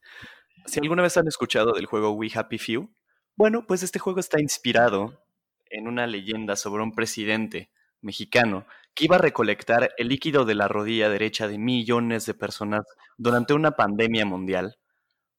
Si 0.65 0.79
alguna 0.79 1.03
vez 1.03 1.17
han 1.17 1.27
escuchado 1.27 1.73
del 1.73 1.85
juego 1.85 2.11
We 2.11 2.31
Happy 2.33 2.57
Few, 2.57 2.89
bueno, 3.35 3.65
pues 3.67 3.83
este 3.83 3.99
juego 3.99 4.19
está 4.19 4.39
inspirado 4.39 5.21
en 5.69 5.87
una 5.87 6.07
leyenda 6.07 6.55
sobre 6.55 6.83
un 6.83 6.93
presidente 6.93 7.71
mexicano 8.01 8.65
que 8.93 9.05
iba 9.05 9.15
a 9.15 9.19
recolectar 9.19 9.91
el 9.97 10.07
líquido 10.07 10.45
de 10.45 10.55
la 10.55 10.67
rodilla 10.67 11.09
derecha 11.09 11.47
de 11.47 11.57
millones 11.57 12.25
de 12.25 12.33
personas 12.33 12.85
durante 13.17 13.53
una 13.53 13.71
pandemia 13.71 14.25
mundial 14.25 14.77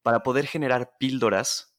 para 0.02 0.22
poder 0.22 0.46
generar 0.46 0.96
píldoras, 0.98 1.76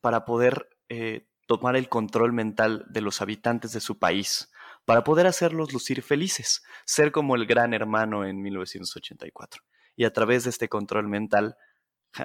para 0.00 0.24
poder 0.24 0.68
eh, 0.88 1.26
tomar 1.46 1.76
el 1.76 1.88
control 1.88 2.32
mental 2.32 2.86
de 2.88 3.00
los 3.00 3.20
habitantes 3.20 3.72
de 3.72 3.80
su 3.80 3.98
país, 3.98 4.52
para 4.84 5.04
poder 5.04 5.26
hacerlos 5.26 5.72
lucir 5.72 6.02
felices, 6.02 6.62
ser 6.84 7.12
como 7.12 7.36
el 7.36 7.46
gran 7.46 7.74
hermano 7.74 8.24
en 8.24 8.40
1984. 8.42 9.62
Y 9.96 10.04
a 10.04 10.12
través 10.12 10.44
de 10.44 10.50
este 10.50 10.68
control 10.68 11.08
mental 11.08 11.56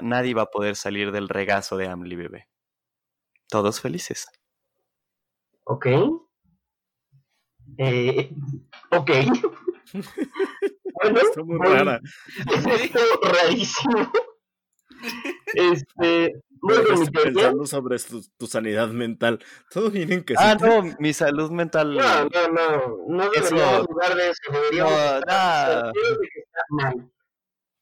nadie 0.02 0.34
va 0.34 0.44
a 0.44 0.52
poder 0.52 0.76
salir 0.76 1.12
del 1.12 1.30
regazo 1.30 1.78
de 1.78 1.88
Amli 1.88 2.16
Bebé. 2.16 2.48
Todos 3.48 3.82
felices. 3.82 4.28
Ok. 5.64 5.88
Eh, 7.78 8.32
ok. 8.92 9.12
bueno, 11.02 11.20
Está 11.20 11.44
muy 11.44 11.58
rara. 11.58 12.00
Esto 12.82 13.00
rarísimo. 13.24 14.12
Este, 15.54 16.34
bueno, 16.62 17.06
pensando 17.12 17.66
sobre 17.66 17.98
tu, 18.38 18.48
sanidad 18.48 18.90
mental. 18.90 19.40
Todo 19.70 19.90
bien 19.90 20.12
en 20.12 20.24
que 20.24 20.34
Ah, 20.38 20.58
no, 20.60 20.84
mi 21.00 21.14
salud 21.14 21.52
mental. 21.52 21.96
No, 21.96 22.24
no, 22.26 22.48
no. 22.50 22.98
No 23.08 23.30
deberíamos 23.30 23.88
dudar 23.88 24.16
de 24.16 24.30
eso. 24.30 24.52
Deberíamos 24.52 24.92
no, 24.92 25.18
estar 25.18 25.94
mal. 26.70 27.12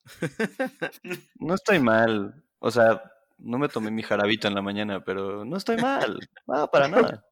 No 1.40 1.54
estoy 1.54 1.80
mal. 1.80 2.44
O 2.60 2.72
sea, 2.72 3.04
no 3.38 3.58
me 3.58 3.70
tomé 3.70 3.92
mi 3.92 4.04
jarabito 4.04 4.48
en 4.48 4.56
la 4.56 4.62
mañana, 4.62 5.04
pero 5.04 5.46
no 5.46 5.58
estoy 5.58 5.78
mal. 5.78 6.20
No, 6.46 6.70
para 6.70 6.88
nada. 6.88 7.26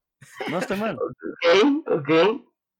No 0.50 0.60
estoy 0.60 0.78
mal. 0.78 0.98
Ok, 0.98 1.88
ok. 1.88 2.10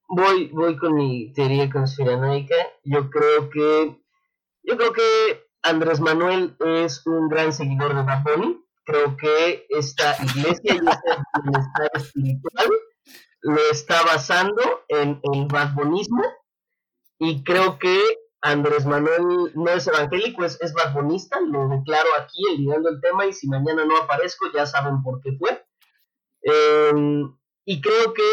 Voy, 0.08 0.50
voy 0.50 0.78
con 0.78 0.94
mi 0.94 1.34
teoría 1.34 1.70
conspiranoica. 1.70 2.56
Yo 2.84 3.10
creo 3.10 3.50
que. 3.50 4.02
Yo 4.64 4.78
creo 4.78 4.94
que 4.94 5.45
Andrés 5.66 6.00
Manuel 6.00 6.56
es 6.64 7.06
un 7.08 7.28
gran 7.28 7.52
seguidor 7.52 7.96
de 7.96 8.04
Bad 8.04 8.24
Creo 8.86 9.18
que 9.18 9.66
esta 9.70 10.16
iglesia 10.24 10.76
y 10.76 10.78
este 10.78 11.42
bienestar 11.44 11.92
espiritual 11.96 12.70
lo 13.42 13.62
está 13.72 14.04
basando 14.04 14.62
en 14.90 15.20
el 15.34 15.48
badbonismo. 15.48 16.24
Y 17.18 17.44
creo 17.44 17.80
que 17.80 18.00
Andrés 18.42 18.86
Manuel 18.86 19.54
no 19.56 19.70
es 19.72 19.88
evangélico, 19.88 20.46
es, 20.46 20.62
es 20.62 20.72
lo 20.72 21.68
declaro 21.68 22.10
aquí, 22.20 22.44
olvidando 22.54 22.90
el 22.90 23.02
tema, 23.02 23.26
y 23.26 23.34
si 23.34 23.48
mañana 23.48 23.86
no 23.86 23.98
aparezco, 23.98 24.46
ya 24.54 24.68
saben 24.68 25.02
por 25.02 25.20
qué 25.22 25.36
fue. 25.40 25.66
Em, 26.44 27.36
y 27.66 27.82
creo 27.82 28.14
que 28.14 28.24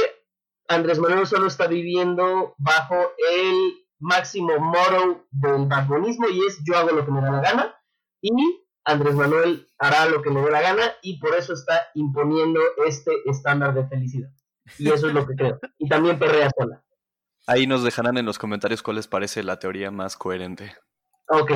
Andrés 0.68 0.98
Manuel 0.98 1.26
solo 1.26 1.46
está 1.46 1.66
viviendo 1.66 2.54
bajo 2.58 3.12
el 3.30 3.81
máximo 4.02 4.58
motto 4.58 5.26
del 5.30 5.66
barbonismo 5.66 6.28
y 6.28 6.44
es 6.46 6.62
yo 6.64 6.76
hago 6.76 6.90
lo 6.90 7.04
que 7.04 7.12
me 7.12 7.20
da 7.20 7.30
la 7.30 7.40
gana 7.40 7.74
y 8.20 8.30
Andrés 8.84 9.14
Manuel 9.14 9.70
hará 9.78 10.06
lo 10.06 10.22
que 10.22 10.30
le 10.30 10.40
dé 10.40 10.50
la 10.50 10.60
gana 10.60 10.82
y 11.02 11.18
por 11.18 11.34
eso 11.34 11.52
está 11.54 11.88
imponiendo 11.94 12.60
este 12.86 13.12
estándar 13.26 13.74
de 13.74 13.86
felicidad. 13.86 14.30
Y 14.78 14.90
eso 14.90 15.08
es 15.08 15.14
lo 15.14 15.26
que 15.26 15.34
creo. 15.34 15.60
Y 15.78 15.88
también 15.88 16.18
perrea 16.18 16.50
sola. 16.56 16.82
Ahí 17.46 17.66
nos 17.66 17.82
dejarán 17.82 18.18
en 18.18 18.26
los 18.26 18.38
comentarios 18.38 18.82
cuál 18.82 18.96
les 18.96 19.08
parece 19.08 19.42
la 19.42 19.58
teoría 19.58 19.90
más 19.90 20.16
coherente. 20.16 20.74
Ok, 21.28 21.52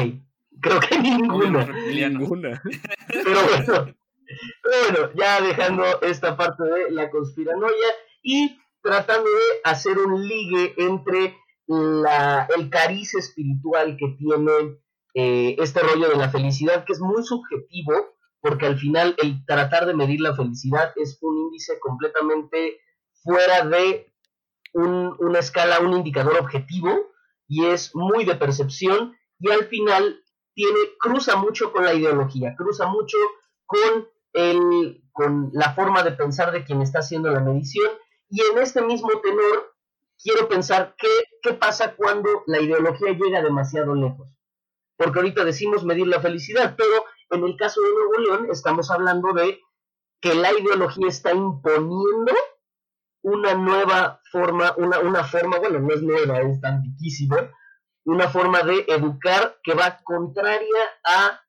creo 0.60 0.80
que 0.80 0.98
ninguna. 0.98 1.66
Ninguna. 1.66 2.62
Pero 3.08 3.40
bueno, 3.48 3.94
bueno, 4.62 5.12
ya 5.14 5.40
dejando 5.40 6.00
esta 6.02 6.36
parte 6.36 6.64
de 6.64 6.90
la 6.90 7.10
conspiranoia 7.10 7.88
y 8.22 8.58
tratando 8.82 9.28
de 9.28 9.60
hacer 9.64 9.98
un 9.98 10.26
ligue 10.26 10.74
entre 10.78 11.36
el 11.68 12.70
cariz 12.70 13.14
espiritual 13.14 13.96
que 13.98 14.08
tiene 14.18 14.78
eh, 15.14 15.56
este 15.58 15.80
rollo 15.80 16.08
de 16.08 16.16
la 16.16 16.30
felicidad, 16.30 16.84
que 16.84 16.92
es 16.92 17.00
muy 17.00 17.22
subjetivo, 17.24 17.92
porque 18.40 18.66
al 18.66 18.78
final 18.78 19.16
el 19.22 19.44
tratar 19.46 19.86
de 19.86 19.94
medir 19.94 20.20
la 20.20 20.34
felicidad 20.34 20.92
es 20.96 21.18
un 21.20 21.36
índice 21.38 21.78
completamente 21.80 22.78
fuera 23.22 23.64
de 23.64 24.12
una 24.74 25.38
escala, 25.38 25.80
un 25.80 25.94
indicador 25.94 26.38
objetivo 26.38 27.12
y 27.48 27.64
es 27.64 27.94
muy 27.94 28.24
de 28.24 28.36
percepción 28.36 29.16
y 29.38 29.50
al 29.50 29.64
final 29.66 30.22
tiene, 30.54 30.78
cruza 30.98 31.36
mucho 31.36 31.72
con 31.72 31.84
la 31.84 31.94
ideología, 31.94 32.54
cruza 32.56 32.86
mucho 32.86 33.16
con, 33.64 34.08
el, 34.32 35.02
con 35.12 35.50
la 35.52 35.74
forma 35.74 36.02
de 36.02 36.12
pensar 36.12 36.52
de 36.52 36.64
quien 36.64 36.82
está 36.82 36.98
haciendo 36.98 37.30
la 37.30 37.40
medición 37.40 37.90
y 38.28 38.42
en 38.42 38.58
este 38.58 38.82
mismo 38.82 39.08
tenor 39.22 39.74
quiero 40.22 40.48
pensar 40.48 40.94
qué, 40.98 41.08
qué 41.46 41.54
pasa 41.54 41.94
cuando 41.94 42.42
la 42.46 42.60
ideología 42.60 43.12
llega 43.12 43.42
demasiado 43.42 43.94
lejos. 43.94 44.28
Porque 44.96 45.18
ahorita 45.18 45.44
decimos 45.44 45.84
medir 45.84 46.06
la 46.06 46.20
felicidad, 46.20 46.74
pero 46.76 47.04
en 47.30 47.44
el 47.44 47.56
caso 47.56 47.80
de 47.82 47.88
Nuevo 47.90 48.18
León 48.18 48.48
estamos 48.50 48.90
hablando 48.90 49.32
de 49.32 49.60
que 50.20 50.34
la 50.34 50.52
ideología 50.52 51.08
está 51.08 51.32
imponiendo 51.32 52.32
una 53.22 53.54
nueva 53.54 54.20
forma, 54.30 54.74
una, 54.76 55.00
una 55.00 55.24
forma, 55.24 55.58
bueno, 55.58 55.80
no 55.80 55.94
es 55.94 56.02
nueva, 56.02 56.40
es 56.40 56.62
antiquísima, 56.64 57.52
una 58.04 58.28
forma 58.28 58.62
de 58.62 58.84
educar 58.88 59.58
que 59.62 59.74
va 59.74 60.00
contraria 60.02 60.82
a, 61.04 61.40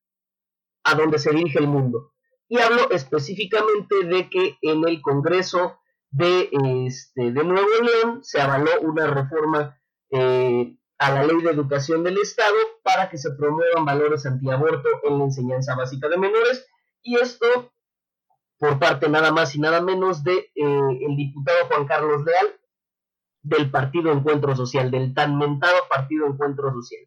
a 0.83 0.95
donde 0.95 1.19
se 1.19 1.31
dirige 1.31 1.59
el 1.59 1.67
mundo. 1.67 2.13
Y 2.49 2.59
hablo 2.59 2.89
específicamente 2.91 4.03
de 4.05 4.29
que 4.29 4.57
en 4.61 4.87
el 4.87 5.01
Congreso 5.01 5.79
de, 6.09 6.49
este, 6.85 7.31
de 7.31 7.43
Nuevo 7.43 7.67
León 7.81 8.23
se 8.23 8.41
avaló 8.41 8.71
una 8.81 9.07
reforma 9.07 9.77
eh, 10.11 10.75
a 10.97 11.11
la 11.11 11.23
ley 11.23 11.41
de 11.41 11.51
educación 11.51 12.03
del 12.03 12.17
Estado 12.17 12.55
para 12.83 13.09
que 13.09 13.17
se 13.17 13.31
promuevan 13.31 13.85
valores 13.85 14.25
antiaborto 14.25 14.89
en 15.03 15.19
la 15.19 15.25
enseñanza 15.25 15.75
básica 15.75 16.09
de 16.09 16.17
menores. 16.17 16.65
Y 17.01 17.15
esto 17.15 17.71
por 18.57 18.79
parte 18.79 19.07
nada 19.09 19.31
más 19.31 19.55
y 19.55 19.59
nada 19.59 19.81
menos 19.81 20.23
de 20.23 20.33
eh, 20.33 20.99
el 21.07 21.15
diputado 21.15 21.67
Juan 21.67 21.85
Carlos 21.85 22.23
Leal 22.25 22.59
del 23.43 23.71
Partido 23.71 24.11
Encuentro 24.11 24.55
Social, 24.55 24.91
del 24.91 25.13
tan 25.13 25.37
mentado 25.37 25.77
Partido 25.89 26.25
Encuentro 26.27 26.71
Social. 26.73 27.01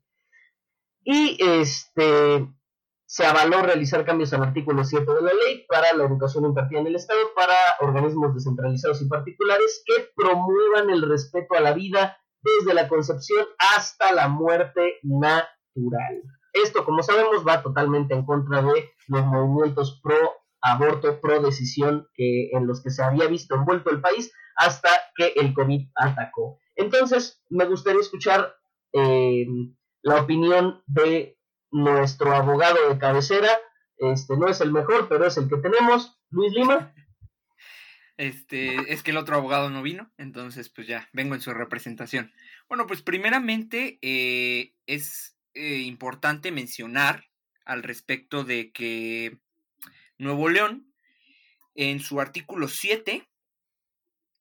Y 1.03 1.37
este 1.41 2.49
se 3.07 3.27
avaló 3.27 3.61
realizar 3.63 4.05
cambios 4.05 4.33
al 4.33 4.45
artículo 4.45 4.85
7 4.85 5.05
de 5.05 5.23
la 5.23 5.33
ley 5.33 5.67
para 5.69 5.93
la 5.95 6.05
educación 6.05 6.45
impartida 6.45 6.79
en 6.79 6.87
el 6.87 6.95
Estado 6.95 7.19
para 7.35 7.57
organismos 7.81 8.33
descentralizados 8.33 9.03
y 9.03 9.09
particulares 9.09 9.83
que 9.85 10.11
promuevan 10.15 10.91
el 10.91 11.03
respeto 11.03 11.55
a 11.57 11.61
la 11.61 11.73
vida 11.73 12.17
desde 12.43 12.75
la 12.75 12.89
concepción 12.89 13.47
hasta 13.59 14.13
la 14.13 14.29
muerte 14.29 14.99
natural. 15.03 16.23
Esto, 16.53 16.85
como 16.85 17.03
sabemos, 17.03 17.47
va 17.47 17.63
totalmente 17.63 18.15
en 18.15 18.25
contra 18.25 18.63
de 18.63 18.91
los 19.09 19.25
movimientos 19.25 20.01
pro 20.03 20.17
aborto, 20.63 21.21
pro 21.21 21.41
decisión 21.41 22.07
que, 22.15 22.51
en 22.53 22.67
los 22.67 22.83
que 22.83 22.91
se 22.91 23.03
había 23.03 23.27
visto 23.29 23.55
envuelto 23.55 23.91
el 23.91 24.01
país 24.01 24.33
hasta 24.57 24.91
que 25.17 25.33
el 25.37 25.55
COVID 25.55 25.89
atacó. 25.95 26.59
Entonces, 26.77 27.43
me 27.49 27.67
gustaría 27.67 28.01
escuchar 28.01 28.55
eh, 28.93 29.47
la 30.03 30.23
opinión 30.23 30.83
de 30.87 31.39
nuestro 31.71 32.33
abogado 32.33 32.89
de 32.89 32.99
cabecera, 32.99 33.49
este 33.97 34.37
no 34.37 34.49
es 34.49 34.61
el 34.61 34.73
mejor, 34.73 35.09
pero 35.09 35.27
es 35.27 35.37
el 35.37 35.49
que 35.49 35.59
tenemos, 35.59 36.19
Luis 36.31 36.53
Lima. 36.55 36.93
Este, 38.21 38.93
es 38.93 39.03
que 39.03 39.13
el 39.13 39.17
otro 39.17 39.35
abogado 39.35 39.71
no 39.71 39.81
vino, 39.81 40.13
entonces 40.19 40.69
pues 40.69 40.87
ya, 40.87 41.09
vengo 41.15 41.35
en 41.35 41.41
su 41.41 41.55
representación. 41.55 42.35
Bueno, 42.69 42.87
pues 42.87 43.01
primeramente 43.01 43.99
eh, 44.03 44.75
es 44.85 45.39
eh, 45.55 45.79
importante 45.79 46.53
mencionar 46.53 47.25
al 47.65 47.83
respecto 47.83 48.45
de 48.45 48.73
que 48.73 49.39
Nuevo 50.19 50.51
León, 50.51 50.93
en 51.75 51.99
su 52.01 52.21
artículo 52.21 52.69
7, 52.69 53.27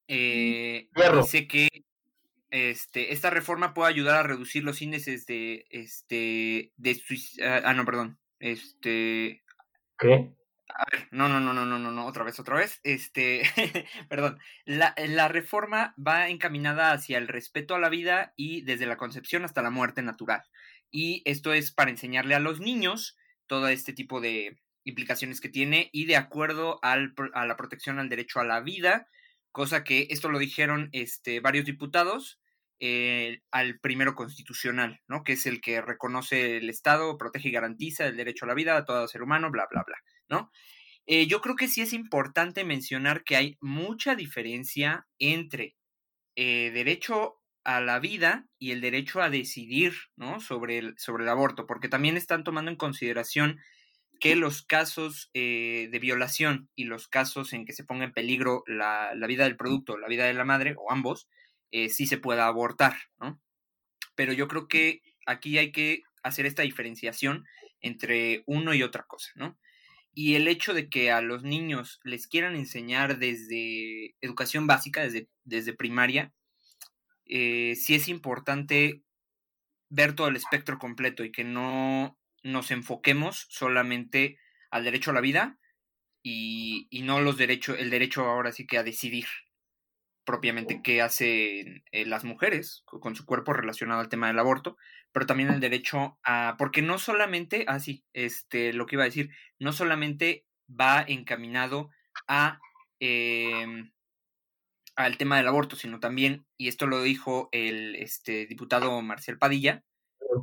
eh, 0.09 0.89
dice 1.15 1.47
que 1.47 1.69
este, 2.49 3.13
esta 3.13 3.29
reforma 3.29 3.73
puede 3.73 3.91
ayudar 3.91 4.17
a 4.17 4.27
reducir 4.27 4.65
los 4.65 4.81
índices 4.81 5.25
de, 5.25 5.67
este, 5.69 6.73
de 6.75 7.01
ah, 7.43 7.61
ah, 7.63 7.73
no, 7.73 7.85
perdón, 7.85 8.19
este, 8.39 9.41
¿qué? 9.97 10.33
A 10.69 10.85
ver, 10.91 11.07
no, 11.11 11.27
no, 11.27 11.39
no, 11.39 11.53
no, 11.53 11.65
no, 11.65 11.79
no, 11.79 11.91
no, 11.91 12.05
otra 12.05 12.23
vez, 12.23 12.39
otra 12.39 12.55
vez, 12.55 12.79
este, 12.83 13.43
perdón, 14.09 14.39
la, 14.65 14.93
la 14.97 15.27
reforma 15.27 15.95
va 15.97 16.29
encaminada 16.29 16.91
hacia 16.91 17.17
el 17.17 17.27
respeto 17.27 17.75
a 17.75 17.79
la 17.79 17.89
vida 17.89 18.33
y 18.35 18.61
desde 18.61 18.85
la 18.85 18.97
concepción 18.97 19.45
hasta 19.45 19.61
la 19.61 19.71
muerte 19.71 20.01
natural. 20.01 20.43
Y 20.91 21.23
esto 21.25 21.53
es 21.53 21.71
para 21.71 21.91
enseñarle 21.91 22.35
a 22.35 22.39
los 22.39 22.59
niños 22.59 23.17
todo 23.47 23.67
este 23.67 23.93
tipo 23.93 24.21
de 24.21 24.59
implicaciones 24.83 25.41
que 25.41 25.49
tiene 25.49 25.89
y 25.91 26.05
de 26.05 26.17
acuerdo 26.17 26.79
al, 26.83 27.13
a 27.33 27.45
la 27.45 27.57
protección 27.57 27.99
al 27.99 28.09
derecho 28.09 28.39
a 28.39 28.45
la 28.45 28.61
vida, 28.61 29.07
cosa 29.51 29.83
que 29.83 30.07
esto 30.09 30.29
lo 30.29 30.39
dijeron 30.39 30.89
este, 30.91 31.39
varios 31.39 31.65
diputados 31.65 32.39
eh, 32.79 33.41
al 33.51 33.79
primero 33.79 34.15
constitucional, 34.15 35.01
¿no? 35.07 35.23
Que 35.23 35.33
es 35.33 35.45
el 35.45 35.59
que 35.61 35.81
reconoce 35.81 36.57
el 36.57 36.69
Estado, 36.69 37.17
protege 37.17 37.49
y 37.49 37.51
garantiza 37.51 38.07
el 38.07 38.15
derecho 38.15 38.45
a 38.45 38.47
la 38.47 38.53
vida 38.53 38.77
a 38.77 38.85
todo 38.85 39.07
ser 39.07 39.21
humano, 39.21 39.51
bla, 39.51 39.67
bla, 39.69 39.83
bla, 39.85 39.97
¿no? 40.29 40.51
Eh, 41.11 41.25
yo 41.25 41.41
creo 41.41 41.55
que 41.55 41.67
sí 41.67 41.81
es 41.81 41.91
importante 41.91 42.63
mencionar 42.63 43.23
que 43.23 43.35
hay 43.35 43.57
mucha 43.61 44.13
diferencia 44.13 45.07
entre 45.17 45.75
eh, 46.35 46.69
derecho 46.71 47.41
a 47.63 47.81
la 47.81 47.97
vida 47.97 48.47
y 48.59 48.73
el 48.73 48.79
derecho 48.79 49.19
a 49.19 49.31
decidir, 49.31 49.93
¿no? 50.15 50.39
Sobre 50.39 50.77
el, 50.77 50.93
sobre 50.99 51.23
el 51.23 51.29
aborto, 51.29 51.65
porque 51.65 51.89
también 51.89 52.15
están 52.15 52.43
tomando 52.43 52.69
en 52.69 52.77
consideración 52.77 53.59
que 54.19 54.35
los 54.35 54.61
casos 54.61 55.31
eh, 55.33 55.89
de 55.91 55.97
violación 55.97 56.69
y 56.75 56.83
los 56.83 57.07
casos 57.07 57.53
en 57.53 57.65
que 57.65 57.73
se 57.73 57.83
ponga 57.83 58.05
en 58.05 58.13
peligro 58.13 58.63
la, 58.67 59.11
vida 59.27 59.45
del 59.45 59.57
producto, 59.57 59.97
la 59.97 60.09
vida 60.09 60.25
de 60.25 60.35
la 60.35 60.45
madre, 60.45 60.75
o 60.77 60.91
ambos, 60.91 61.27
sí 61.71 62.05
se 62.05 62.19
pueda 62.19 62.45
abortar, 62.45 62.97
¿no? 63.19 63.41
Pero 64.13 64.31
yo 64.33 64.47
creo 64.47 64.67
que 64.67 65.01
aquí 65.25 65.57
hay 65.57 65.71
que 65.71 66.03
hacer 66.21 66.45
esta 66.45 66.61
diferenciación 66.61 67.45
entre 67.81 68.43
uno 68.45 68.75
y 68.75 68.83
otra 68.83 69.05
cosa, 69.07 69.31
¿no? 69.33 69.57
Y 70.21 70.35
el 70.35 70.49
hecho 70.49 70.73
de 70.73 70.89
que 70.89 71.11
a 71.11 71.21
los 71.21 71.43
niños 71.43 72.01
les 72.03 72.27
quieran 72.27 72.57
enseñar 72.57 73.19
desde 73.19 74.17
educación 74.19 74.67
básica, 74.67 75.01
desde, 75.01 75.29
desde 75.45 75.71
primaria, 75.71 76.33
eh, 77.25 77.77
sí 77.77 77.95
es 77.95 78.09
importante 78.09 79.01
ver 79.87 80.17
todo 80.17 80.27
el 80.27 80.35
espectro 80.35 80.77
completo 80.77 81.23
y 81.23 81.31
que 81.31 81.45
no 81.45 82.19
nos 82.43 82.69
enfoquemos 82.71 83.47
solamente 83.47 84.37
al 84.71 84.83
derecho 84.83 85.11
a 85.11 85.13
la 85.13 85.21
vida 85.21 85.57
y, 86.21 86.89
no 87.05 87.21
los 87.21 87.37
derechos, 87.37 87.79
el 87.79 87.89
derecho 87.89 88.25
ahora 88.25 88.51
sí 88.51 88.67
que 88.67 88.77
a 88.77 88.83
decidir 88.83 89.27
propiamente 90.25 90.81
qué 90.83 91.01
hacen 91.01 91.83
eh, 91.91 92.05
las 92.05 92.23
mujeres 92.23 92.83
con 92.85 93.15
su 93.15 93.25
cuerpo 93.25 93.53
relacionado 93.53 93.99
al 93.99 94.09
tema 94.09 94.27
del 94.27 94.39
aborto, 94.39 94.77
pero 95.11 95.25
también 95.25 95.49
el 95.49 95.59
derecho 95.59 96.19
a, 96.23 96.55
porque 96.57 96.81
no 96.81 96.97
solamente, 96.97 97.65
así, 97.67 98.03
ah, 98.05 98.09
este, 98.13 98.73
lo 98.73 98.85
que 98.85 98.95
iba 98.95 99.03
a 99.03 99.07
decir, 99.07 99.31
no 99.57 99.73
solamente 99.73 100.45
va 100.69 101.03
encaminado 101.07 101.89
a 102.27 102.59
em, 102.99 103.91
al 104.95 105.17
tema 105.17 105.37
del 105.37 105.47
aborto, 105.47 105.77
sino 105.77 106.01
también, 106.01 106.45
y 106.57 106.67
esto 106.67 106.85
lo 106.85 107.01
dijo 107.01 107.47
el 107.53 107.95
este, 107.95 108.45
diputado 108.47 109.01
Marcial 109.01 109.37
Padilla, 109.37 109.85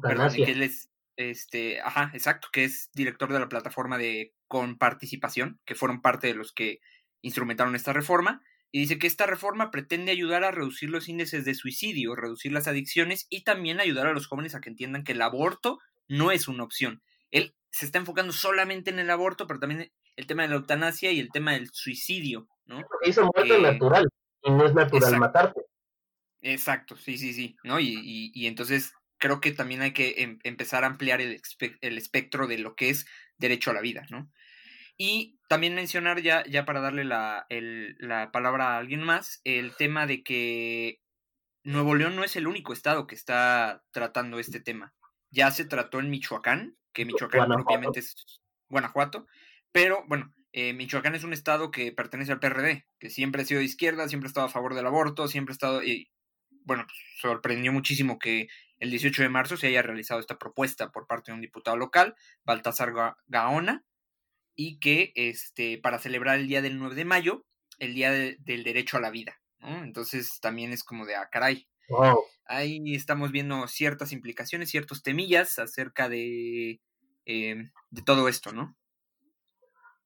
perdón, 0.03 0.33
que 0.33 0.51
él 0.51 0.63
es, 0.63 0.91
este, 1.17 1.83
ajá, 1.83 2.11
exacto, 2.15 2.49
que 2.51 2.65
es 2.65 2.91
director 2.95 3.31
de 3.31 3.39
la 3.39 3.51
plataforma 3.51 3.99
de 3.99 4.33
Comparticipación, 4.49 5.61
que 5.67 5.75
fueron 5.75 6.01
parte 6.01 6.29
de 6.29 6.35
los 6.35 6.55
que 6.55 6.81
instrumentaron 7.21 7.75
esta 7.75 7.93
reforma, 7.93 8.41
y 8.73 8.81
dice 8.81 8.99
que 8.99 9.07
esta 9.07 9.27
reforma 9.27 9.71
pretende 9.71 10.13
ayudar 10.13 10.45
a 10.45 10.51
reducir 10.51 10.91
los 10.91 11.09
índices 11.09 11.45
de 11.45 11.55
suicidio, 11.55 12.15
reducir 12.15 12.53
las 12.53 12.69
adicciones 12.69 13.27
y 13.31 13.45
también 13.45 13.81
ayudar 13.81 14.07
a 14.07 14.13
los 14.13 14.27
jóvenes 14.27 14.55
a 14.55 14.61
que 14.61 14.71
entiendan 14.71 15.05
que 15.05 15.13
el 15.13 15.23
aborto 15.23 15.79
no 16.09 16.31
es 16.31 16.49
una 16.49 16.65
opción. 16.65 17.03
Él 17.31 17.55
se 17.71 17.87
está 17.87 17.99
enfocando 17.99 18.33
solamente 18.33 18.91
en 18.91 18.99
el 18.99 19.11
aborto, 19.11 19.47
pero 19.47 19.61
también 19.61 19.93
el 20.17 20.27
tema 20.27 20.43
de 20.43 20.49
la 20.49 20.57
eutanasia 20.57 21.13
y 21.13 21.21
el 21.21 21.31
tema 21.31 21.53
del 21.53 21.71
suicidio, 21.73 22.49
¿no? 22.65 22.83
Eso 23.03 23.31
muerte 23.35 23.61
natural, 23.61 24.09
y 24.43 24.51
no 24.51 24.67
es 24.67 24.75
natural 24.75 25.19
matarte. 25.19 25.61
Exacto, 26.43 26.97
sí, 26.97 27.19
sí, 27.19 27.33
sí, 27.33 27.57
¿no? 27.65 27.81
Y, 27.81 27.95
y, 28.03 28.31
y 28.35 28.47
entonces 28.47 28.93
creo 29.19 29.41
que 29.41 29.53
también 29.53 29.83
hay 29.83 29.93
que 29.93 30.15
em, 30.19 30.39
empezar 30.45 30.85
a 30.85 30.87
ampliar 30.87 31.21
el, 31.21 31.41
el, 31.81 31.99
espectro 31.99 32.47
de 32.47 32.59
lo 32.59 32.75
que 32.75 32.91
es 32.91 33.07
derecho 33.39 33.71
a 33.71 33.75
la 33.75 33.81
vida, 33.81 34.07
¿no? 34.11 34.31
Y 34.97 35.36
también 35.49 35.75
mencionar 35.75 36.21
ya, 36.23 36.45
ya 36.47 36.65
para 36.65 36.81
darle 36.81 37.05
la, 37.05 37.47
la 37.49 38.33
palabra 38.33 38.75
a 38.75 38.79
alguien 38.79 39.03
más, 39.03 39.41
el 39.45 39.75
tema 39.77 40.07
de 40.07 40.23
que 40.23 41.01
Nuevo 41.63 41.95
León 41.95 42.17
no 42.17 42.25
es 42.25 42.37
el 42.37 42.47
único 42.47 42.73
estado 42.73 43.07
que 43.07 43.15
está 43.15 43.85
tratando 43.91 44.39
este 44.39 44.61
tema. 44.61 44.95
Ya 45.31 45.51
se 45.51 45.65
trató 45.65 46.01
en 46.01 46.11
Michoacán, 46.11 46.77
que 46.93 47.05
Michoacán 47.05 47.49
propiamente 47.49 48.01
es 48.01 48.41
Guanajuato, 48.69 49.27
pero 49.73 50.05
bueno, 50.07 50.33
eh, 50.53 50.73
Michoacán 50.73 51.15
es 51.15 51.25
un 51.25 51.33
estado 51.33 51.71
que 51.71 51.93
pertenece 51.93 52.33
al 52.33 52.41
PRD, 52.41 52.87
que 52.99 53.11
siempre 53.11 53.43
ha 53.43 53.45
sido 53.45 53.59
de 53.59 53.67
izquierda, 53.67 54.09
siempre 54.09 54.27
ha 54.27 54.31
estado 54.31 54.47
a 54.47 54.51
favor 54.51 54.75
del 54.75 54.87
aborto, 54.87 55.29
siempre 55.29 55.53
ha 55.53 55.55
estado, 55.55 55.83
y 55.83 56.11
bueno, 56.65 56.85
pues, 56.87 56.99
sorprendió 57.21 57.73
muchísimo 57.73 58.19
que 58.19 58.49
el 58.79 58.91
18 58.91 59.23
de 59.23 59.29
marzo 59.29 59.57
se 59.57 59.67
haya 59.69 59.83
realizado 59.83 60.21
esta 60.21 60.39
propuesta 60.39 60.91
por 60.91 61.07
parte 61.07 61.31
de 61.31 61.35
un 61.35 61.41
diputado 61.41 61.77
local, 61.77 62.15
Baltasar 62.45 62.93
Gaona, 63.27 63.85
y 64.57 64.79
que 64.81 65.13
este, 65.15 65.79
para 65.79 65.99
celebrar 65.99 66.39
el 66.39 66.49
día 66.49 66.63
del 66.63 66.79
9 66.79 66.95
de 66.95 67.05
mayo, 67.05 67.45
el 67.79 67.95
día 67.95 68.11
del 68.11 68.65
derecho 68.65 68.97
a 68.97 69.01
la 69.01 69.11
vida. 69.11 69.39
Entonces 69.61 70.41
también 70.41 70.73
es 70.73 70.83
como 70.83 71.07
de, 71.07 71.15
ah, 71.17 71.29
caray. 71.31 71.69
Ahí 72.47 72.95
estamos 72.95 73.31
viendo 73.31 73.69
ciertas 73.69 74.13
implicaciones, 74.13 74.71
ciertos 74.71 75.03
temillas 75.03 75.59
acerca 75.59 76.09
de, 76.09 76.81
em, 77.25 77.71
de 77.91 78.03
todo 78.03 78.29
esto, 78.29 78.53
¿no? 78.53 78.77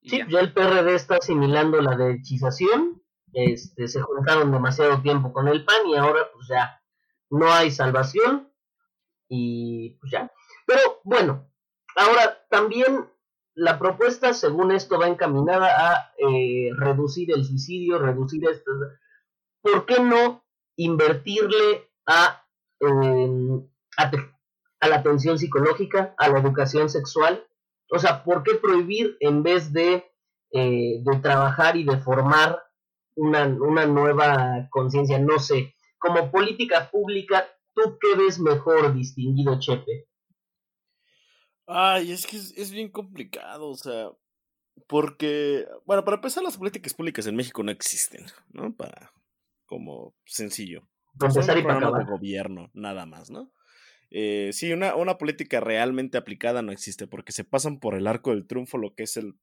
sí, 0.03 0.22
ya. 0.28 0.40
el 0.40 0.53
PRD 0.53 0.94
está 0.94 1.16
asimilando 1.16 1.80
la 1.80 1.96
derechización, 1.96 3.03
este, 3.32 3.86
se 3.86 4.01
juntaron 4.01 4.51
demasiado 4.51 5.01
tiempo 5.03 5.32
con 5.32 5.46
el 5.48 5.64
PAN 5.64 5.86
y 5.86 5.96
ahora 5.96 6.20
pues 6.32 6.48
ya 6.48 6.82
no 7.30 7.53
hay 7.53 7.70
salvación 7.70 8.51
y 9.28 9.90
pues 10.01 10.11
ya. 10.12 10.32
Pero 10.66 11.01
bueno, 11.05 11.51
ahora 11.96 12.46
también 12.48 13.09
la 13.55 13.78
propuesta, 13.78 14.32
según 14.32 14.72
esto, 14.72 14.98
va 14.98 15.09
encaminada 15.09 15.68
a 15.68 16.12
eh, 16.18 16.70
reducir 16.76 17.30
el 17.32 17.44
suicidio, 17.44 17.98
reducir 17.98 18.48
esto. 18.48 18.70
¿Por 19.61 19.86
qué 19.86 20.01
no 20.01 20.44
invertirle 20.76 21.90
a, 22.07 22.46
em, 22.80 23.68
a, 23.96 24.88
la 24.88 24.96
atención 24.96 25.38
psicológica, 25.38 26.14
a 26.16 26.28
la 26.28 26.38
educación 26.38 26.88
sexual? 26.88 27.44
O 27.90 27.98
sea, 27.98 28.24
¿por 28.24 28.42
qué 28.42 28.55
prohibir 28.55 29.16
en 29.20 29.42
vez 29.42 29.72
de, 29.72 30.11
eh, 30.53 31.03
de 31.03 31.18
trabajar 31.20 31.76
y 31.76 31.84
de 31.84 31.98
formar 31.98 32.62
una, 33.16 33.46
una 33.46 33.84
nueva 33.86 34.68
conciencia? 34.70 35.18
No 35.18 35.38
sé. 35.38 35.74
Como 35.98 36.30
política 36.30 36.88
pública, 36.90 37.46
¿tú 37.74 37.98
qué 38.01 38.16
ves 38.16 38.38
mejor, 38.38 38.94
distinguido 38.94 39.59
Chepe? 39.59 40.10
Ay, 41.73 42.11
es 42.11 42.27
que 42.27 42.37
es, 42.37 42.73
bien 42.73 42.89
complicado, 42.89 43.68
o 43.68 43.77
sea, 43.77 44.11
porque, 44.89 45.68
bueno, 45.87 46.05
para 46.05 46.16
empezar, 46.16 46.43
las 46.43 46.57
políticas 46.57 46.95
públicas 46.95 47.29
en 47.29 47.37
México 47.37 47.62
no 47.62 47.71
existen, 47.71 48.27
¿no? 48.53 48.75
Para, 48.75 49.12
como 49.66 50.16
sencillo. 50.25 50.83
Para 51.16 51.33
empezar 51.33 51.59
y 51.59 51.62
para 51.62 51.93
de 51.97 52.05
gobierno, 52.07 52.71
nada 52.75 53.07
más, 53.07 53.31
¿no? 53.31 53.53
Eh, 54.11 54.51
sí, 54.53 54.73
una, 54.73 54.97
una 54.97 55.16
política 55.16 55.61
realmente 55.61 56.18
aplicada 56.18 56.61
no 56.62 56.73
existe 56.73 57.07
porque 57.07 57.31
se 57.31 57.45
pasan 57.45 57.79
por 57.79 57.95
el 57.95 58.09
arco 58.09 58.31
del 58.31 58.49
triunfo 58.49 58.77
lo 58.77 58.97
que 58.97 59.05
es 59.05 59.16
el, 59.16 59.35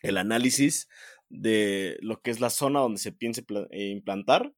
el 0.00 0.16
análisis 0.16 0.88
de 1.28 1.98
lo 2.00 2.22
que 2.22 2.30
es 2.30 2.40
la 2.40 2.48
zona 2.48 2.80
donde 2.80 3.00
se 3.00 3.12
piense 3.12 3.44
eh, 3.70 3.88
implantar. 3.88 4.54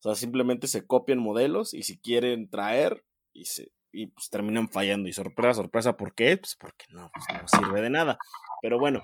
O 0.00 0.02
sea, 0.02 0.14
simplemente 0.14 0.66
se 0.66 0.86
copian 0.86 1.20
modelos 1.20 1.72
y 1.72 1.84
si 1.84 1.98
quieren 1.98 2.50
traer 2.50 3.02
y 3.32 3.46
se, 3.46 3.72
y 3.92 4.08
pues 4.08 4.30
terminan 4.30 4.68
fallando. 4.68 5.08
Y 5.08 5.12
sorpresa, 5.12 5.54
sorpresa, 5.54 5.96
¿por 5.96 6.14
qué? 6.14 6.36
Pues 6.36 6.56
porque 6.56 6.86
no, 6.90 7.10
pues, 7.12 7.24
no 7.40 7.48
sirve 7.48 7.82
de 7.82 7.90
nada. 7.90 8.18
Pero 8.62 8.78
bueno, 8.78 9.02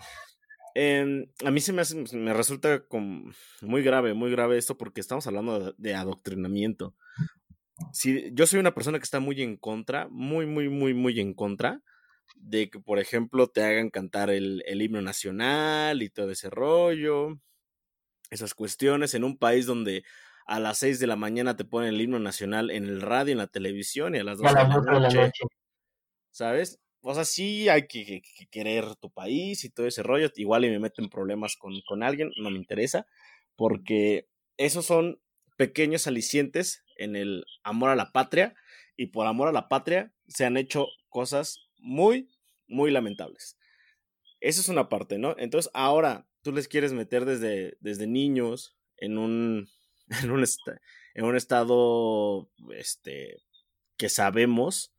em, 0.75 1.27
a 1.45 1.51
mí 1.51 1.61
se 1.61 1.73
me, 1.73 1.83
hace, 1.83 1.97
me 2.17 2.33
resulta 2.33 2.85
muy 3.63 3.83
grave, 3.83 4.15
muy 4.15 4.31
grave 4.31 4.59
esto 4.59 4.77
porque 4.77 5.01
estamos 5.01 5.27
hablando 5.27 5.73
de, 5.77 5.95
adoctrinamiento. 5.95 6.95
Si, 7.93 8.31
yo 8.33 8.47
soy 8.47 8.61
una 8.61 8.75
persona 8.75 8.99
que 8.99 9.05
está 9.05 9.21
muy 9.21 9.43
en 9.43 9.57
contra, 9.57 10.09
muy, 10.11 10.47
muy, 10.47 10.69
muy, 10.69 10.95
muy 10.95 11.21
en 11.21 11.35
contra 11.35 11.83
de 12.35 12.71
que, 12.71 12.81
por 12.81 12.99
ejemplo, 12.99 13.49
te 13.49 13.63
hagan 13.63 13.91
cantar 13.91 14.31
el, 14.31 14.63
el 14.67 14.83
himno 14.83 15.01
nacional 15.03 16.03
y 16.03 16.11
todo 16.11 16.31
ese 16.31 16.51
rollo, 16.51 17.39
esas 18.31 18.55
cuestiones 18.55 19.15
en 19.15 19.25
un 19.25 19.39
país 19.39 19.67
donde 19.67 20.05
a 20.47 20.61
las 20.61 20.79
6 20.79 21.01
de 21.01 21.07
la 21.09 21.17
mañana 21.17 21.57
te 21.57 21.65
ponen 21.65 21.95
el 21.95 22.01
himno 22.01 22.19
nacional 22.21 22.71
en 22.71 22.85
el 22.85 23.03
radio, 23.03 23.33
en 23.33 23.39
la 23.39 23.49
televisión 23.49 24.15
y 24.15 24.19
a 24.19 24.25
las 24.25 24.39
2 24.39 24.49
de, 24.49 24.55
la 24.55 25.01
noche, 25.01 25.31
¿Sabes? 26.31 26.81
O 27.01 27.15
sea, 27.15 27.25
sí 27.25 27.69
hay 27.69 27.87
que, 27.89 28.23
querer 28.51 28.97
tu 28.97 29.11
país 29.11 29.65
y 29.65 29.71
todo 29.71 29.87
ese 29.87 30.03
rollo. 30.03 30.31
Igual 30.37 30.65
y 30.65 30.71
me 30.71 30.79
meten 30.79 31.09
problemas 31.09 31.57
con, 31.57 31.75
con 31.87 32.03
alguien, 32.03 32.31
no 32.37 32.51
me 32.51 32.59
interesa, 32.59 33.07
porque 33.57 34.29
esos 34.57 34.87
son 34.87 35.21
pequeños 35.57 36.07
alicientes 36.07 36.85
en 36.97 37.17
el 37.17 37.45
amor 37.63 37.91
a 37.91 37.97
la 37.97 38.13
patria 38.13 38.55
y 38.97 39.07
por 39.07 39.27
amor 39.27 39.49
a 39.49 39.53
la 39.53 39.69
patria 39.69 40.13
se 40.29 40.45
han 40.45 40.57
hecho 40.57 40.87
cosas 41.09 41.69
muy, 41.79 42.29
muy 42.69 42.91
lamentables. 42.91 43.59
Esa 44.41 44.61
es 44.61 44.69
una 44.69 44.89
parte, 44.89 45.19
¿no? 45.19 45.35
Entonces 45.39 45.71
ahora 45.75 46.27
tú 46.43 46.53
les 46.53 46.69
quieres 46.69 46.93
meter 46.93 47.25
desde, 47.25 47.77
desde 47.81 48.07
niños 48.07 48.77
en 48.97 49.19
un, 49.19 49.69
en 50.23 50.31
un, 50.31 50.45
en 51.15 51.25
un 51.25 51.37
estado 51.37 52.49
este, 52.75 53.43
que 53.97 54.09
sabemos 54.09 54.93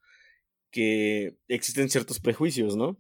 que 0.71 1.37
existen 1.47 1.89
ciertos 1.89 2.19
prejuicios, 2.19 2.75
¿no? 2.75 2.97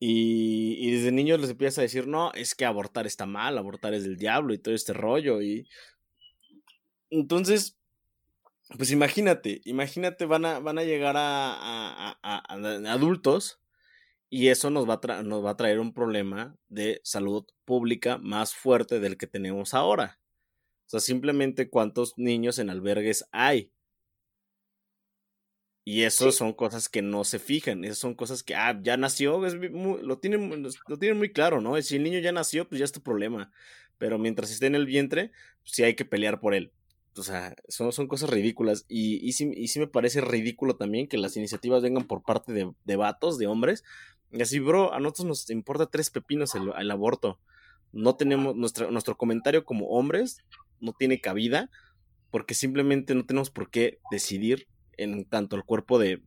Y, 0.00 0.92
desde 0.92 1.10
niños 1.10 1.40
les 1.40 1.50
empieza 1.50 1.80
a 1.80 1.82
decir, 1.82 2.06
no, 2.06 2.32
es 2.32 2.54
que 2.54 2.64
abortar 2.64 3.06
está 3.06 3.26
mal, 3.26 3.58
abortar 3.58 3.94
es 3.94 4.04
del 4.04 4.16
diablo 4.16 4.54
y 4.54 4.58
todo 4.58 4.74
este 4.74 4.92
rollo. 4.92 5.42
Y 5.42 5.68
entonces, 7.10 7.76
pues 8.76 8.92
imagínate, 8.92 9.60
imagínate, 9.64 10.24
van 10.24 10.44
a, 10.44 10.60
van 10.60 10.78
a 10.78 10.84
llegar 10.84 11.16
a 11.16 12.18
adultos 12.22 13.60
y 14.30 14.48
eso 14.48 14.70
nos 14.70 14.88
va, 14.88 15.00
a 15.02 15.22
nos 15.22 15.44
va 15.44 15.50
a 15.50 15.56
traer 15.56 15.80
un 15.80 15.92
problema 15.94 16.56
de 16.68 17.00
salud 17.02 17.46
pública 17.64 18.18
más 18.18 18.54
fuerte 18.54 19.00
del 19.00 19.16
que 19.16 19.26
tenemos 19.26 19.74
ahora. 19.74 20.18
O 20.88 20.90
sea, 20.90 21.00
simplemente 21.00 21.68
cuántos 21.68 22.14
niños 22.16 22.58
en 22.58 22.70
albergues 22.70 23.28
hay. 23.30 23.70
Y 25.84 26.04
eso 26.04 26.32
son 26.32 26.54
cosas 26.54 26.88
que 26.88 27.02
no 27.02 27.24
se 27.24 27.38
fijan, 27.38 27.84
esas 27.84 27.98
son 27.98 28.14
cosas 28.14 28.42
que, 28.42 28.54
ah, 28.54 28.78
ya 28.82 28.96
nació, 28.96 29.38
lo, 29.38 30.18
tienen, 30.18 30.62
lo 30.62 30.98
tienen 30.98 31.18
muy 31.18 31.30
claro, 31.30 31.60
¿no? 31.60 31.80
Si 31.82 31.96
el 31.96 32.02
niño 32.04 32.20
ya 32.20 32.32
nació, 32.32 32.66
pues 32.66 32.78
ya 32.78 32.86
es 32.86 32.92
tu 32.92 33.02
problema. 33.02 33.52
Pero 33.98 34.18
mientras 34.18 34.50
esté 34.50 34.66
en 34.66 34.76
el 34.76 34.86
vientre, 34.86 35.30
pues 35.60 35.72
sí 35.72 35.82
hay 35.82 35.94
que 35.94 36.06
pelear 36.06 36.40
por 36.40 36.54
él. 36.54 36.72
O 37.16 37.22
sea, 37.22 37.54
son, 37.68 37.92
son 37.92 38.06
cosas 38.06 38.30
ridículas. 38.30 38.86
Y, 38.88 39.16
y, 39.26 39.32
sí, 39.32 39.50
y 39.54 39.68
sí 39.68 39.78
me 39.78 39.88
parece 39.88 40.22
ridículo 40.22 40.76
también 40.76 41.06
que 41.06 41.18
las 41.18 41.36
iniciativas 41.36 41.82
vengan 41.82 42.06
por 42.06 42.22
parte 42.22 42.52
de, 42.52 42.72
de 42.84 42.96
vatos, 42.96 43.36
de 43.36 43.46
hombres. 43.46 43.84
Y 44.30 44.40
así, 44.40 44.58
bro, 44.58 44.94
a 44.94 45.00
nosotros 45.00 45.26
nos 45.26 45.50
importa 45.50 45.86
tres 45.86 46.08
pepinos 46.08 46.54
el, 46.54 46.70
el 46.78 46.90
aborto. 46.90 47.40
No 47.92 48.16
tenemos, 48.16 48.56
nuestra, 48.56 48.90
nuestro 48.90 49.16
comentario 49.16 49.64
como 49.64 49.86
hombres 49.88 50.44
no 50.80 50.92
tiene 50.92 51.20
cabida 51.20 51.70
porque 52.30 52.54
simplemente 52.54 53.14
no 53.14 53.24
tenemos 53.24 53.50
por 53.50 53.70
qué 53.70 53.98
decidir 54.10 54.68
en 54.96 55.24
tanto 55.24 55.56
el 55.56 55.64
cuerpo 55.64 55.98
de, 55.98 56.22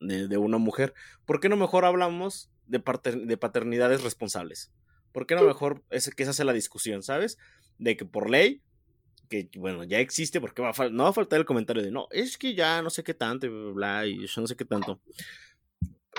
de, 0.00 0.36
una 0.36 0.58
mujer. 0.58 0.94
¿Por 1.26 1.40
qué 1.40 1.48
no 1.48 1.56
mejor 1.56 1.84
hablamos 1.84 2.50
de, 2.66 2.82
de 3.24 3.36
paternidades 3.36 4.02
responsables? 4.02 4.72
¿Por 5.12 5.26
qué 5.26 5.34
no 5.34 5.42
mejor 5.42 5.82
es 5.90 6.12
que 6.14 6.22
esa 6.22 6.32
sea 6.32 6.44
la 6.44 6.52
discusión, 6.52 7.02
¿sabes? 7.02 7.38
De 7.78 7.96
que 7.96 8.04
por 8.04 8.30
ley, 8.30 8.62
que 9.28 9.48
bueno, 9.56 9.84
ya 9.84 10.00
existe, 10.00 10.40
porque 10.40 10.62
va 10.62 10.72
no 10.90 11.04
va 11.04 11.10
a 11.10 11.14
faltar 11.14 11.38
el 11.38 11.46
comentario 11.46 11.82
de 11.82 11.90
no, 11.90 12.08
es 12.10 12.38
que 12.38 12.54
ya 12.54 12.82
no 12.82 12.90
sé 12.90 13.04
qué 13.04 13.14
tanto, 13.14 13.74
bla, 13.74 14.06
y 14.06 14.26
yo 14.26 14.40
no 14.40 14.46
sé 14.46 14.56
qué 14.56 14.64
tanto. 14.64 15.00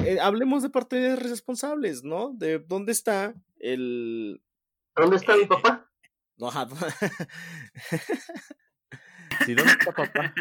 Eh, 0.05 0.19
hablemos 0.19 0.63
de 0.63 0.69
paternidades 0.69 1.29
responsables, 1.29 2.03
¿no? 2.03 2.31
De 2.33 2.59
dónde 2.59 2.91
está 2.91 3.33
el. 3.59 4.41
¿Dónde 4.95 5.17
está 5.17 5.35
mi 5.35 5.45
papá? 5.45 5.88
No, 6.39 6.51
sí, 9.45 9.53
¿dónde 9.53 9.73
está 9.73 9.91
papá? 9.91 10.33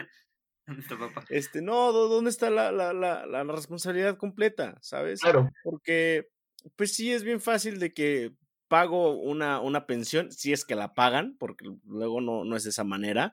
Este, 1.29 1.61
no, 1.61 1.93
¿dónde 1.93 2.31
está 2.31 2.51
la, 2.51 2.71
la, 2.71 2.93
la, 2.93 3.27
la, 3.27 3.45
responsabilidad 3.45 4.17
completa? 4.17 4.79
¿Sabes? 4.81 5.21
Claro. 5.21 5.51
Porque, 5.65 6.29
pues 6.77 6.95
sí, 6.95 7.13
es 7.13 7.25
bien 7.25 7.41
fácil 7.41 7.81
de 7.81 7.93
que 7.93 8.33
pago 8.69 9.19
una, 9.19 9.61
una 9.61 9.87
pensión, 9.87 10.31
si 10.31 10.53
es 10.53 10.65
que 10.65 10.75
la 10.75 10.95
pagan, 10.95 11.37
porque 11.39 11.69
luego 11.85 12.21
no, 12.21 12.45
no 12.45 12.55
es 12.55 12.65
de 12.65 12.71
esa 12.71 12.85
manera, 12.85 13.33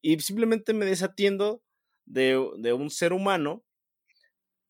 y 0.00 0.18
simplemente 0.20 0.72
me 0.72 0.86
desatiendo 0.86 1.62
de, 2.04 2.40
de 2.58 2.72
un 2.72 2.90
ser 2.90 3.12
humano 3.12 3.64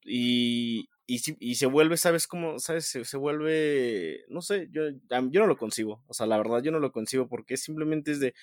y, 0.03 0.89
y, 1.07 1.19
si, 1.21 1.37
y 1.39 1.55
se 1.55 1.67
vuelve, 1.67 1.97
¿sabes 1.97 2.27
cómo? 2.27 2.59
¿Sabes? 2.59 2.87
Se, 2.87 3.17
vuelve, 3.17 4.25
no 4.29 4.43
sé, 4.43 4.69
yo, 4.71 4.83
yo 4.91 5.41
no 5.41 5.47
lo 5.47 5.57
concibo. 5.57 6.03
O 6.09 6.15
sea, 6.15 6.27
la 6.27 6.37
verdad 6.37 6.63
yo 6.63 6.73
no 6.73 6.81
lo 6.81 6.91
concibo 6.91 7.29
porque 7.29 7.57
simplemente 7.57 8.11
es 8.11 8.21
de 8.21 8.35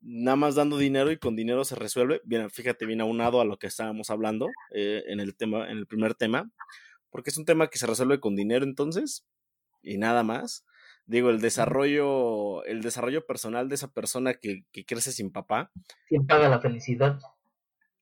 nada 0.00 0.36
más 0.36 0.54
dando 0.54 0.78
dinero 0.78 1.10
y 1.10 1.18
con 1.18 1.36
dinero 1.36 1.64
se 1.64 1.74
resuelve. 1.74 2.22
Bien, 2.24 2.50
fíjate, 2.50 2.86
bien 2.86 3.02
aunado 3.02 3.40
a 3.40 3.44
lo 3.44 3.58
que 3.58 3.66
estábamos 3.66 4.10
hablando 4.10 4.48
eh, 4.74 5.04
en 5.08 5.20
el 5.20 5.36
tema, 5.36 5.70
en 5.70 5.78
el 5.78 5.86
primer 5.86 6.14
tema, 6.14 6.50
porque 7.10 7.30
es 7.30 7.36
un 7.36 7.44
tema 7.44 7.68
que 7.68 7.78
se 7.78 7.86
resuelve 7.86 8.20
con 8.20 8.34
dinero 8.34 8.64
entonces 8.64 9.26
y 9.82 9.98
nada 9.98 10.22
más. 10.22 10.64
Digo, 11.06 11.28
el 11.28 11.42
desarrollo, 11.42 12.64
el 12.64 12.80
desarrollo 12.80 13.26
personal 13.26 13.68
de 13.68 13.74
esa 13.74 13.92
persona 13.92 14.32
que, 14.32 14.64
que 14.72 14.86
crece 14.86 15.12
sin 15.12 15.30
papá. 15.30 15.70
¿Quién 16.08 16.26
paga 16.26 16.48
la 16.48 16.60
felicidad? 16.60 17.18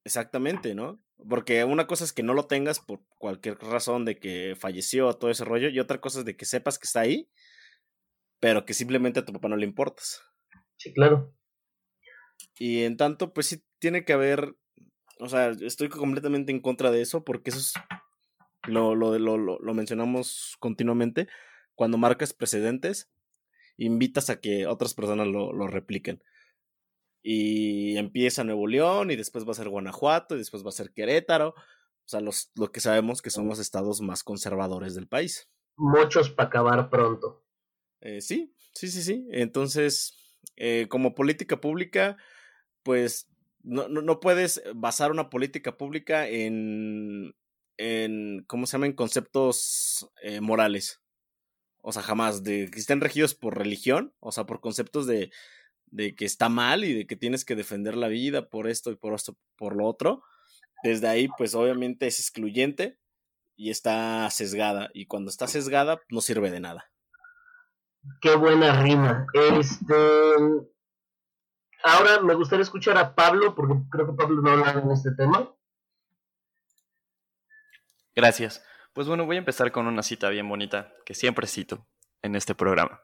Exactamente, 0.04 0.76
¿no? 0.76 1.00
Porque 1.28 1.64
una 1.64 1.86
cosa 1.86 2.04
es 2.04 2.12
que 2.12 2.22
no 2.22 2.34
lo 2.34 2.46
tengas 2.46 2.80
por 2.80 3.00
cualquier 3.18 3.58
razón 3.58 4.04
de 4.04 4.18
que 4.18 4.56
falleció 4.58 5.12
todo 5.14 5.30
ese 5.30 5.44
rollo, 5.44 5.68
y 5.68 5.78
otra 5.80 6.00
cosa 6.00 6.20
es 6.20 6.24
de 6.24 6.36
que 6.36 6.44
sepas 6.44 6.78
que 6.78 6.86
está 6.86 7.00
ahí, 7.00 7.28
pero 8.40 8.64
que 8.64 8.74
simplemente 8.74 9.20
a 9.20 9.24
tu 9.24 9.32
papá 9.32 9.48
no 9.48 9.56
le 9.56 9.66
importas. 9.66 10.22
Sí, 10.76 10.92
claro. 10.92 11.34
Y 12.58 12.82
en 12.82 12.96
tanto, 12.96 13.32
pues 13.32 13.46
sí 13.46 13.64
tiene 13.78 14.04
que 14.04 14.12
haber, 14.12 14.56
o 15.18 15.28
sea, 15.28 15.50
estoy 15.50 15.88
completamente 15.88 16.52
en 16.52 16.60
contra 16.60 16.90
de 16.90 17.02
eso, 17.02 17.24
porque 17.24 17.50
eso 17.50 17.60
es, 17.60 17.72
lo, 18.64 18.94
lo, 18.94 19.18
lo, 19.18 19.36
lo 19.36 19.74
mencionamos 19.74 20.56
continuamente, 20.58 21.28
cuando 21.74 21.98
marcas 21.98 22.32
precedentes, 22.32 23.10
invitas 23.76 24.30
a 24.30 24.40
que 24.40 24.66
otras 24.66 24.94
personas 24.94 25.26
lo, 25.26 25.52
lo 25.52 25.66
repliquen 25.66 26.22
y 27.22 27.96
empieza 27.96 28.42
Nuevo 28.44 28.66
León 28.66 29.10
y 29.10 29.16
después 29.16 29.46
va 29.46 29.52
a 29.52 29.54
ser 29.54 29.68
Guanajuato 29.68 30.34
y 30.34 30.38
después 30.38 30.64
va 30.64 30.70
a 30.70 30.72
ser 30.72 30.92
Querétaro. 30.92 31.50
O 31.50 32.08
sea, 32.08 32.20
los, 32.20 32.50
lo 32.56 32.72
que 32.72 32.80
sabemos 32.80 33.22
que 33.22 33.30
son 33.30 33.46
los 33.48 33.60
estados 33.60 34.00
más 34.00 34.24
conservadores 34.24 34.94
del 34.94 35.06
país. 35.06 35.48
Muchos 35.76 36.30
para 36.30 36.48
acabar 36.48 36.90
pronto. 36.90 37.44
Eh, 38.00 38.20
sí, 38.20 38.54
sí, 38.74 38.88
sí, 38.88 39.02
sí. 39.02 39.28
Entonces, 39.30 40.36
eh, 40.56 40.88
como 40.88 41.14
política 41.14 41.60
pública, 41.60 42.16
pues 42.82 43.28
no, 43.62 43.88
no, 43.88 44.02
no, 44.02 44.18
puedes 44.18 44.60
basar 44.74 45.12
una 45.12 45.30
política 45.30 45.76
pública 45.78 46.26
en, 46.28 47.36
en, 47.76 48.44
¿cómo 48.48 48.66
se 48.66 48.72
llama? 48.72 48.86
En 48.86 48.94
conceptos 48.94 50.10
eh, 50.22 50.40
morales. 50.40 51.00
O 51.80 51.92
sea, 51.92 52.02
jamás, 52.02 52.42
de 52.42 52.68
que 52.70 52.80
estén 52.80 53.00
regidos 53.00 53.34
por 53.34 53.56
religión, 53.56 54.12
o 54.18 54.32
sea, 54.32 54.44
por 54.44 54.60
conceptos 54.60 55.06
de, 55.06 55.30
de 55.92 56.14
que 56.16 56.24
está 56.24 56.48
mal 56.48 56.84
y 56.84 56.94
de 56.94 57.06
que 57.06 57.16
tienes 57.16 57.44
que 57.44 57.54
defender 57.54 57.96
la 57.96 58.08
vida 58.08 58.48
por 58.48 58.66
esto 58.66 58.90
y 58.90 58.96
por 58.96 59.14
esto, 59.14 59.36
por 59.56 59.76
lo 59.76 59.86
otro. 59.86 60.24
Desde 60.82 61.06
ahí, 61.06 61.28
pues 61.38 61.54
obviamente 61.54 62.06
es 62.06 62.18
excluyente 62.18 62.98
y 63.54 63.70
está 63.70 64.28
sesgada. 64.30 64.90
Y 64.94 65.06
cuando 65.06 65.30
está 65.30 65.46
sesgada, 65.46 66.00
no 66.10 66.20
sirve 66.20 66.50
de 66.50 66.60
nada. 66.60 66.90
Qué 68.20 68.34
buena 68.34 68.82
rima. 68.82 69.26
Este. 69.34 69.94
Ahora 71.84 72.20
me 72.22 72.34
gustaría 72.34 72.62
escuchar 72.62 72.96
a 72.96 73.14
Pablo, 73.14 73.54
porque 73.54 73.74
creo 73.90 74.06
que 74.06 74.14
Pablo 74.14 74.40
no 74.40 74.50
ha 74.50 74.52
hablado 74.54 74.80
en 74.80 74.90
este 74.90 75.12
tema. 75.14 75.54
Gracias. 78.14 78.64
Pues 78.92 79.08
bueno, 79.08 79.26
voy 79.26 79.36
a 79.36 79.40
empezar 79.40 79.72
con 79.72 79.86
una 79.86 80.02
cita 80.02 80.28
bien 80.30 80.48
bonita 80.48 80.92
que 81.04 81.14
siempre 81.14 81.46
cito 81.46 81.86
en 82.22 82.34
este 82.34 82.54
programa. 82.54 83.02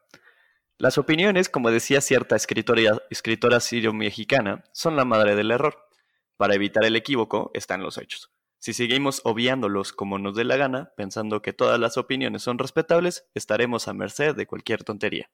Las 0.80 0.96
opiniones, 0.96 1.48
como 1.48 1.72
decía 1.72 2.00
cierta 2.00 2.36
escritora, 2.36 3.02
escritora 3.10 3.58
sirio-mexicana, 3.58 4.62
son 4.72 4.94
la 4.94 5.04
madre 5.04 5.34
del 5.34 5.50
error. 5.50 5.88
Para 6.36 6.54
evitar 6.54 6.84
el 6.84 6.94
equívoco 6.94 7.50
están 7.52 7.82
los 7.82 7.98
hechos. 7.98 8.30
Si 8.58 8.72
seguimos 8.72 9.20
obviándolos 9.24 9.92
como 9.92 10.20
nos 10.20 10.36
dé 10.36 10.44
la 10.44 10.56
gana, 10.56 10.92
pensando 10.96 11.42
que 11.42 11.52
todas 11.52 11.80
las 11.80 11.96
opiniones 11.96 12.42
son 12.42 12.58
respetables, 12.58 13.26
estaremos 13.34 13.88
a 13.88 13.92
merced 13.92 14.36
de 14.36 14.46
cualquier 14.46 14.84
tontería. 14.84 15.28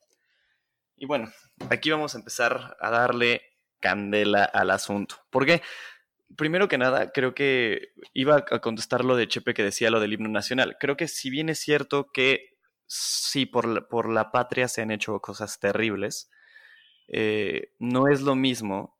Y 0.97 1.05
bueno, 1.05 1.31
aquí 1.69 1.91
vamos 1.91 2.15
a 2.15 2.19
empezar 2.19 2.79
a 2.81 2.91
darle 2.91 3.43
candela 3.81 4.45
al 4.45 4.71
asunto. 4.71 5.17
¿Por 5.29 5.45
qué? 5.45 5.61
primero 6.37 6.69
que 6.69 6.79
nada, 6.79 7.13
creo 7.13 7.35
que 7.35 7.93
iba 8.13 8.45
a 8.51 8.61
contestar 8.61 9.05
lo 9.05 9.15
de 9.15 9.29
Chepe 9.29 9.55
que 9.55 9.63
decía 9.63 9.91
lo 9.91 10.01
del 10.01 10.15
himno 10.15 10.29
nacional. 10.29 10.77
Creo 10.81 10.97
que 10.97 11.07
si 11.07 11.31
bien 11.31 11.49
es 11.49 11.59
cierto 11.59 12.11
que 12.13 12.54
sí, 12.87 13.47
por 13.47 13.67
la, 13.67 13.89
por 13.89 14.09
la 14.09 14.31
patria 14.31 14.69
se 14.69 14.83
han 14.83 14.91
hecho 14.91 15.21
cosas 15.21 15.59
terribles, 15.59 16.31
eh, 17.09 17.73
no 17.79 18.09
es 18.09 18.23
lo 18.23 18.35
mismo 18.35 18.99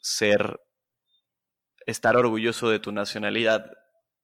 ser, 0.00 0.60
estar 1.86 2.16
orgulloso 2.16 2.70
de 2.70 2.78
tu 2.78 2.92
nacionalidad 2.92 3.70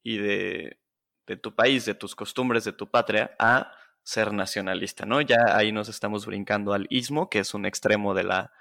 y 0.03 0.18
de, 0.18 0.80
de 1.26 1.36
tu 1.36 1.55
país, 1.55 1.84
de 1.84 1.95
tus 1.95 2.14
costumbres, 2.14 2.64
de 2.64 2.72
tu 2.72 2.91
patria, 2.91 3.34
a 3.39 3.72
ser 4.03 4.32
nacionalista, 4.32 5.05
¿no? 5.05 5.20
Ya 5.20 5.57
ahí 5.57 5.70
nos 5.70 5.89
estamos 5.89 6.24
brincando 6.24 6.72
al 6.72 6.86
ismo, 6.89 7.28
que 7.28 7.41
es 7.41 7.53
un 7.55 7.66
extremo 7.66 8.14
de 8.14 8.24
la, 8.24 8.53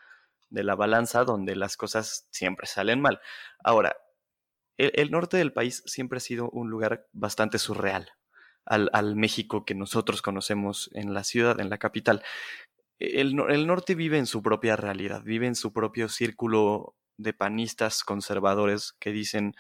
de 0.49 0.63
la 0.63 0.75
balanza 0.75 1.23
donde 1.23 1.55
las 1.55 1.77
cosas 1.77 2.27
siempre 2.31 2.67
salen 2.67 2.99
mal. 2.99 3.21
Ahora, 3.63 3.95
el, 4.77 5.09
norte 5.09 5.37
del 5.37 5.53
país 5.53 5.83
siempre 5.85 6.17
ha 6.17 6.19
sido 6.19 6.49
un 6.49 6.69
lugar 6.69 7.07
bastante 7.13 7.57
surreal 7.57 8.11
al, 8.67 9.15
México 9.15 9.65
que 9.65 9.75
nosotros 9.75 10.21
conocemos 10.21 10.89
en 10.93 11.13
la 11.13 11.23
ciudad, 11.23 11.59
en 11.59 11.69
la 11.69 11.77
capital. 11.77 12.23
El, 12.99 13.39
el, 13.49 13.67
norte 13.67 13.95
vive 13.95 14.17
en 14.17 14.25
su 14.25 14.41
propia 14.41 14.75
realidad, 14.75 15.23
vive 15.23 15.47
en 15.47 15.55
su 15.55 15.71
propio 15.71 16.09
círculo 16.09 16.95
de 17.17 17.33
panistas 17.33 18.03
conservadores 18.03 18.93
que 18.99 19.11
dicen 19.11 19.55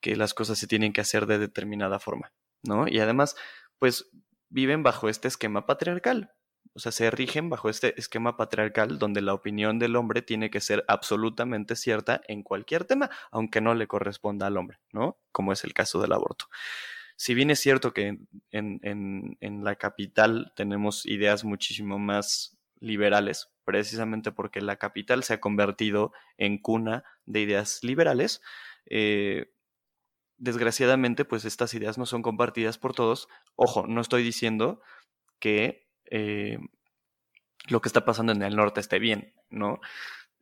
que 0.00 0.16
las 0.16 0.34
cosas 0.34 0.58
se 0.58 0.66
tienen 0.66 0.92
que 0.92 1.00
hacer 1.00 1.26
de 1.26 1.38
determinada 1.38 1.98
forma, 1.98 2.32
¿no? 2.62 2.86
Y 2.88 3.00
además, 3.00 3.36
pues 3.78 4.10
viven 4.48 4.82
bajo 4.82 5.08
este 5.08 5.28
esquema 5.28 5.66
patriarcal. 5.66 6.32
O 6.74 6.80
sea, 6.80 6.92
se 6.92 7.10
rigen 7.10 7.50
bajo 7.50 7.68
este 7.68 7.98
esquema 7.98 8.36
patriarcal 8.36 8.98
donde 8.98 9.20
la 9.20 9.34
opinión 9.34 9.78
del 9.78 9.96
hombre 9.96 10.22
tiene 10.22 10.50
que 10.50 10.60
ser 10.60 10.84
absolutamente 10.86 11.74
cierta 11.74 12.20
en 12.28 12.42
cualquier 12.42 12.84
tema, 12.84 13.10
aunque 13.32 13.60
no 13.60 13.74
le 13.74 13.88
corresponda 13.88 14.46
al 14.46 14.56
hombre, 14.56 14.78
¿no? 14.92 15.18
Como 15.32 15.52
es 15.52 15.64
el 15.64 15.72
caso 15.72 16.00
del 16.00 16.12
aborto. 16.12 16.46
Si 17.20 17.34
bien 17.34 17.50
es 17.50 17.58
cierto 17.58 17.92
que 17.92 18.16
en, 18.52 19.36
en, 19.40 19.64
la 19.64 19.74
capital 19.74 20.52
tenemos 20.54 21.04
ideas 21.04 21.42
muchísimo 21.42 21.98
más 21.98 22.56
liberales, 22.78 23.48
precisamente 23.64 24.30
porque 24.30 24.60
la 24.60 24.76
capital 24.76 25.24
se 25.24 25.34
ha 25.34 25.40
convertido 25.40 26.12
en 26.36 26.58
cuna 26.58 27.02
de 27.26 27.40
ideas 27.40 27.80
liberales, 27.82 28.40
eh, 28.86 29.50
desgraciadamente, 30.36 31.24
pues 31.24 31.44
estas 31.44 31.74
ideas 31.74 31.98
no 31.98 32.06
son 32.06 32.22
compartidas 32.22 32.78
por 32.78 32.94
todos. 32.94 33.28
Ojo, 33.56 33.88
no 33.88 34.00
estoy 34.00 34.22
diciendo 34.22 34.80
que 35.40 35.88
eh, 36.12 36.60
lo 37.66 37.80
que 37.80 37.88
está 37.88 38.04
pasando 38.04 38.30
en 38.30 38.42
el 38.42 38.54
norte 38.54 38.78
esté 38.78 39.00
bien, 39.00 39.34
¿no? 39.50 39.80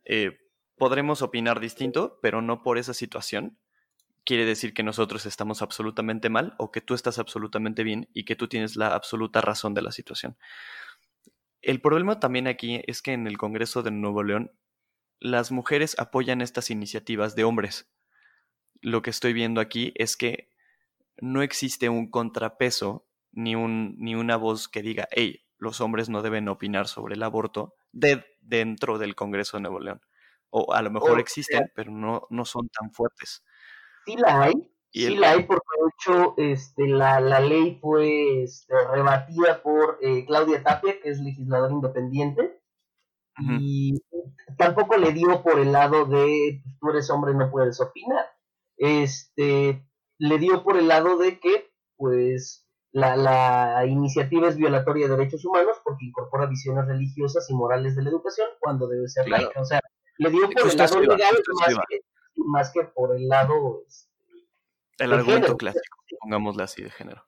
Eh, 0.05 0.37
podremos 0.77 1.23
opinar 1.23 1.59
distinto, 1.59 2.19
pero 2.21 2.43
no 2.43 2.61
por 2.61 2.77
esa 2.77 2.93
situación 2.93 3.57
quiere 4.27 4.43
decir 4.43 4.73
que 4.73 4.83
nosotros 4.83 5.25
estamos 5.25 5.61
absolutamente 5.61 6.29
mal 6.29 6.53
o 6.57 6.69
que 6.69 6.81
tú 6.81 6.93
estás 6.93 7.17
absolutamente 7.17 7.83
bien 7.83 8.09
y 8.13 8.25
que 8.25 8.35
tú 8.35 8.49
tienes 8.49 8.75
la 8.75 8.93
absoluta 8.93 9.39
razón 9.39 9.73
de 9.73 9.81
la 9.81 9.93
situación. 9.93 10.37
El 11.61 11.79
problema 11.79 12.19
también 12.19 12.45
aquí 12.47 12.81
es 12.87 13.01
que 13.01 13.13
en 13.13 13.25
el 13.25 13.37
Congreso 13.37 13.83
de 13.83 13.91
Nuevo 13.91 14.23
León 14.23 14.51
las 15.21 15.53
mujeres 15.53 15.97
apoyan 15.97 16.41
estas 16.41 16.69
iniciativas 16.69 17.35
de 17.35 17.45
hombres. 17.45 17.89
Lo 18.81 19.01
que 19.01 19.11
estoy 19.11 19.31
viendo 19.31 19.61
aquí 19.61 19.93
es 19.95 20.17
que 20.17 20.51
no 21.21 21.41
existe 21.41 21.87
un 21.87 22.11
contrapeso 22.11 23.07
ni, 23.31 23.55
un, 23.55 23.95
ni 23.97 24.13
una 24.13 24.35
voz 24.35 24.67
que 24.67 24.81
diga, 24.81 25.07
hey, 25.09 25.45
los 25.57 25.79
hombres 25.79 26.09
no 26.09 26.21
deben 26.21 26.49
opinar 26.49 26.89
sobre 26.89 27.15
el 27.15 27.23
aborto 27.23 27.75
de, 27.93 28.25
dentro 28.41 28.97
del 28.97 29.15
Congreso 29.15 29.55
de 29.55 29.61
Nuevo 29.61 29.79
León. 29.79 30.01
O 30.49 30.73
a 30.73 30.81
lo 30.81 30.91
mejor 30.91 31.17
existen, 31.21 31.71
pero 31.73 31.91
no, 31.91 32.27
no 32.29 32.43
son 32.43 32.67
tan 32.67 32.91
fuertes. 32.91 33.41
Sí 34.07 34.15
la 34.15 34.43
hay, 34.43 34.53
sí 34.93 35.17
la 35.17 35.31
hay, 35.31 35.43
porque 35.43 35.67
de 35.81 35.89
hecho 35.89 36.33
este, 36.37 36.87
la, 36.87 37.19
la 37.19 37.41
ley 37.41 37.77
fue 37.81 38.43
este, 38.43 38.73
rebatida 38.93 39.61
por 39.61 39.99
eh, 40.01 40.25
Claudia 40.25 40.63
Tapia, 40.63 41.01
que 41.01 41.09
es 41.09 41.19
legisladora 41.19 41.73
independiente, 41.73 42.61
y 43.59 44.01
tampoco 44.57 44.95
le 44.95 45.11
dio 45.11 45.43
por 45.43 45.59
el 45.59 45.73
lado 45.73 46.05
de 46.05 46.61
pues, 46.63 46.79
tú 46.79 46.89
eres 46.89 47.09
hombre, 47.09 47.33
no 47.33 47.51
puedes 47.51 47.81
opinar. 47.81 48.25
Este, 48.77 49.85
le 50.19 50.37
dio 50.39 50.63
por 50.63 50.77
el 50.77 50.87
lado 50.87 51.17
de 51.17 51.37
que, 51.39 51.69
pues, 51.97 52.65
la, 52.93 53.17
la, 53.17 53.85
iniciativa 53.85 54.47
es 54.47 54.55
violatoria 54.55 55.07
de 55.07 55.17
derechos 55.17 55.43
humanos 55.43 55.75
porque 55.83 56.05
incorpora 56.05 56.45
visiones 56.45 56.87
religiosas 56.87 57.47
y 57.49 57.53
morales 57.53 57.97
de 57.97 58.03
la 58.03 58.09
educación 58.09 58.47
cuando 58.61 58.87
debe 58.87 59.09
ser 59.09 59.27
laica. 59.27 59.59
O 59.59 59.65
sea, 59.65 59.81
le 60.17 60.29
dio 60.29 60.49
por 60.49 60.71
el 60.71 60.77
lado 60.77 61.01
legal 61.01 61.35
más 61.59 61.75
que, 61.89 61.99
por 62.93 63.15
el 63.15 63.27
lado... 63.27 63.83
Este, 63.87 64.07
el 64.99 65.13
argumento 65.13 65.57
clásico, 65.57 65.97
pongámosle 66.19 66.63
así, 66.63 66.83
de 66.83 66.89
género. 66.89 67.23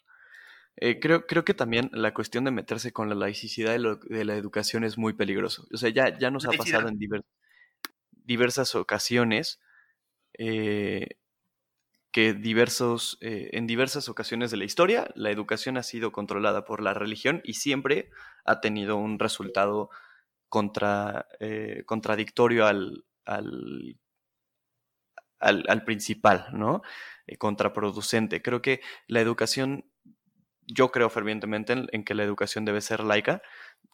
Eh, 0.77 0.99
creo, 0.99 1.27
creo 1.27 1.43
que 1.43 1.53
también 1.53 1.89
la 1.93 2.13
cuestión 2.13 2.45
de 2.45 2.51
meterse 2.51 2.91
con 2.91 3.09
la 3.09 3.15
laicidad 3.15 3.73
de, 3.73 4.25
la 4.25 4.35
educación 4.35 4.83
es 4.83 4.97
muy 4.97 5.13
peligroso. 5.13 5.67
O 5.73 5.77
sea, 5.77 5.89
ya, 5.89 6.17
ya 6.17 6.31
nos 6.31 6.45
ha 6.45 6.51
pasado 6.51 6.87
en 6.87 6.97
diversas 8.23 8.75
ocasiones 8.75 9.59
eh, 10.37 11.07
que 12.11 12.33
diversos, 12.33 13.17
eh, 13.21 13.49
en 13.53 13.67
diversas 13.67 14.09
ocasiones 14.09 14.51
de 14.51 14.57
la 14.57 14.65
historia 14.65 15.09
la 15.15 15.31
educación 15.31 15.77
ha 15.77 15.83
sido 15.83 16.11
controlada 16.11 16.65
por 16.65 16.81
la 16.81 16.93
religión 16.93 17.41
y 17.43 17.53
siempre 17.53 18.09
ha 18.45 18.61
tenido 18.61 18.97
un 18.97 19.19
resultado 19.19 19.89
contra, 20.47 21.27
eh, 21.39 21.83
contradictorio 21.85 22.65
al, 22.65 23.05
al, 23.25 23.99
al, 25.39 25.83
principal, 25.83 26.47
¿no? 26.53 26.81
Eh, 27.27 27.37
contraproducente. 27.37 28.41
Creo 28.41 28.61
que 28.61 28.81
la 29.07 29.21
educación, 29.21 29.85
yo 30.67 30.91
creo 30.91 31.09
fervientemente 31.09 31.73
en, 31.91 32.03
que 32.03 32.15
la 32.15 32.23
educación 32.23 32.65
debe 32.65 32.81
ser 32.81 33.03
laica, 33.03 33.41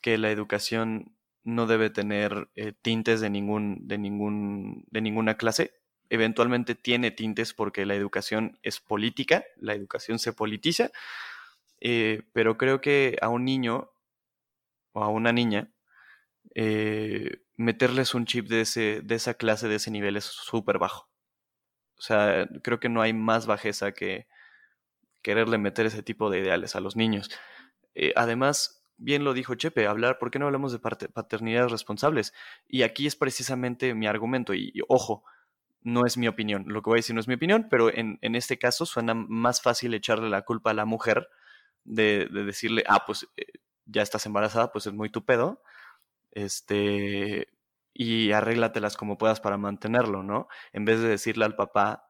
que 0.02 0.18
la 0.18 0.32
educación 0.32 1.16
no 1.44 1.68
debe 1.68 1.90
tener 1.90 2.50
tintes 2.82 3.22
de, 3.22 3.30
ningún, 3.30 3.88
de, 3.88 3.98
ningún, 4.00 4.86
de 4.90 5.02
ninguna 5.02 5.38
clase 5.38 5.74
eventualmente 6.10 6.76
tiene 6.76 7.12
tintes 7.12 7.54
porque 7.54 7.86
la 7.86 7.96
educación 7.96 8.60
es 8.64 8.80
política, 8.80 9.44
la 9.58 9.74
educación 9.74 10.20
se 10.20 10.34
politiza, 10.34 10.92
eh, 11.82 12.24
pero 12.34 12.58
creo 12.58 12.82
que 12.82 13.18
a 13.22 13.30
un 13.30 13.46
niño 13.46 13.92
o 14.94 15.04
a 15.04 15.10
una 15.10 15.34
niña 15.34 15.72
eh, 16.54 17.42
meterles 17.58 18.14
un 18.16 18.26
chip 18.26 18.48
de, 18.48 18.62
ese, 18.62 19.02
de 19.04 19.16
esa 19.16 19.36
clase, 19.36 19.68
de 19.68 19.76
ese 19.76 19.92
nivel 19.92 20.18
es 20.18 20.26
súper 20.26 20.78
bajo. 20.78 21.10
O 21.98 22.02
sea, 22.02 22.48
creo 22.64 22.80
que 22.80 22.90
no 22.90 23.02
hay 23.02 23.14
más 23.14 23.46
bajeza 23.48 23.94
que 23.94 24.28
quererle 25.22 25.58
meter 25.58 25.86
ese 25.86 26.04
tipo 26.04 26.30
de 26.30 26.40
ideales 26.40 26.76
a 26.76 26.80
los 26.80 26.96
niños. 26.96 27.30
Eh, 27.96 28.14
además, 28.16 28.84
bien 28.98 29.24
lo 29.24 29.34
dijo 29.34 29.56
Chepe, 29.56 29.88
hablar, 29.88 30.20
¿por 30.20 30.32
qué 30.32 30.40
no 30.40 30.46
hablamos 30.46 30.72
de 30.72 30.80
paternidades 30.80 31.72
responsables? 31.72 32.34
Y 32.68 32.84
aquí 32.84 33.08
es 33.08 33.16
precisamente 33.16 33.94
mi 33.96 34.08
argumento, 34.08 34.54
y 34.54 34.74
ojo, 34.88 35.24
no 35.86 36.06
es 36.06 36.18
mi 36.18 36.28
opinión. 36.28 36.66
Lo 36.68 36.82
que 36.82 36.90
voy 36.90 36.98
a 36.98 37.00
decir 37.00 37.14
no 37.14 37.22
es 37.22 37.28
mi 37.28 37.36
opinión, 37.36 37.68
pero 37.70 37.94
en, 37.94 38.18
este 38.22 38.58
caso 38.58 38.86
suena 38.86 39.14
más 39.14 39.62
fácil 39.62 39.94
echarle 39.94 40.30
la 40.30 40.42
culpa 40.42 40.72
a 40.72 40.74
la 40.74 40.86
mujer 40.86 41.30
de, 41.84 42.28
decirle, 42.28 42.84
ah, 42.88 43.04
pues 43.06 43.28
eh, 43.38 43.46
ya 43.86 44.02
estás 44.02 44.26
embarazada, 44.26 44.72
pues 44.72 44.88
es 44.88 44.94
muy 44.94 45.12
tu 45.12 45.24
pedo. 45.26 45.62
Este, 46.32 47.48
y 47.98 48.34
arréglatelas 48.34 48.98
como 48.98 49.18
puedas 49.18 49.40
para 49.40 49.58
mantenerlo, 49.58 50.22
¿no? 50.22 50.50
En 50.74 50.84
vez 50.84 51.00
de 51.00 51.08
decirle 51.08 51.46
al 51.46 51.56
papá, 51.56 52.10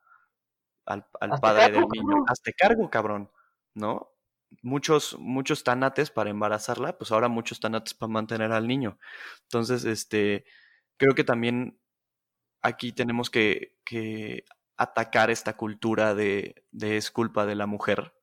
al, 0.83 1.05
padre 1.39 1.71
del 1.71 1.85
niño. 1.87 2.25
Hazte 2.27 2.53
cargo, 2.53 2.89
cabrón, 2.89 3.31
¿no? 3.75 4.09
Muchos, 4.63 5.15
muchos 5.19 5.63
tanates 5.63 6.09
para 6.09 6.31
embarazarla, 6.31 6.97
pues 6.97 7.11
ahora 7.11 7.27
muchos 7.27 7.59
tanates 7.59 7.93
para 7.93 8.11
mantener 8.11 8.51
al 8.51 8.67
niño. 8.67 8.97
Entonces, 9.43 9.85
este, 9.85 10.45
creo 10.97 11.13
que 11.13 11.23
también 11.23 11.79
aquí 12.63 12.91
tenemos 12.91 13.29
que, 13.29 13.77
que 13.85 14.43
atacar 14.77 15.29
esta 15.29 15.55
cultura 15.55 16.15
de, 16.15 16.65
de, 16.71 16.97
es 16.97 17.11
culpa 17.11 17.45
de 17.45 17.53
la 17.53 17.67
mujer, 17.67 18.15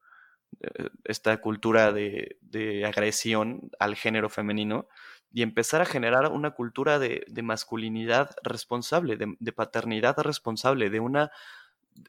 eh, 0.60 0.88
esta 1.04 1.40
cultura 1.40 1.92
de, 1.92 2.38
de, 2.40 2.84
agresión 2.86 3.70
al 3.78 3.94
género 3.94 4.28
femenino 4.28 4.88
y 5.32 5.42
empezar 5.42 5.80
a 5.80 5.86
generar 5.86 6.30
una 6.30 6.52
cultura 6.52 6.98
de, 6.98 7.24
masculinidad 7.42 8.30
responsable, 8.42 9.16
de, 9.16 9.52
paternidad 9.52 10.18
responsable, 10.18 10.90
de 10.90 11.00
una 11.00 11.30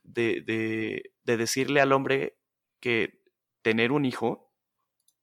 de, 0.03 1.11
decirle 1.23 1.81
al 1.81 1.93
hombre 1.93 2.37
que 2.79 3.21
tener 3.61 3.91
un 3.91 4.05
hijo, 4.05 4.51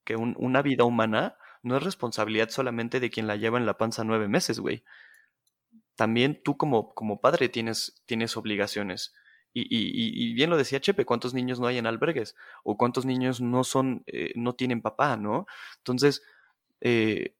que 0.04 0.16
una 0.16 0.62
vida 0.62 0.84
humana, 0.84 1.36
no 1.62 1.76
es 1.76 1.82
responsabilidad 1.82 2.48
solamente 2.48 3.00
de 3.00 3.10
quien 3.10 3.26
la 3.26 3.36
lleva 3.36 3.58
en 3.58 3.66
la 3.66 3.76
panza 3.76 4.02
nueve 4.02 4.28
meses, 4.28 4.60
güey. 4.60 4.82
También 5.94 6.40
tú 6.42 6.56
como, 6.56 6.94
como 6.94 7.20
padre 7.20 7.50
tienes, 7.50 8.02
tienes 8.06 8.36
obligaciones. 8.38 9.12
Y, 9.52 9.66
y, 9.68 10.32
bien 10.32 10.48
lo 10.48 10.56
decía 10.56 10.80
Chepe, 10.80 11.04
¿cuántos 11.04 11.34
niños 11.34 11.58
no 11.58 11.66
hay 11.66 11.76
en 11.76 11.86
albergues? 11.86 12.36
¿O 12.62 12.76
cuántos 12.78 13.04
niños 13.04 13.40
no 13.40 13.64
son, 13.64 14.04
eh, 14.06 14.32
no 14.36 14.54
tienen 14.54 14.80
papá, 14.80 15.16
no? 15.16 15.46
Entonces, 15.78 16.22
eh, 16.80 17.34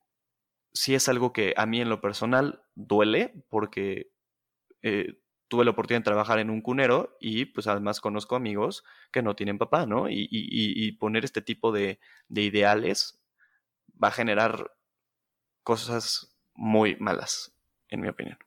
sí 0.73 0.95
es 0.95 1.09
algo 1.09 1.33
que 1.33 1.53
a 1.57 1.65
mí 1.65 1.81
en 1.81 1.89
lo 1.89 2.01
personal 2.01 2.63
duele 2.75 3.33
porque 3.49 4.11
eh, 4.81 5.21
tuve 5.51 5.65
la 5.65 5.71
oportunidad 5.71 5.99
de 5.99 6.05
trabajar 6.05 6.39
en 6.39 6.49
un 6.49 6.61
cunero 6.61 7.17
y 7.19 7.45
pues 7.45 7.67
además 7.67 7.99
conozco 7.99 8.37
amigos 8.37 8.85
que 9.11 9.21
no 9.21 9.35
tienen 9.35 9.57
papá, 9.57 9.85
¿no? 9.85 10.05
Y, 10.09 10.91
poner 10.93 11.25
este 11.25 11.41
tipo 11.41 11.73
de, 11.73 11.99
de, 12.29 12.41
ideales 12.43 13.21
va 14.01 14.07
a 14.07 14.11
generar 14.11 14.71
cosas 15.63 16.37
muy 16.53 16.95
malas, 16.97 17.53
en 17.89 17.99
mi 17.99 18.07
opinión. 18.07 18.37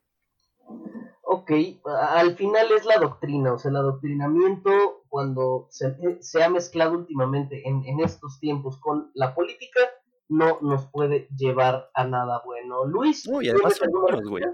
Ok, 1.22 1.50
al 1.84 2.36
final 2.36 2.72
es 2.72 2.86
la 2.86 2.96
doctrina, 2.96 3.52
o 3.52 3.58
sea, 3.58 3.70
el 3.70 3.76
adoctrinamiento 3.76 5.04
cuando 5.08 5.66
se, 5.70 5.94
se 6.22 6.42
ha 6.42 6.48
mezclado 6.48 6.94
últimamente 6.94 7.68
en, 7.68 7.84
en 7.84 8.00
estos 8.00 8.40
tiempos 8.40 8.78
con 8.80 9.10
la 9.14 9.34
política, 9.34 9.80
no 10.28 10.58
nos 10.62 10.90
puede 10.90 11.28
llevar 11.36 11.90
a 11.94 12.04
nada 12.04 12.42
bueno. 12.44 12.84
Luis, 12.84 13.26
Uy, 13.26 13.48
además 13.48 13.80
güey. 14.24 14.44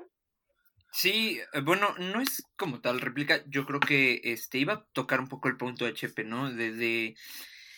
Sí, 0.93 1.41
eh, 1.53 1.61
bueno, 1.61 1.95
no 1.99 2.21
es 2.21 2.45
como 2.57 2.81
tal 2.81 3.01
réplica. 3.01 3.45
Yo 3.47 3.64
creo 3.64 3.81
que 3.81 4.21
este 4.25 4.59
iba 4.59 4.73
a 4.75 4.85
tocar 4.93 5.21
un 5.21 5.29
poco 5.29 5.49
el 5.49 5.57
punto 5.57 5.85
de 5.85 5.95
Chepe, 5.95 6.25
¿no? 6.25 6.53
De, 6.53 7.14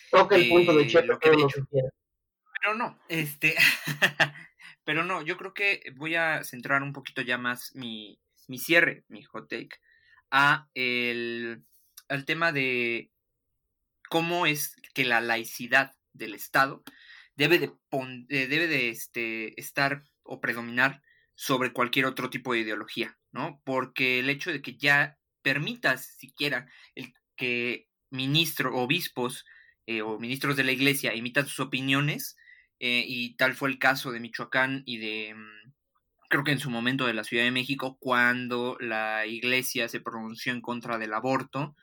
Toca 0.09 0.35
el 0.35 0.49
punto 0.49 0.75
de 0.75 0.87
Chepe, 0.87 1.19
que 1.19 1.31
Pero 2.61 2.75
no, 2.75 2.99
este. 3.07 3.55
pero 4.83 5.03
no, 5.03 5.21
yo 5.21 5.37
creo 5.37 5.53
que 5.53 5.83
voy 5.95 6.15
a 6.15 6.43
centrar 6.43 6.81
un 6.81 6.93
poquito 6.93 7.21
ya 7.21 7.37
más 7.37 7.75
mi, 7.75 8.19
mi 8.47 8.57
cierre, 8.57 9.05
mi 9.07 9.23
hot 9.23 9.47
take, 9.47 9.79
a 10.31 10.67
el, 10.73 11.63
al 12.09 12.25
tema 12.25 12.51
de 12.51 13.11
cómo 14.09 14.45
es 14.45 14.75
que 14.93 15.05
la 15.05 15.21
laicidad 15.21 15.95
del 16.13 16.35
Estado 16.35 16.83
debe 17.35 17.59
de, 17.59 17.73
eh, 18.29 18.47
debe 18.47 18.67
de 18.67 18.89
este, 18.89 19.59
estar 19.59 20.03
o 20.23 20.39
predominar 20.39 21.01
sobre 21.35 21.73
cualquier 21.73 22.05
otro 22.05 22.29
tipo 22.29 22.53
de 22.53 22.59
ideología, 22.59 23.17
¿no? 23.31 23.61
Porque 23.65 24.19
el 24.19 24.29
hecho 24.29 24.51
de 24.51 24.61
que 24.61 24.77
ya 24.77 25.17
permitas 25.41 26.15
siquiera 26.17 26.67
el 26.95 27.13
que 27.35 27.89
ministros, 28.11 28.73
obispos 28.75 29.45
eh, 29.87 30.01
o 30.01 30.19
ministros 30.19 30.55
de 30.55 30.63
la 30.63 30.71
iglesia 30.71 31.15
imitan 31.15 31.47
sus 31.47 31.59
opiniones, 31.59 32.37
eh, 32.79 33.05
y 33.07 33.35
tal 33.37 33.53
fue 33.55 33.69
el 33.69 33.79
caso 33.79 34.11
de 34.11 34.19
Michoacán 34.19 34.83
y 34.85 34.97
de, 34.97 35.33
mm, 35.35 35.73
creo 36.29 36.43
que 36.43 36.51
en 36.51 36.59
su 36.59 36.69
momento 36.69 37.05
de 37.07 37.13
la 37.13 37.23
Ciudad 37.23 37.43
de 37.43 37.51
México, 37.51 37.97
cuando 37.99 38.77
la 38.79 39.25
iglesia 39.25 39.87
se 39.87 40.01
pronunció 40.01 40.53
en 40.53 40.61
contra 40.61 40.97
del 40.97 41.13
aborto, 41.13 41.75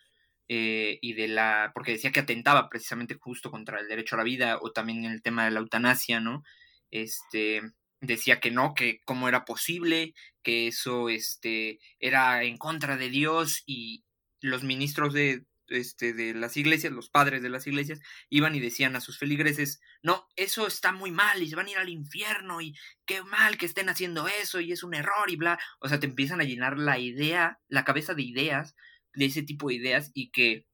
eh, 0.53 0.99
y 1.01 1.13
de 1.13 1.29
la, 1.29 1.71
porque 1.73 1.93
decía 1.93 2.11
que 2.11 2.19
atentaba 2.19 2.69
precisamente 2.69 3.15
justo 3.15 3.53
contra 3.53 3.79
el 3.79 3.87
derecho 3.87 4.17
a 4.17 4.19
la 4.19 4.25
vida 4.25 4.59
o 4.61 4.73
también 4.73 5.05
en 5.05 5.13
el 5.13 5.23
tema 5.23 5.45
de 5.45 5.53
la 5.53 5.61
eutanasia, 5.61 6.19
¿no? 6.19 6.43
Este, 6.91 7.63
decía 8.01 8.41
que 8.41 8.51
no, 8.51 8.75
que 8.75 9.01
cómo 9.05 9.29
era 9.29 9.45
posible, 9.45 10.13
que 10.43 10.67
eso 10.67 11.09
este, 11.09 11.79
era 12.01 12.43
en 12.43 12.57
contra 12.59 12.97
de 12.97 13.11
Dios 13.11 13.63
y 13.65 14.03
los 14.41 14.65
ministros 14.65 15.15
de, 15.15 15.45
este, 15.69 16.15
de 16.15 16.35
las 16.35 16.57
iglesias, 16.57 16.93
los 16.93 17.11
padres 17.11 17.43
de 17.43 17.51
las 17.51 17.69
iglesias, 17.69 18.01
iban 18.29 18.57
y 18.57 18.59
decían 18.59 18.97
a 18.97 19.01
sus 19.01 19.19
feligreses, 19.19 19.81
no, 20.03 20.27
eso 20.35 20.67
está 20.67 20.91
muy 20.91 21.13
mal 21.13 21.41
y 21.41 21.49
se 21.49 21.55
van 21.55 21.67
a 21.67 21.71
ir 21.71 21.79
al 21.79 21.91
infierno 21.91 22.61
y 22.61 22.75
qué 23.07 23.23
mal 23.23 23.57
que 23.57 23.67
estén 23.67 23.89
haciendo 23.89 24.27
eso 24.27 24.59
y 24.59 24.73
es 24.73 24.83
un 24.83 24.95
error 24.95 25.31
y 25.31 25.37
bla. 25.37 25.61
O 25.79 25.89
sea, 25.89 26.01
te 26.01 26.07
empiezan 26.07 26.41
a 26.41 26.45
llenar 26.45 26.77
la 26.77 26.99
idea, 26.99 27.61
la 27.69 27.85
cabeza 27.85 28.15
de 28.15 28.23
ideas 28.23 28.75
de 29.15 29.27
ese 29.27 29.43
tipo 29.43 29.69
de 29.69 29.75
ideas 29.75 30.11
y 30.15 30.31
que 30.31 30.67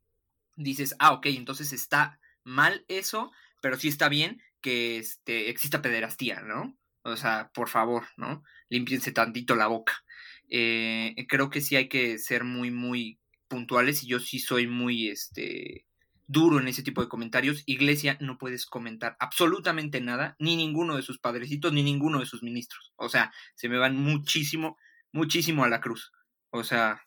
dices, 0.57 0.95
ah, 0.99 1.12
ok, 1.12 1.26
entonces 1.26 1.72
está 1.72 2.20
mal 2.45 2.84
eso, 2.89 3.32
pero 3.61 3.78
sí 3.78 3.89
está 3.89 4.09
bien 4.09 4.41
que 4.61 4.99
este, 4.99 5.51
exista 5.51 5.82
pederastía, 5.82 6.41
¿no? 6.41 6.76
O 7.03 7.16
sea, 7.16 7.51
por 7.55 7.68
favor, 7.68 8.05
¿no? 8.16 8.43
Límpiense 8.68 9.12
tantito 9.12 9.55
la 9.55 9.68
boca. 9.68 10.05
Eh, 10.49 11.14
creo 11.28 11.51
que 11.51 11.61
sí 11.61 11.76
hay 11.76 11.89
que 11.89 12.18
ser 12.18 12.45
muy, 12.45 12.70
muy 12.70 13.20
puntuales 13.49 14.03
y 14.03 14.09
yo 14.09 14.18
sí 14.18 14.39
soy 14.39 14.66
muy, 14.66 15.09
este, 15.09 15.87
duro 16.26 16.59
en 16.59 16.68
ese 16.68 16.82
tipo 16.82 17.03
de 17.03 17.09
comentarios. 17.09 17.62
Iglesia, 17.66 18.16
no 18.20 18.39
puedes 18.39 18.66
comentar 18.66 19.16
absolutamente 19.20 20.01
nada, 20.01 20.37
ni 20.39 20.57
ninguno 20.57 20.97
de 20.97 21.03
sus 21.03 21.18
padrecitos, 21.18 21.72
ni 21.72 21.82
ninguno 21.82 22.20
de 22.20 22.26
sus 22.26 22.43
ministros. 22.43 22.93
O 22.97 23.09
sea, 23.09 23.32
se 23.55 23.68
me 23.68 23.78
van 23.78 23.97
muchísimo, 23.97 24.76
muchísimo 25.12 25.64
a 25.64 25.68
la 25.68 25.80
cruz. 25.80 26.12
O 26.51 26.64
sea, 26.64 27.05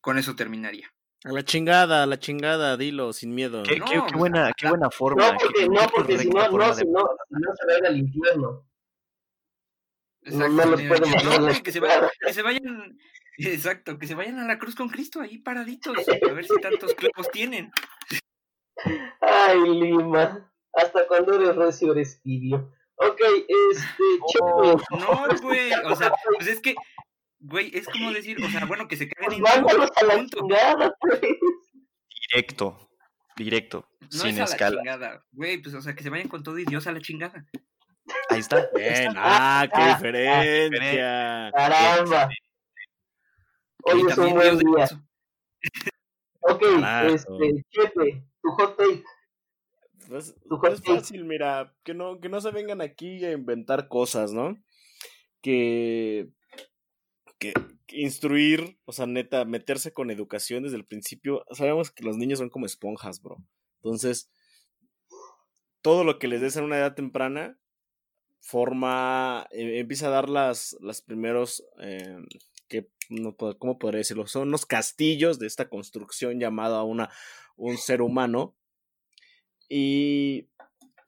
con 0.00 0.18
eso 0.18 0.34
terminaría. 0.36 0.90
A 1.24 1.32
la 1.32 1.44
chingada, 1.44 2.02
a 2.02 2.06
la 2.06 2.18
chingada, 2.18 2.76
dilo, 2.78 3.12
sin 3.12 3.34
miedo. 3.34 3.62
Qué, 3.62 3.78
buena, 4.16 4.52
qué 4.56 4.68
buena 4.68 4.90
forma. 4.90 5.32
No, 5.32 5.38
porque, 5.38 5.68
no, 5.68 5.80
porque 5.94 6.18
si 6.18 6.28
no, 6.30 6.48
no, 6.48 6.74
si 6.74 6.84
no, 6.86 7.02
no 7.28 7.54
se 7.56 7.66
va 7.66 7.88
al 7.88 7.98
infierno. 7.98 8.66
No, 10.22 10.48
no 10.48 10.64
los 10.64 10.82
pueden 10.82 11.62
que, 11.62 11.72
se 11.72 11.80
vayan, 11.80 12.08
que 12.20 12.32
se 12.32 12.42
vayan, 12.42 12.98
exacto, 13.38 13.98
que 13.98 14.06
se 14.06 14.14
vayan 14.14 14.38
a 14.38 14.46
la 14.46 14.58
cruz 14.58 14.74
con 14.74 14.88
Cristo 14.88 15.20
ahí 15.20 15.38
paraditos, 15.38 15.96
a 16.08 16.32
ver 16.32 16.44
si 16.44 16.60
tantos 16.60 16.94
clavos 16.94 17.30
tienen. 17.32 17.70
Ay, 19.20 19.60
Lima, 19.60 20.52
hasta 20.74 21.06
cuando 21.06 21.34
eres 21.34 21.56
recio 21.56 21.92
eres 21.92 22.20
tibio. 22.22 22.72
Ok, 22.96 23.20
este, 23.72 24.02
oh, 24.42 24.76
No, 24.90 25.40
güey, 25.40 25.72
o 25.86 25.96
sea, 25.96 26.12
pues 26.36 26.48
es 26.48 26.60
que 26.60 26.74
Güey, 27.40 27.70
es 27.74 27.88
como 27.88 28.12
decir, 28.12 28.36
o 28.44 28.48
sea, 28.50 28.66
bueno, 28.66 28.86
que 28.86 28.96
se 28.96 29.08
caigan 29.08 29.40
pues 29.40 29.56
en 29.56 29.82
a 29.82 30.14
la 30.14 30.26
chingada, 30.26 30.94
pues. 31.00 31.20
Directo, 32.28 32.90
directo, 33.34 33.88
no 34.00 34.08
sin 34.10 34.34
es 34.34 34.40
a 34.40 34.44
escala. 34.44 34.76
La 34.76 34.82
chingada. 34.82 35.24
Güey, 35.32 35.62
pues, 35.62 35.74
o 35.74 35.80
sea, 35.80 35.94
que 35.94 36.02
se 36.02 36.10
vayan 36.10 36.28
con 36.28 36.42
todo 36.42 36.58
y 36.58 36.66
Dios 36.66 36.86
a 36.86 36.92
la 36.92 37.00
chingada. 37.00 37.46
Ahí 38.28 38.40
está. 38.40 38.68
Bien, 38.76 39.14
ah, 39.16 39.66
qué 39.72 39.80
ah, 39.80 39.94
diferencia. 39.96 41.50
Caramba. 41.54 42.28
Hoy 43.84 44.02
es 44.06 44.18
un 44.18 44.34
buen 44.34 44.58
día. 44.58 44.88
ok, 46.40 46.62
este, 47.06 47.64
Chepe, 47.70 48.22
tu 48.42 48.50
hot 48.50 48.76
take. 48.76 49.02
Pues, 50.08 50.34
es 50.72 50.82
fácil, 50.82 51.24
mira, 51.24 51.72
que 51.84 51.94
no, 51.94 52.20
que 52.20 52.28
no 52.28 52.40
se 52.40 52.50
vengan 52.50 52.82
aquí 52.82 53.24
a 53.24 53.32
inventar 53.32 53.88
cosas, 53.88 54.32
¿no? 54.32 54.58
Que 55.40 56.28
que 57.40 57.52
instruir, 57.88 58.78
o 58.84 58.92
sea, 58.92 59.06
neta, 59.06 59.44
meterse 59.44 59.92
con 59.92 60.10
educación 60.10 60.62
desde 60.62 60.76
el 60.76 60.84
principio. 60.84 61.44
Sabemos 61.50 61.90
que 61.90 62.04
los 62.04 62.16
niños 62.16 62.38
son 62.38 62.50
como 62.50 62.66
esponjas, 62.66 63.20
bro. 63.22 63.38
Entonces, 63.82 64.30
todo 65.82 66.04
lo 66.04 66.18
que 66.18 66.28
les 66.28 66.40
des 66.40 66.56
en 66.56 66.64
una 66.64 66.78
edad 66.78 66.94
temprana 66.94 67.58
forma, 68.40 69.46
eh, 69.50 69.78
empieza 69.80 70.06
a 70.06 70.10
dar 70.10 70.28
las, 70.28 70.76
las 70.80 71.02
primeros, 71.02 71.64
eh, 71.80 72.18
que, 72.68 72.88
no, 73.08 73.36
¿cómo 73.36 73.78
podría 73.78 73.98
decirlo? 73.98 74.26
Son 74.26 74.50
los 74.50 74.66
castillos 74.66 75.38
de 75.38 75.46
esta 75.46 75.68
construcción 75.68 76.38
llamada 76.38 76.82
una, 76.84 77.10
un 77.56 77.76
ser 77.78 78.02
humano. 78.02 78.54
Y 79.68 80.49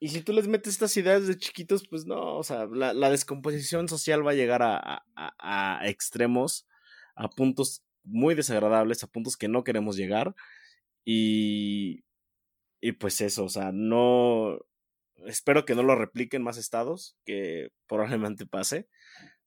y 0.03 0.09
si 0.09 0.21
tú 0.21 0.33
les 0.33 0.49
metes 0.49 0.73
estas 0.73 0.97
ideas 0.97 1.27
de 1.27 1.37
chiquitos, 1.37 1.87
pues 1.87 2.05
no, 2.05 2.35
o 2.35 2.43
sea, 2.43 2.65
la, 2.65 3.09
descomposición 3.09 3.87
social 3.87 4.27
va 4.27 4.31
a 4.31 4.33
llegar 4.33 4.61
a, 4.61 5.79
extremos, 5.85 6.67
a 7.15 7.29
puntos 7.29 7.85
muy 8.03 8.35
desagradables, 8.35 9.01
a 9.01 9.07
puntos 9.07 9.37
que 9.37 9.47
no 9.47 9.63
queremos 9.63 9.95
llegar. 9.95 10.35
Y, 11.05 12.03
y 12.81 12.91
pues 12.91 13.21
eso, 13.21 13.45
o 13.45 13.49
sea, 13.49 13.71
no, 13.71 14.59
espero 15.25 15.63
que 15.63 15.73
no 15.73 15.83
lo 15.83 15.95
repliquen 15.95 16.43
más 16.43 16.57
estados, 16.57 17.15
que 17.23 17.71
probablemente 17.87 18.45
pase, 18.45 18.89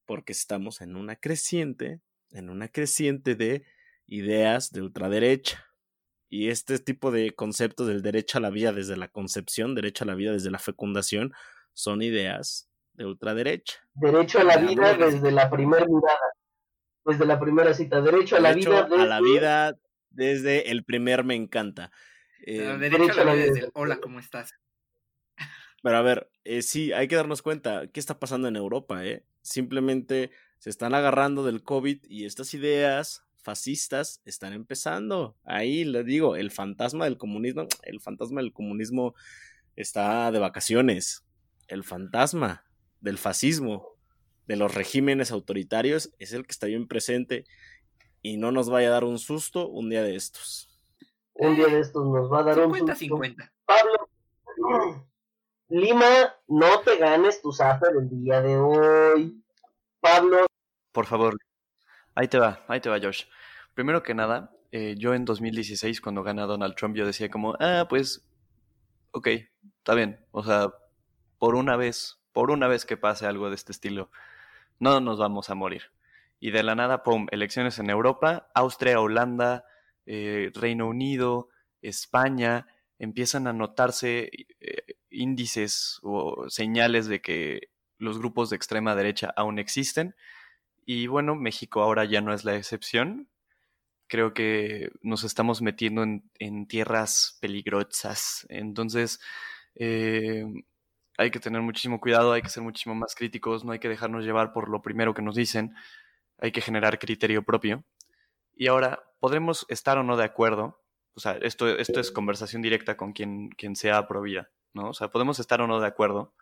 porque 0.06 0.32
estamos 0.32 0.80
en 0.80 0.96
una 0.96 1.16
creciente, 1.16 2.00
en 2.30 2.48
una 2.48 2.68
creciente 2.68 3.34
de 3.34 3.66
ideas 4.06 4.72
de 4.72 4.80
ultraderecha. 4.80 5.66
Y 6.28 6.48
este 6.48 6.78
tipo 6.78 7.10
de 7.10 7.34
conceptos 7.34 7.86
del 7.86 8.02
derecho 8.02 8.38
a 8.38 8.40
la 8.40 8.50
vida 8.50 8.72
desde 8.72 8.96
la 8.96 9.08
concepción, 9.08 9.74
derecho 9.74 10.04
a 10.04 10.06
la 10.06 10.14
vida 10.14 10.32
desde 10.32 10.50
la 10.50 10.58
fecundación, 10.58 11.32
son 11.72 12.02
ideas 12.02 12.68
de 12.94 13.06
ultraderecha. 13.06 13.76
Derecho 13.94 14.40
a 14.40 14.44
la 14.44 14.56
vida 14.56 14.94
desde 14.94 15.30
la 15.30 15.50
primera 15.50 15.84
mirada, 15.86 16.18
desde 17.04 17.26
la 17.26 17.38
primera 17.38 17.74
cita. 17.74 18.00
Derecho 18.00 18.36
a 18.36 18.40
la 18.40 18.52
vida 18.52 18.82
desde... 18.82 19.02
a 19.02 19.06
la 19.06 19.20
vida 19.20 19.78
desde 20.10 20.70
el 20.70 20.84
primer 20.84 21.24
me 21.24 21.34
encanta. 21.34 21.92
Eh, 22.44 22.76
derecho, 22.78 23.20
a 23.20 23.24
la 23.24 23.34
vida 23.34 23.46
desde 23.46 23.60
el 23.66 23.70
hola, 23.74 23.98
¿cómo 23.98 24.18
estás? 24.18 24.52
Pero 25.82 25.96
a 25.96 26.02
ver, 26.02 26.30
eh, 26.44 26.62
sí, 26.62 26.92
hay 26.92 27.06
que 27.06 27.16
darnos 27.16 27.42
cuenta 27.42 27.86
qué 27.88 28.00
está 28.00 28.18
pasando 28.18 28.48
en 28.48 28.56
Europa, 28.56 29.04
¿eh? 29.04 29.24
Simplemente 29.42 30.30
se 30.58 30.70
están 30.70 30.94
agarrando 30.94 31.44
del 31.44 31.62
COVID 31.62 32.04
y 32.08 32.24
estas 32.24 32.54
ideas 32.54 33.25
fascistas 33.46 34.20
están 34.24 34.52
empezando. 34.52 35.36
Ahí 35.44 35.84
le 35.84 36.02
digo, 36.02 36.34
el 36.34 36.50
fantasma 36.50 37.04
del 37.04 37.16
comunismo, 37.16 37.66
el 37.84 38.00
fantasma 38.00 38.40
del 38.40 38.52
comunismo 38.52 39.14
está 39.76 40.30
de 40.32 40.40
vacaciones. 40.40 41.24
El 41.68 41.84
fantasma 41.84 42.64
del 43.00 43.18
fascismo, 43.18 43.94
de 44.46 44.56
los 44.56 44.74
regímenes 44.74 45.30
autoritarios, 45.30 46.12
es 46.18 46.32
el 46.32 46.44
que 46.44 46.52
está 46.52 46.66
bien 46.66 46.88
presente 46.88 47.44
y 48.20 48.36
no 48.36 48.50
nos 48.50 48.68
vaya 48.68 48.88
a 48.88 48.92
dar 48.92 49.04
un 49.04 49.18
susto 49.18 49.68
un 49.68 49.90
día 49.90 50.02
de 50.02 50.16
estos. 50.16 50.68
Un 51.34 51.54
día 51.54 51.68
de 51.68 51.80
estos 51.80 52.04
nos 52.04 52.30
va 52.32 52.40
a 52.40 52.42
dar 52.42 52.66
un 52.66 52.76
susto. 52.76 52.94
50. 52.96 53.52
Pablo, 53.64 54.10
Lima, 55.68 56.34
no 56.48 56.80
te 56.80 56.96
ganes 56.96 57.40
tu 57.42 57.52
zafer 57.52 57.90
el 57.96 58.08
día 58.08 58.40
de 58.40 58.56
hoy. 58.56 59.44
Pablo. 60.00 60.46
Por 60.92 61.06
favor, 61.06 61.36
ahí 62.16 62.26
te 62.26 62.38
va, 62.38 62.64
ahí 62.66 62.80
te 62.80 62.88
va, 62.88 62.98
Josh. 63.00 63.24
Primero 63.74 64.02
que 64.02 64.14
nada, 64.14 64.50
eh, 64.72 64.96
yo 64.98 65.14
en 65.14 65.24
2016, 65.24 66.00
cuando 66.00 66.24
gana 66.24 66.46
Donald 66.46 66.74
Trump, 66.74 66.96
yo 66.96 67.06
decía 67.06 67.30
como, 67.30 67.54
ah, 67.60 67.86
pues, 67.88 68.26
ok, 69.12 69.28
está 69.78 69.94
bien. 69.94 70.18
O 70.32 70.42
sea, 70.42 70.72
por 71.38 71.54
una 71.54 71.76
vez, 71.76 72.18
por 72.32 72.50
una 72.50 72.66
vez 72.66 72.84
que 72.84 72.96
pase 72.96 73.26
algo 73.26 73.48
de 73.48 73.54
este 73.54 73.72
estilo, 73.72 74.10
no 74.80 75.00
nos 75.00 75.18
vamos 75.18 75.50
a 75.50 75.54
morir. 75.54 75.82
Y 76.40 76.50
de 76.50 76.62
la 76.62 76.74
nada, 76.74 77.02
pum, 77.02 77.26
elecciones 77.30 77.78
en 77.78 77.90
Europa, 77.90 78.50
Austria, 78.54 79.00
Holanda, 79.00 79.64
eh, 80.06 80.50
Reino 80.54 80.88
Unido, 80.88 81.48
España, 81.82 82.66
empiezan 82.98 83.46
a 83.46 83.52
notarse 83.52 84.30
eh, 84.60 84.96
índices 85.10 86.00
o 86.02 86.48
señales 86.48 87.06
de 87.06 87.20
que 87.20 87.70
los 87.98 88.18
grupos 88.18 88.50
de 88.50 88.56
extrema 88.56 88.94
derecha 88.94 89.32
aún 89.36 89.58
existen. 89.58 90.14
Y 90.86 91.08
bueno, 91.08 91.34
México 91.34 91.82
ahora 91.82 92.04
ya 92.04 92.20
no 92.20 92.32
es 92.32 92.44
la 92.44 92.56
excepción. 92.56 93.28
Creo 94.08 94.34
que 94.34 94.90
nos 95.02 95.24
estamos 95.24 95.60
metiendo 95.62 96.04
en, 96.04 96.66
tierras 96.68 97.38
peligrosas. 97.40 98.46
Entonces, 98.48 99.20
eh, 99.74 100.44
hay 101.18 101.30
que 101.32 101.40
tener 101.40 101.60
muchísimo 101.62 102.00
cuidado, 102.00 102.32
hay 102.32 102.42
que 102.42 102.50
ser 102.50 102.62
muchísimo 102.62 102.94
más 102.94 103.16
críticos, 103.16 103.64
no 103.64 103.72
hay 103.72 103.80
que 103.80 103.88
dejarnos 103.88 104.24
llevar 104.24 104.52
por 104.52 104.68
lo 104.70 104.80
primero 104.80 105.12
que 105.12 105.22
nos 105.22 105.34
dicen, 105.34 105.74
hay 106.38 106.52
que 106.52 106.60
generar 106.60 106.98
criterio 107.00 107.42
propio. 107.42 107.84
Y 108.54 108.68
ahora, 108.68 109.02
podremos 109.20 109.66
estar 109.68 109.98
o 109.98 110.04
no 110.04 110.16
de 110.16 110.24
acuerdo, 110.24 110.80
o 111.14 111.20
sea, 111.20 111.32
esto, 111.42 111.68
esto 111.68 112.00
es 112.00 112.12
conversación 112.12 112.62
directa 112.62 112.96
con 112.96 113.12
quien, 113.12 113.50
quien 113.50 113.74
sea 113.74 114.06
pro 114.06 114.22
vida, 114.22 114.50
¿no? 114.74 114.90
O 114.90 114.94
sea, 114.94 115.08
podemos 115.08 115.40
estar 115.40 115.60
o 115.62 115.66
no 115.66 115.80
de 115.80 115.86
acuerdo 115.86 116.34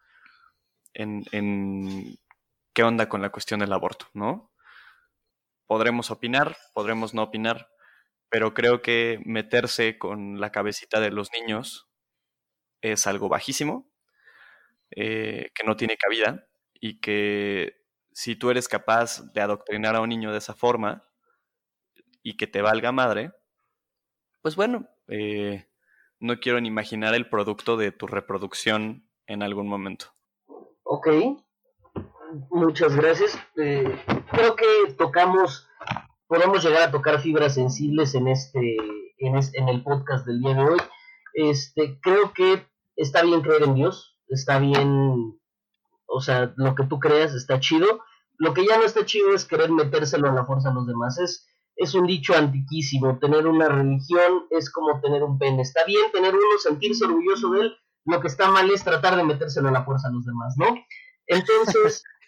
en, 0.92 1.24
en 1.32 2.18
qué 2.74 2.82
onda 2.82 3.08
con 3.08 3.22
la 3.22 3.30
cuestión 3.30 3.60
del 3.60 3.72
aborto, 3.72 4.06
¿no? 4.12 4.52
Podremos 5.66 6.10
opinar, 6.10 6.56
podremos 6.74 7.14
no 7.14 7.22
opinar, 7.22 7.70
pero 8.28 8.52
creo 8.52 8.82
que 8.82 9.20
meterse 9.24 9.96
con 9.96 10.40
la 10.40 10.50
cabecita 10.50 11.00
de 11.00 11.10
los 11.10 11.30
niños 11.32 11.88
es 12.82 13.06
algo 13.06 13.28
bajísimo, 13.28 13.90
eh, 14.90 15.50
que 15.54 15.64
no 15.64 15.76
tiene 15.76 15.96
cabida 15.96 16.46
y 16.74 17.00
que 17.00 17.80
si 18.12 18.36
tú 18.36 18.50
eres 18.50 18.68
capaz 18.68 19.32
de 19.32 19.40
adoctrinar 19.40 19.96
a 19.96 20.00
un 20.00 20.08
niño 20.08 20.32
de 20.32 20.38
esa 20.38 20.54
forma 20.54 21.08
y 22.22 22.36
que 22.36 22.46
te 22.46 22.60
valga 22.60 22.92
madre, 22.92 23.32
pues 24.42 24.56
bueno, 24.56 24.88
eh, 25.08 25.66
no 26.20 26.38
quiero 26.40 26.60
ni 26.60 26.68
imaginar 26.68 27.14
el 27.14 27.28
producto 27.28 27.76
de 27.76 27.92
tu 27.92 28.06
reproducción 28.06 29.08
en 29.26 29.42
algún 29.42 29.68
momento. 29.68 30.14
Ok, 30.82 31.08
muchas 32.50 32.94
gracias. 32.96 33.38
Eh, 33.56 33.98
creo 34.30 34.56
que 34.56 34.92
tocamos, 34.96 35.68
podemos 36.26 36.64
llegar 36.64 36.82
a 36.82 36.90
tocar 36.90 37.20
fibras 37.20 37.54
sensibles 37.54 38.14
en 38.14 38.28
este, 38.28 38.76
en, 39.18 39.36
en 39.36 39.68
el 39.68 39.82
podcast 39.82 40.26
del 40.26 40.40
día 40.40 40.54
de 40.54 40.62
hoy. 40.62 40.78
Este, 41.34 41.98
creo 42.00 42.32
que 42.32 42.66
está 42.96 43.22
bien 43.22 43.42
creer 43.42 43.64
en 43.64 43.74
Dios, 43.74 44.16
está 44.28 44.58
bien, 44.58 45.38
o 46.06 46.20
sea, 46.20 46.52
lo 46.56 46.74
que 46.74 46.84
tú 46.84 46.98
creas 46.98 47.34
está 47.34 47.60
chido. 47.60 48.02
Lo 48.36 48.52
que 48.52 48.66
ya 48.66 48.78
no 48.78 48.84
está 48.84 49.04
chido 49.04 49.34
es 49.34 49.44
querer 49.44 49.70
metérselo 49.70 50.28
a 50.28 50.34
la 50.34 50.44
fuerza 50.44 50.70
a 50.70 50.74
los 50.74 50.86
demás. 50.86 51.18
Es, 51.18 51.46
es 51.76 51.94
un 51.94 52.06
dicho 52.06 52.34
antiquísimo. 52.34 53.18
Tener 53.18 53.46
una 53.46 53.68
religión 53.68 54.46
es 54.50 54.70
como 54.70 55.00
tener 55.00 55.22
un 55.22 55.38
pene. 55.38 55.62
Está 55.62 55.84
bien 55.84 56.10
tener 56.12 56.34
uno, 56.34 56.58
sentirse 56.62 57.04
orgulloso 57.04 57.50
de 57.50 57.60
él. 57.62 57.76
Lo 58.06 58.20
que 58.20 58.28
está 58.28 58.50
mal 58.50 58.70
es 58.70 58.84
tratar 58.84 59.16
de 59.16 59.24
metérselo 59.24 59.68
a 59.68 59.72
la 59.72 59.84
fuerza 59.84 60.08
a 60.08 60.12
los 60.12 60.24
demás, 60.24 60.54
¿no? 60.58 60.66
Entonces, 61.26 62.02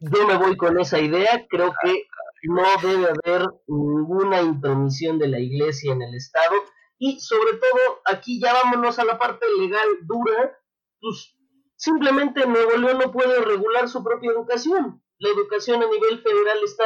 yo 0.00 0.26
me 0.26 0.36
voy 0.36 0.56
con 0.56 0.78
esa 0.78 0.98
idea. 0.98 1.46
Creo 1.48 1.72
que 1.82 2.06
no 2.44 2.62
debe 2.82 3.06
haber 3.06 3.46
ninguna 3.66 4.42
intromisión 4.42 5.18
de 5.18 5.28
la 5.28 5.40
iglesia 5.40 5.92
en 5.92 6.02
el 6.02 6.14
Estado. 6.14 6.54
Y 6.98 7.20
sobre 7.20 7.54
todo, 7.54 8.00
aquí 8.06 8.40
ya 8.40 8.52
vámonos 8.52 8.98
a 8.98 9.04
la 9.04 9.18
parte 9.18 9.46
legal 9.58 9.86
dura. 10.02 10.58
Pues 11.00 11.36
simplemente 11.76 12.46
Nuevo 12.46 12.76
León 12.76 12.98
no 12.98 13.12
puede 13.12 13.40
regular 13.42 13.88
su 13.88 14.02
propia 14.02 14.30
educación. 14.30 15.02
La 15.18 15.30
educación 15.30 15.82
a 15.82 15.86
nivel 15.86 16.22
federal 16.22 16.58
está 16.64 16.84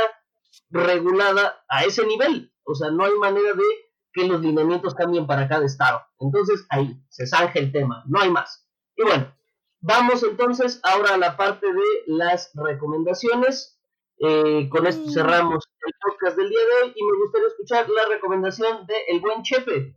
regulada 0.71 1.65
a 1.69 1.85
ese 1.85 2.07
nivel. 2.07 2.53
O 2.65 2.75
sea, 2.75 2.91
no 2.91 3.05
hay 3.05 3.15
manera 3.15 3.53
de 3.55 3.65
que 4.13 4.27
los 4.27 4.41
lineamientos 4.41 4.95
cambien 4.95 5.27
para 5.27 5.49
cada 5.49 5.65
estado. 5.65 6.01
Entonces 6.19 6.67
ahí 6.69 7.01
se 7.09 7.27
zanja 7.27 7.59
el 7.59 7.73
tema, 7.73 8.05
no 8.07 8.21
hay 8.21 8.31
más. 8.31 8.69
Y 8.97 9.03
bueno, 9.03 9.35
vamos 9.81 10.23
entonces 10.23 10.81
ahora 10.83 11.15
a 11.15 11.19
la 11.19 11.37
parte 11.37 11.67
de 11.67 11.83
las 12.07 12.53
recomendaciones. 12.55 13.79
Eh, 14.23 14.69
con 14.69 14.87
esto 14.87 15.11
cerramos 15.11 15.65
el 15.87 15.95
podcast 16.03 16.37
del 16.37 16.51
día 16.51 16.59
de 16.59 16.83
hoy 16.83 16.93
y 16.95 17.05
me 17.05 17.19
gustaría 17.23 17.49
escuchar 17.49 17.89
la 17.89 18.07
recomendación 18.15 18.87
de 18.87 18.95
el 19.09 19.21
buen 19.21 19.43
Chepe. 19.43 19.97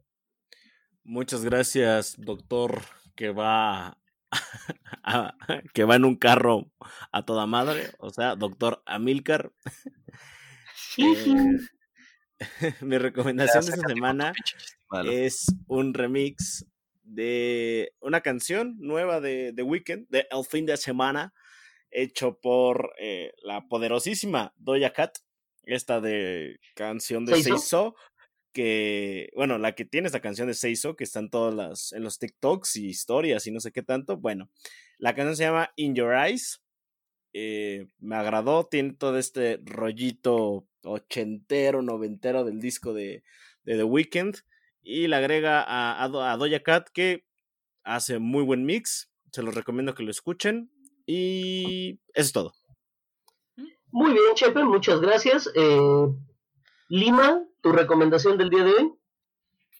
Muchas 1.03 1.43
gracias, 1.43 2.15
doctor, 2.17 2.81
que 3.15 3.31
va 3.31 3.97
que 5.73 5.83
va 5.83 5.95
en 5.95 6.05
un 6.05 6.15
carro 6.15 6.71
a 7.11 7.25
toda 7.25 7.45
madre, 7.45 7.91
o 7.99 8.09
sea, 8.09 8.35
doctor 8.35 8.81
Amilcar. 8.85 9.51
Eh, 10.97 11.57
mi 12.81 12.97
recomendación 12.97 13.65
de 13.65 13.71
esta 13.71 13.87
semana 13.87 14.33
es 15.05 15.45
un 15.67 15.93
remix 15.93 16.65
de 17.03 17.93
una 17.99 18.21
canción 18.21 18.75
nueva 18.79 19.21
de 19.21 19.53
The 19.55 19.63
Weeknd, 19.63 20.07
de 20.09 20.27
El 20.31 20.45
Fin 20.49 20.65
de 20.65 20.77
Semana, 20.77 21.33
hecho 21.91 22.39
por 22.39 22.93
eh, 22.99 23.33
la 23.43 23.67
poderosísima 23.67 24.53
Doja 24.57 24.91
Cat, 24.91 25.17
esta 25.63 26.01
de 26.01 26.59
canción 26.75 27.25
de 27.25 27.41
Seiso, 27.41 27.95
que, 28.51 29.29
bueno, 29.35 29.57
la 29.57 29.73
que 29.75 29.85
tiene 29.85 30.07
esta 30.07 30.21
canción 30.21 30.47
de 30.47 30.53
Seiso, 30.53 30.95
que 30.95 31.03
están 31.03 31.29
todas 31.29 31.53
las, 31.53 31.91
en 31.93 32.03
los 32.03 32.19
TikToks 32.19 32.75
y 32.77 32.87
historias 32.87 33.47
y 33.47 33.51
no 33.51 33.59
sé 33.59 33.71
qué 33.71 33.83
tanto, 33.83 34.17
bueno, 34.17 34.49
la 34.97 35.15
canción 35.15 35.35
se 35.35 35.43
llama 35.43 35.71
In 35.75 35.95
Your 35.95 36.13
Eyes, 36.13 36.63
eh, 37.33 37.87
me 37.99 38.15
agradó, 38.15 38.65
tiene 38.65 38.93
todo 38.93 39.17
este 39.17 39.59
rollito 39.63 40.67
ochentero, 40.83 41.81
noventero 41.81 42.43
del 42.43 42.59
disco 42.59 42.93
de, 42.93 43.23
The 43.65 43.83
Weeknd. 43.83 44.35
Y 44.83 45.07
le 45.07 45.15
agrega 45.15 45.63
a, 45.63 46.03
a, 46.03 46.37
Doja 46.37 46.59
Cat 46.61 46.89
que 46.93 47.25
hace 47.83 48.19
muy 48.19 48.43
buen 48.43 48.65
mix. 48.65 49.09
Se 49.31 49.41
los 49.41 49.55
recomiendo 49.55 49.95
que 49.95 50.03
lo 50.03 50.11
escuchen. 50.11 50.71
Y 51.05 51.99
eso 52.13 52.27
es 52.27 52.31
todo. 52.33 52.53
Muy 53.91 54.11
bien, 54.11 54.33
Chepe, 54.35 54.63
muchas 54.63 54.99
gracias. 55.01 55.49
Eh, 55.55 56.07
Lima, 56.89 57.43
tu 57.61 57.71
recomendación 57.71 58.37
del 58.37 58.49
día 58.49 58.63
de 58.63 58.71
hoy. 58.71 58.93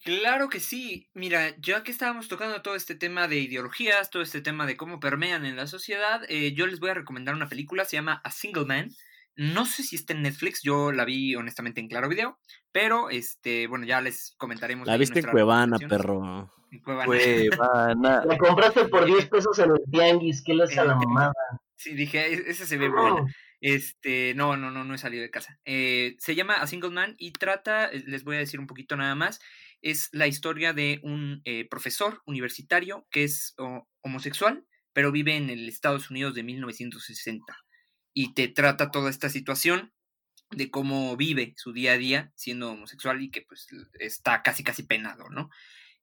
Claro 0.04 0.50
que 0.50 0.60
sí. 0.60 1.10
Mira, 1.14 1.56
ya 1.60 1.84
que 1.84 1.92
estábamos 1.92 2.28
tocando 2.28 2.62
todo 2.62 2.76
este 2.76 2.96
tema 2.96 3.28
de 3.28 3.40
ideologías, 3.40 4.10
todo 4.10 4.22
este 4.22 4.42
tema 4.42 4.66
de 4.66 4.76
cómo 4.76 5.00
permean 5.00 5.46
en 5.46 5.56
la 5.56 5.66
sociedad, 5.66 6.22
eh, 6.28 6.54
yo 6.54 6.68
les 6.68 6.80
voy 6.80 6.90
a 6.90 6.96
recomendar 6.96 7.34
una 7.36 7.48
película, 7.48 7.86
se 7.86 7.96
llama 7.96 8.22
A 8.24 8.32
Single 8.32 8.66
Man. 8.66 8.92
No 9.36 9.66
sé 9.66 9.84
si 9.84 9.96
está 9.96 10.14
en 10.14 10.22
Netflix, 10.22 10.62
yo 10.64 10.92
la 10.92 11.06
vi 11.06 11.36
honestamente 11.36 11.82
en 11.82 11.88
Claro 11.88 12.10
Video, 12.10 12.38
pero 12.72 13.10
este, 13.10 13.68
bueno, 13.68 13.86
ya 13.86 14.00
les 14.02 14.36
comentaremos. 14.38 14.88
La 14.88 14.98
viste 14.98 15.20
en 15.20 15.26
Cuevana, 15.26 15.78
perro. 15.80 16.52
En 16.72 16.80
Cuevana. 16.82 17.06
Cuevana. 17.06 18.26
La 18.26 18.38
compraste 18.38 18.86
por 18.86 19.06
10 19.06 19.30
pesos 19.30 19.58
en 19.60 19.72
el 19.72 19.82
Tianguis, 19.92 20.44
¿qué 20.44 20.54
le 20.54 20.64
hace 20.64 20.80
a 20.80 20.86
la 20.86 20.96
mamada? 20.96 21.34
Sí, 21.76 21.96
dije, 21.96 22.34
e-, 22.34 22.50
ese 22.50 22.66
se 22.66 22.78
ve 22.78 22.90
bueno. 22.90 23.26
Este, 23.64 24.34
no, 24.36 24.58
no, 24.58 24.72
no, 24.72 24.84
no 24.84 24.94
he 24.94 24.98
salido 24.98 25.24
de 25.24 25.32
casa. 25.32 25.58
Eh, 25.64 26.16
se 26.20 26.36
llama 26.36 26.56
A 26.56 26.68
Single 26.68 26.90
Man 26.90 27.16
y 27.18 27.32
trata, 27.32 27.86
eh, 27.86 28.04
les 28.06 28.26
voy 28.26 28.36
a 28.36 28.40
decir 28.40 28.60
un 28.60 28.68
poquito 28.68 28.98
nada 28.98 29.16
más, 29.16 29.40
es 29.82 30.10
la 30.12 30.28
historia 30.28 30.74
de 30.74 31.00
un 31.02 31.42
eh, 31.46 31.66
profesor 31.70 32.22
universitario 32.26 33.08
que 33.10 33.24
es 33.24 33.56
homosexual, 34.02 34.66
pero 34.92 35.14
vive 35.14 35.38
en 35.38 35.50
el 35.50 35.70
Estados 35.70 36.10
Unidos 36.10 36.36
de 36.36 36.44
1960. 36.44 37.56
Y 38.14 38.34
te 38.34 38.48
trata 38.48 38.92
toda 38.92 39.10
esta 39.10 39.30
situación 39.30 39.92
de 40.52 40.70
cómo 40.70 41.18
vive 41.18 41.54
su 41.58 41.74
día 41.74 41.94
a 41.94 41.98
día 41.98 42.32
siendo 42.36 42.72
homosexual 42.72 43.22
y 43.22 43.32
que 43.32 43.42
pues 43.42 43.68
está 44.00 44.44
casi 44.44 44.64
casi 44.64 44.84
penado, 44.84 45.30
¿no? 45.30 45.50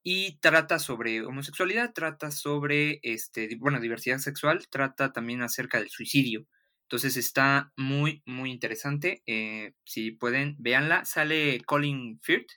Y 0.03 0.39
trata 0.41 0.79
sobre 0.79 1.23
homosexualidad, 1.23 1.93
trata 1.93 2.31
sobre, 2.31 3.01
este, 3.03 3.55
bueno, 3.59 3.81
diversidad 3.81 4.19
sexual, 4.19 4.67
trata 4.71 5.13
también 5.13 5.43
acerca 5.43 5.79
del 5.79 5.91
suicidio. 5.91 6.47
Entonces 6.85 7.17
está 7.17 7.73
muy, 7.77 8.23
muy 8.25 8.51
interesante. 8.51 9.23
Eh, 9.27 9.75
si 9.85 10.11
pueden, 10.11 10.57
véanla. 10.59 11.05
Sale 11.05 11.61
Colin 11.67 12.19
Firth, 12.23 12.51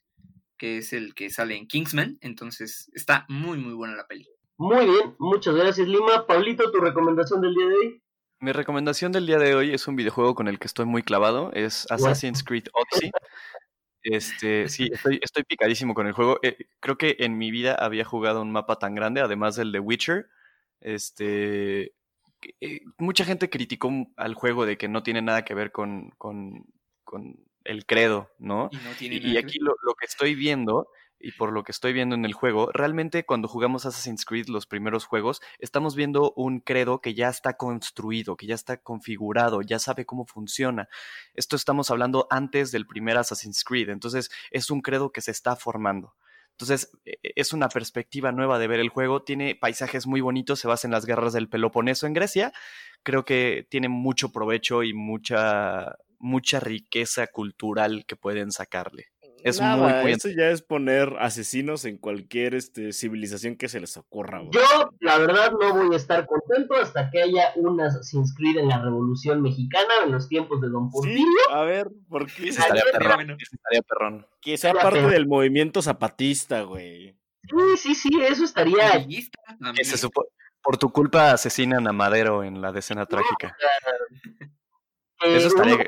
que 0.57 0.77
es 0.77 0.93
el 0.93 1.13
que 1.13 1.29
sale 1.29 1.55
en 1.57 1.67
Kingsman. 1.67 2.17
Entonces 2.21 2.89
está 2.93 3.25
muy, 3.27 3.57
muy 3.57 3.73
buena 3.73 3.95
la 3.95 4.07
peli. 4.07 4.27
Muy 4.57 4.85
bien, 4.85 5.15
muchas 5.19 5.53
gracias 5.55 5.87
Lima. 5.87 6.25
Pablito, 6.25 6.71
tu 6.71 6.79
recomendación 6.79 7.41
del 7.41 7.53
día 7.53 7.67
de 7.67 7.75
hoy. 7.75 8.02
Mi 8.43 8.51
recomendación 8.51 9.13
del 9.13 9.25
día 9.25 9.37
de 9.37 9.55
hoy 9.55 9.73
es 9.73 9.87
un 9.87 9.95
videojuego 9.95 10.35
con 10.35 10.49
el 10.49 10.59
que 10.59 10.67
estoy 10.67 10.85
muy 10.85 11.01
clavado, 11.01 11.53
es 11.53 11.89
Assassin's 11.89 12.43
Creed 12.43 12.65
Odyssey. 12.73 13.09
Este, 14.03 14.67
sí, 14.67 14.89
estoy, 14.93 15.17
estoy 15.23 15.43
picadísimo 15.43 15.93
con 15.93 16.07
el 16.07 16.11
juego. 16.11 16.39
Eh, 16.43 16.57
creo 16.81 16.97
que 16.97 17.15
en 17.19 17.37
mi 17.37 17.51
vida 17.51 17.73
había 17.75 18.03
jugado 18.03 18.41
un 18.41 18.51
mapa 18.51 18.77
tan 18.79 18.95
grande, 18.95 19.21
además 19.21 19.55
del 19.55 19.71
de 19.71 19.79
Witcher. 19.79 20.27
Este, 20.81 21.93
eh, 22.59 22.81
mucha 22.97 23.23
gente 23.23 23.49
criticó 23.49 23.89
al 24.17 24.33
juego 24.33 24.65
de 24.65 24.77
que 24.77 24.89
no 24.89 25.03
tiene 25.03 25.21
nada 25.21 25.45
que 25.45 25.53
ver 25.53 25.71
con, 25.71 26.09
con, 26.17 26.65
con 27.05 27.45
el 27.63 27.85
credo, 27.85 28.29
¿no? 28.39 28.69
Y, 28.99 29.37
aquí 29.37 29.57
lo, 29.59 29.73
lo, 29.83 29.93
que 29.93 30.05
estoy 30.05 30.35
viendo 30.35 30.89
y 31.23 31.31
por 31.31 31.53
lo 31.53 31.63
que 31.63 31.71
estoy 31.71 31.93
viendo 31.93 32.15
en 32.15 32.25
el 32.25 32.33
juego, 32.33 32.69
realmente 32.73 33.25
cuando 33.25 33.47
jugamos 33.47 33.85
Assassin's 33.85 34.25
Creed 34.25 34.47
los 34.47 34.67
primeros 34.67 35.05
juegos, 35.05 35.41
estamos 35.57 35.95
viendo 35.95 36.33
un 36.35 36.59
credo 36.59 36.99
que 36.99 37.13
ya 37.13 37.29
está 37.29 37.53
construido, 37.53 38.35
que 38.35 38.45
ya 38.45 38.55
está 38.55 38.77
configurado, 38.77 39.61
ya 39.61 39.79
sabe 39.79 40.05
cómo 40.05 40.25
funciona. 40.25 40.89
Esto 41.33 41.55
estamos 41.55 41.89
hablando 41.89 42.27
antes 42.29 42.71
del 42.73 42.85
primer 42.85 43.17
Assassin's 43.17 43.63
Creed, 43.63 43.89
entonces 43.89 44.31
es 44.51 44.69
un 44.69 44.81
credo 44.81 45.13
que 45.13 45.21
se 45.21 45.31
está 45.31 45.55
formando. 45.55 46.13
Entonces, 46.51 46.91
e, 47.05 47.11
e, 47.23 47.33
es 47.35 47.53
una 47.53 47.69
perspectiva 47.69 48.33
nueva 48.33 48.59
de 48.59 48.67
ver 48.67 48.81
el 48.81 48.89
juego. 48.89 49.23
Tiene 49.23 49.55
paisajes 49.55 50.05
muy 50.05 50.19
bonitos, 50.19 50.59
se 50.59 50.67
basa 50.67 50.87
en 50.87 50.91
las 50.91 51.05
guerras 51.05 51.31
del 51.31 51.49
Peloponeso 51.49 52.05
en 52.05 52.13
Grecia. 52.13 52.51
Creo 53.01 53.23
que 53.23 53.65
tiene 53.69 53.87
mucho 53.87 54.31
provecho 54.33 54.83
y 54.83 54.93
mucha, 54.93 55.95
mucha 56.19 56.59
riqueza 56.59 57.27
cultural 57.27 58.05
que 58.05 58.17
pueden 58.17 58.51
sacarle. 58.51 59.12
Es 59.43 59.59
muy 59.59 60.11
Eso 60.11 60.29
ya 60.29 60.49
es 60.49 60.61
poner 60.61 61.15
asesinos 61.19 61.83
en 61.85 61.97
cualquier 61.97 62.55
este, 62.55 62.93
civilización 62.93 63.57
que 63.57 63.67
se 63.67 63.79
les 63.79 63.97
ocurra. 63.97 64.41
Yo, 64.51 64.61
la 65.01 65.17
verdad, 65.17 65.51
no 65.59 65.73
voy 65.75 65.93
a 65.93 65.97
estar 65.97 66.25
contento 66.25 66.75
hasta 66.75 67.09
que 67.11 67.21
haya 67.21 67.51
una 67.55 67.87
Assassin's 67.87 68.33
Creed 68.35 68.57
en 68.57 68.69
la 68.69 68.81
Revolución 68.81 69.41
Mexicana 69.41 69.93
en 70.05 70.13
los 70.13 70.29
tiempos 70.29 70.61
de 70.61 70.69
Don 70.69 70.89
Porfirio. 70.89 71.27
A 71.51 71.63
ver, 71.63 71.89
¿por 72.09 72.31
qué? 72.31 72.49
estaría, 72.49 72.83
perrón, 72.91 73.37
estaría 73.39 73.81
perrón. 73.81 74.25
Que 74.41 74.57
sea 74.57 74.73
parte 74.73 75.01
del 75.01 75.27
movimiento 75.27 75.81
zapatista, 75.81 76.61
güey. 76.61 77.17
Sí, 77.43 77.77
sí, 77.77 77.95
sí, 77.95 78.09
eso 78.21 78.45
estaría. 78.45 79.05
por 80.61 80.77
tu 80.77 80.89
culpa 80.89 81.33
asesinan 81.33 81.85
a 81.87 81.91
Madero 81.91 82.43
en 82.43 82.61
la 82.61 82.71
decena 82.71 83.05
trágica. 83.05 83.57
Eso 85.23 85.47
estaría, 85.47 85.85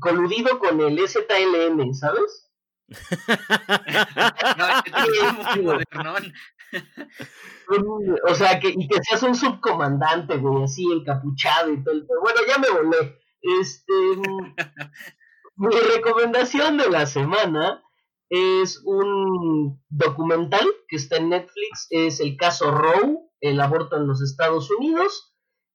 coludido 0.00 0.58
con 0.58 0.80
el 0.80 0.98
ZLM, 1.08 1.94
¿sabes? 1.94 2.50
o 8.28 8.34
sea, 8.34 8.60
que, 8.60 8.68
y 8.68 8.88
que 8.88 9.02
seas 9.02 9.22
un 9.22 9.34
subcomandante, 9.34 10.36
güey, 10.38 10.64
así 10.64 10.90
encapuchado 10.90 11.72
y 11.72 11.82
todo. 11.82 11.94
Pero 12.06 12.20
bueno, 12.20 12.40
ya 12.46 12.58
me 12.58 12.70
volé. 12.70 13.18
Este, 13.60 13.92
mi 15.56 15.76
recomendación 15.94 16.78
de 16.78 16.90
la 16.90 17.06
semana 17.06 17.82
es 18.28 18.80
un 18.84 19.82
documental 19.88 20.66
que 20.88 20.96
está 20.96 21.16
en 21.16 21.30
Netflix, 21.30 21.86
es 21.90 22.20
el 22.20 22.36
caso 22.36 22.70
Roe, 22.70 23.18
el 23.40 23.60
aborto 23.60 23.96
en 23.96 24.06
los 24.06 24.22
Estados 24.22 24.70
Unidos, 24.70 25.31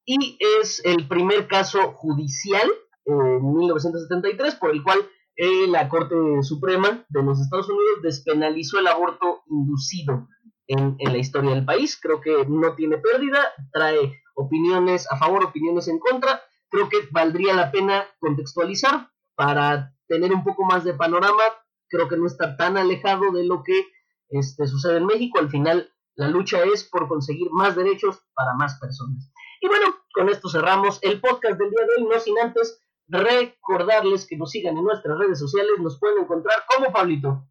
y 0.08 0.38
es 0.62 0.82
el 0.86 1.05
primer 1.08 1.47
caso 1.47 1.91
judicial 1.91 2.68
en 3.05 3.58
1973, 3.58 4.55
por 4.55 4.72
el 4.72 4.82
cual 4.82 4.99
eh, 5.36 5.68
la 5.68 5.89
Corte 5.89 6.16
Suprema 6.43 7.05
de 7.10 7.24
los 7.24 7.41
Estados 7.41 7.70
Unidos 7.70 8.01
despenalizó 8.01 8.80
el 8.80 8.88
aborto 8.88 9.43
inducido 9.49 10.30
en, 10.68 10.95
la 10.99 11.18
historia 11.18 11.51
del 11.51 11.66
país. 11.66 11.99
Creo 12.01 12.22
que 12.22 12.45
no 12.47 12.74
tiene 12.76 12.97
pérdida, 12.97 13.39
trae 13.72 14.22
opiniones 14.36 15.12
a 15.12 15.18
favor, 15.18 15.43
opiniones 15.43 15.89
en 15.89 15.99
contra. 15.99 16.41
Creo 16.70 16.88
que 16.88 17.08
valdría 17.12 17.53
la 17.53 17.70
pena 17.70 18.05
contextualizar 18.20 19.10
para 19.36 19.93
tener 20.08 20.34
un 20.34 20.45
poco 20.45 20.64
más 20.64 20.86
de 20.86 20.93
panorama. 20.93 21.43
Creo 21.89 22.08
que 22.08 22.18
no 22.18 22.28
está 22.28 22.55
tan 22.55 22.78
alejado 22.78 23.32
de 23.34 23.45
lo 23.45 23.62
que 23.62 23.88
este, 24.30 24.68
sucede 24.68 24.97
en 24.97 25.05
México. 25.05 25.39
Al 25.39 25.49
final, 25.49 25.91
la 26.16 26.30
lucha 26.30 26.64
es 26.64 26.86
por 26.86 27.10
conseguir 27.10 27.49
más 27.51 27.76
derechos 27.76 28.22
para 28.34 28.53
más 28.53 28.80
personas. 28.80 29.32
Y 29.62 29.68
bueno, 29.68 29.95
con 30.14 30.30
esto 30.30 30.49
cerramos 30.49 30.99
el 31.01 31.20
podcast 31.20 31.60
del 31.60 31.70
día 31.70 31.82
de 31.82 32.03
hoy, 32.03 32.10
no 32.10 32.20
sin 32.20 32.38
antes 32.39 32.82
recordarles 33.08 34.28
que 34.28 34.38
nos 34.38 34.51
sigan 34.51 34.78
en 34.78 34.84
nuestras 34.84 35.18
redes 35.18 35.39
sociales, 35.39 35.74
nos 35.80 35.99
pueden 35.99 36.24
encontrar 36.24 36.64
como 36.68 36.91
Pablito. 36.91 37.47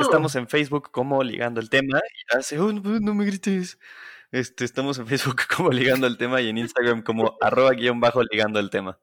Estamos 0.00 0.34
en 0.34 0.48
Facebook 0.48 0.90
como 0.90 1.22
Ligando 1.22 1.60
el 1.60 1.70
Tema. 1.70 1.98
Y 1.98 2.36
hace, 2.36 2.58
oh, 2.58 2.72
no, 2.72 3.14
me 3.14 3.24
grites. 3.24 3.78
Este, 4.30 4.64
estamos 4.64 4.98
en 4.98 5.06
Facebook 5.06 5.42
como 5.56 5.70
Ligando 5.70 6.06
el 6.06 6.18
Tema 6.18 6.40
y 6.40 6.48
en 6.48 6.58
Instagram 6.58 7.02
como 7.02 7.36
arroba 7.40 7.70
guion 7.70 8.00
bajo 8.00 8.22
Ligando 8.22 8.58
el 8.58 8.70
Tema. 8.70 8.98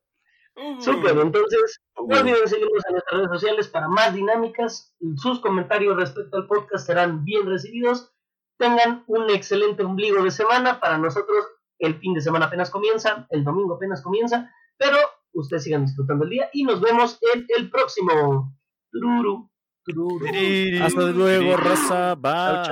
Súper, 0.79 1.17
entonces 1.17 1.81
no 1.97 2.17
olviden 2.17 2.47
seguirnos 2.47 2.85
en 2.87 2.93
nuestras 2.93 3.19
redes 3.19 3.29
sociales 3.29 3.67
para 3.67 3.89
más 3.89 4.13
dinámicas. 4.13 4.95
Sus 5.17 5.39
comentarios 5.41 5.97
respecto 5.97 6.37
al 6.37 6.47
podcast 6.47 6.85
serán 6.85 7.25
bien 7.25 7.45
recibidos. 7.45 8.14
Tengan 8.57 9.03
un 9.07 9.29
excelente 9.29 9.83
ombligo 9.83 10.23
de 10.23 10.31
semana. 10.31 10.79
Para 10.79 10.97
nosotros 10.97 11.45
el 11.79 11.95
fin 11.99 12.13
de 12.13 12.21
semana 12.21 12.45
apenas 12.45 12.69
comienza, 12.69 13.27
el 13.29 13.43
domingo 13.43 13.75
apenas 13.75 14.01
comienza, 14.01 14.51
pero 14.77 14.97
ustedes 15.33 15.63
sigan 15.63 15.85
disfrutando 15.85 16.23
el 16.23 16.29
día 16.29 16.49
y 16.53 16.63
nos 16.63 16.81
vemos 16.81 17.19
en 17.33 17.45
el 17.57 17.69
próximo. 17.69 18.55
Hasta 20.81 21.01
luego, 21.11 21.57
raza. 21.57 22.15
Bye. 22.15 22.63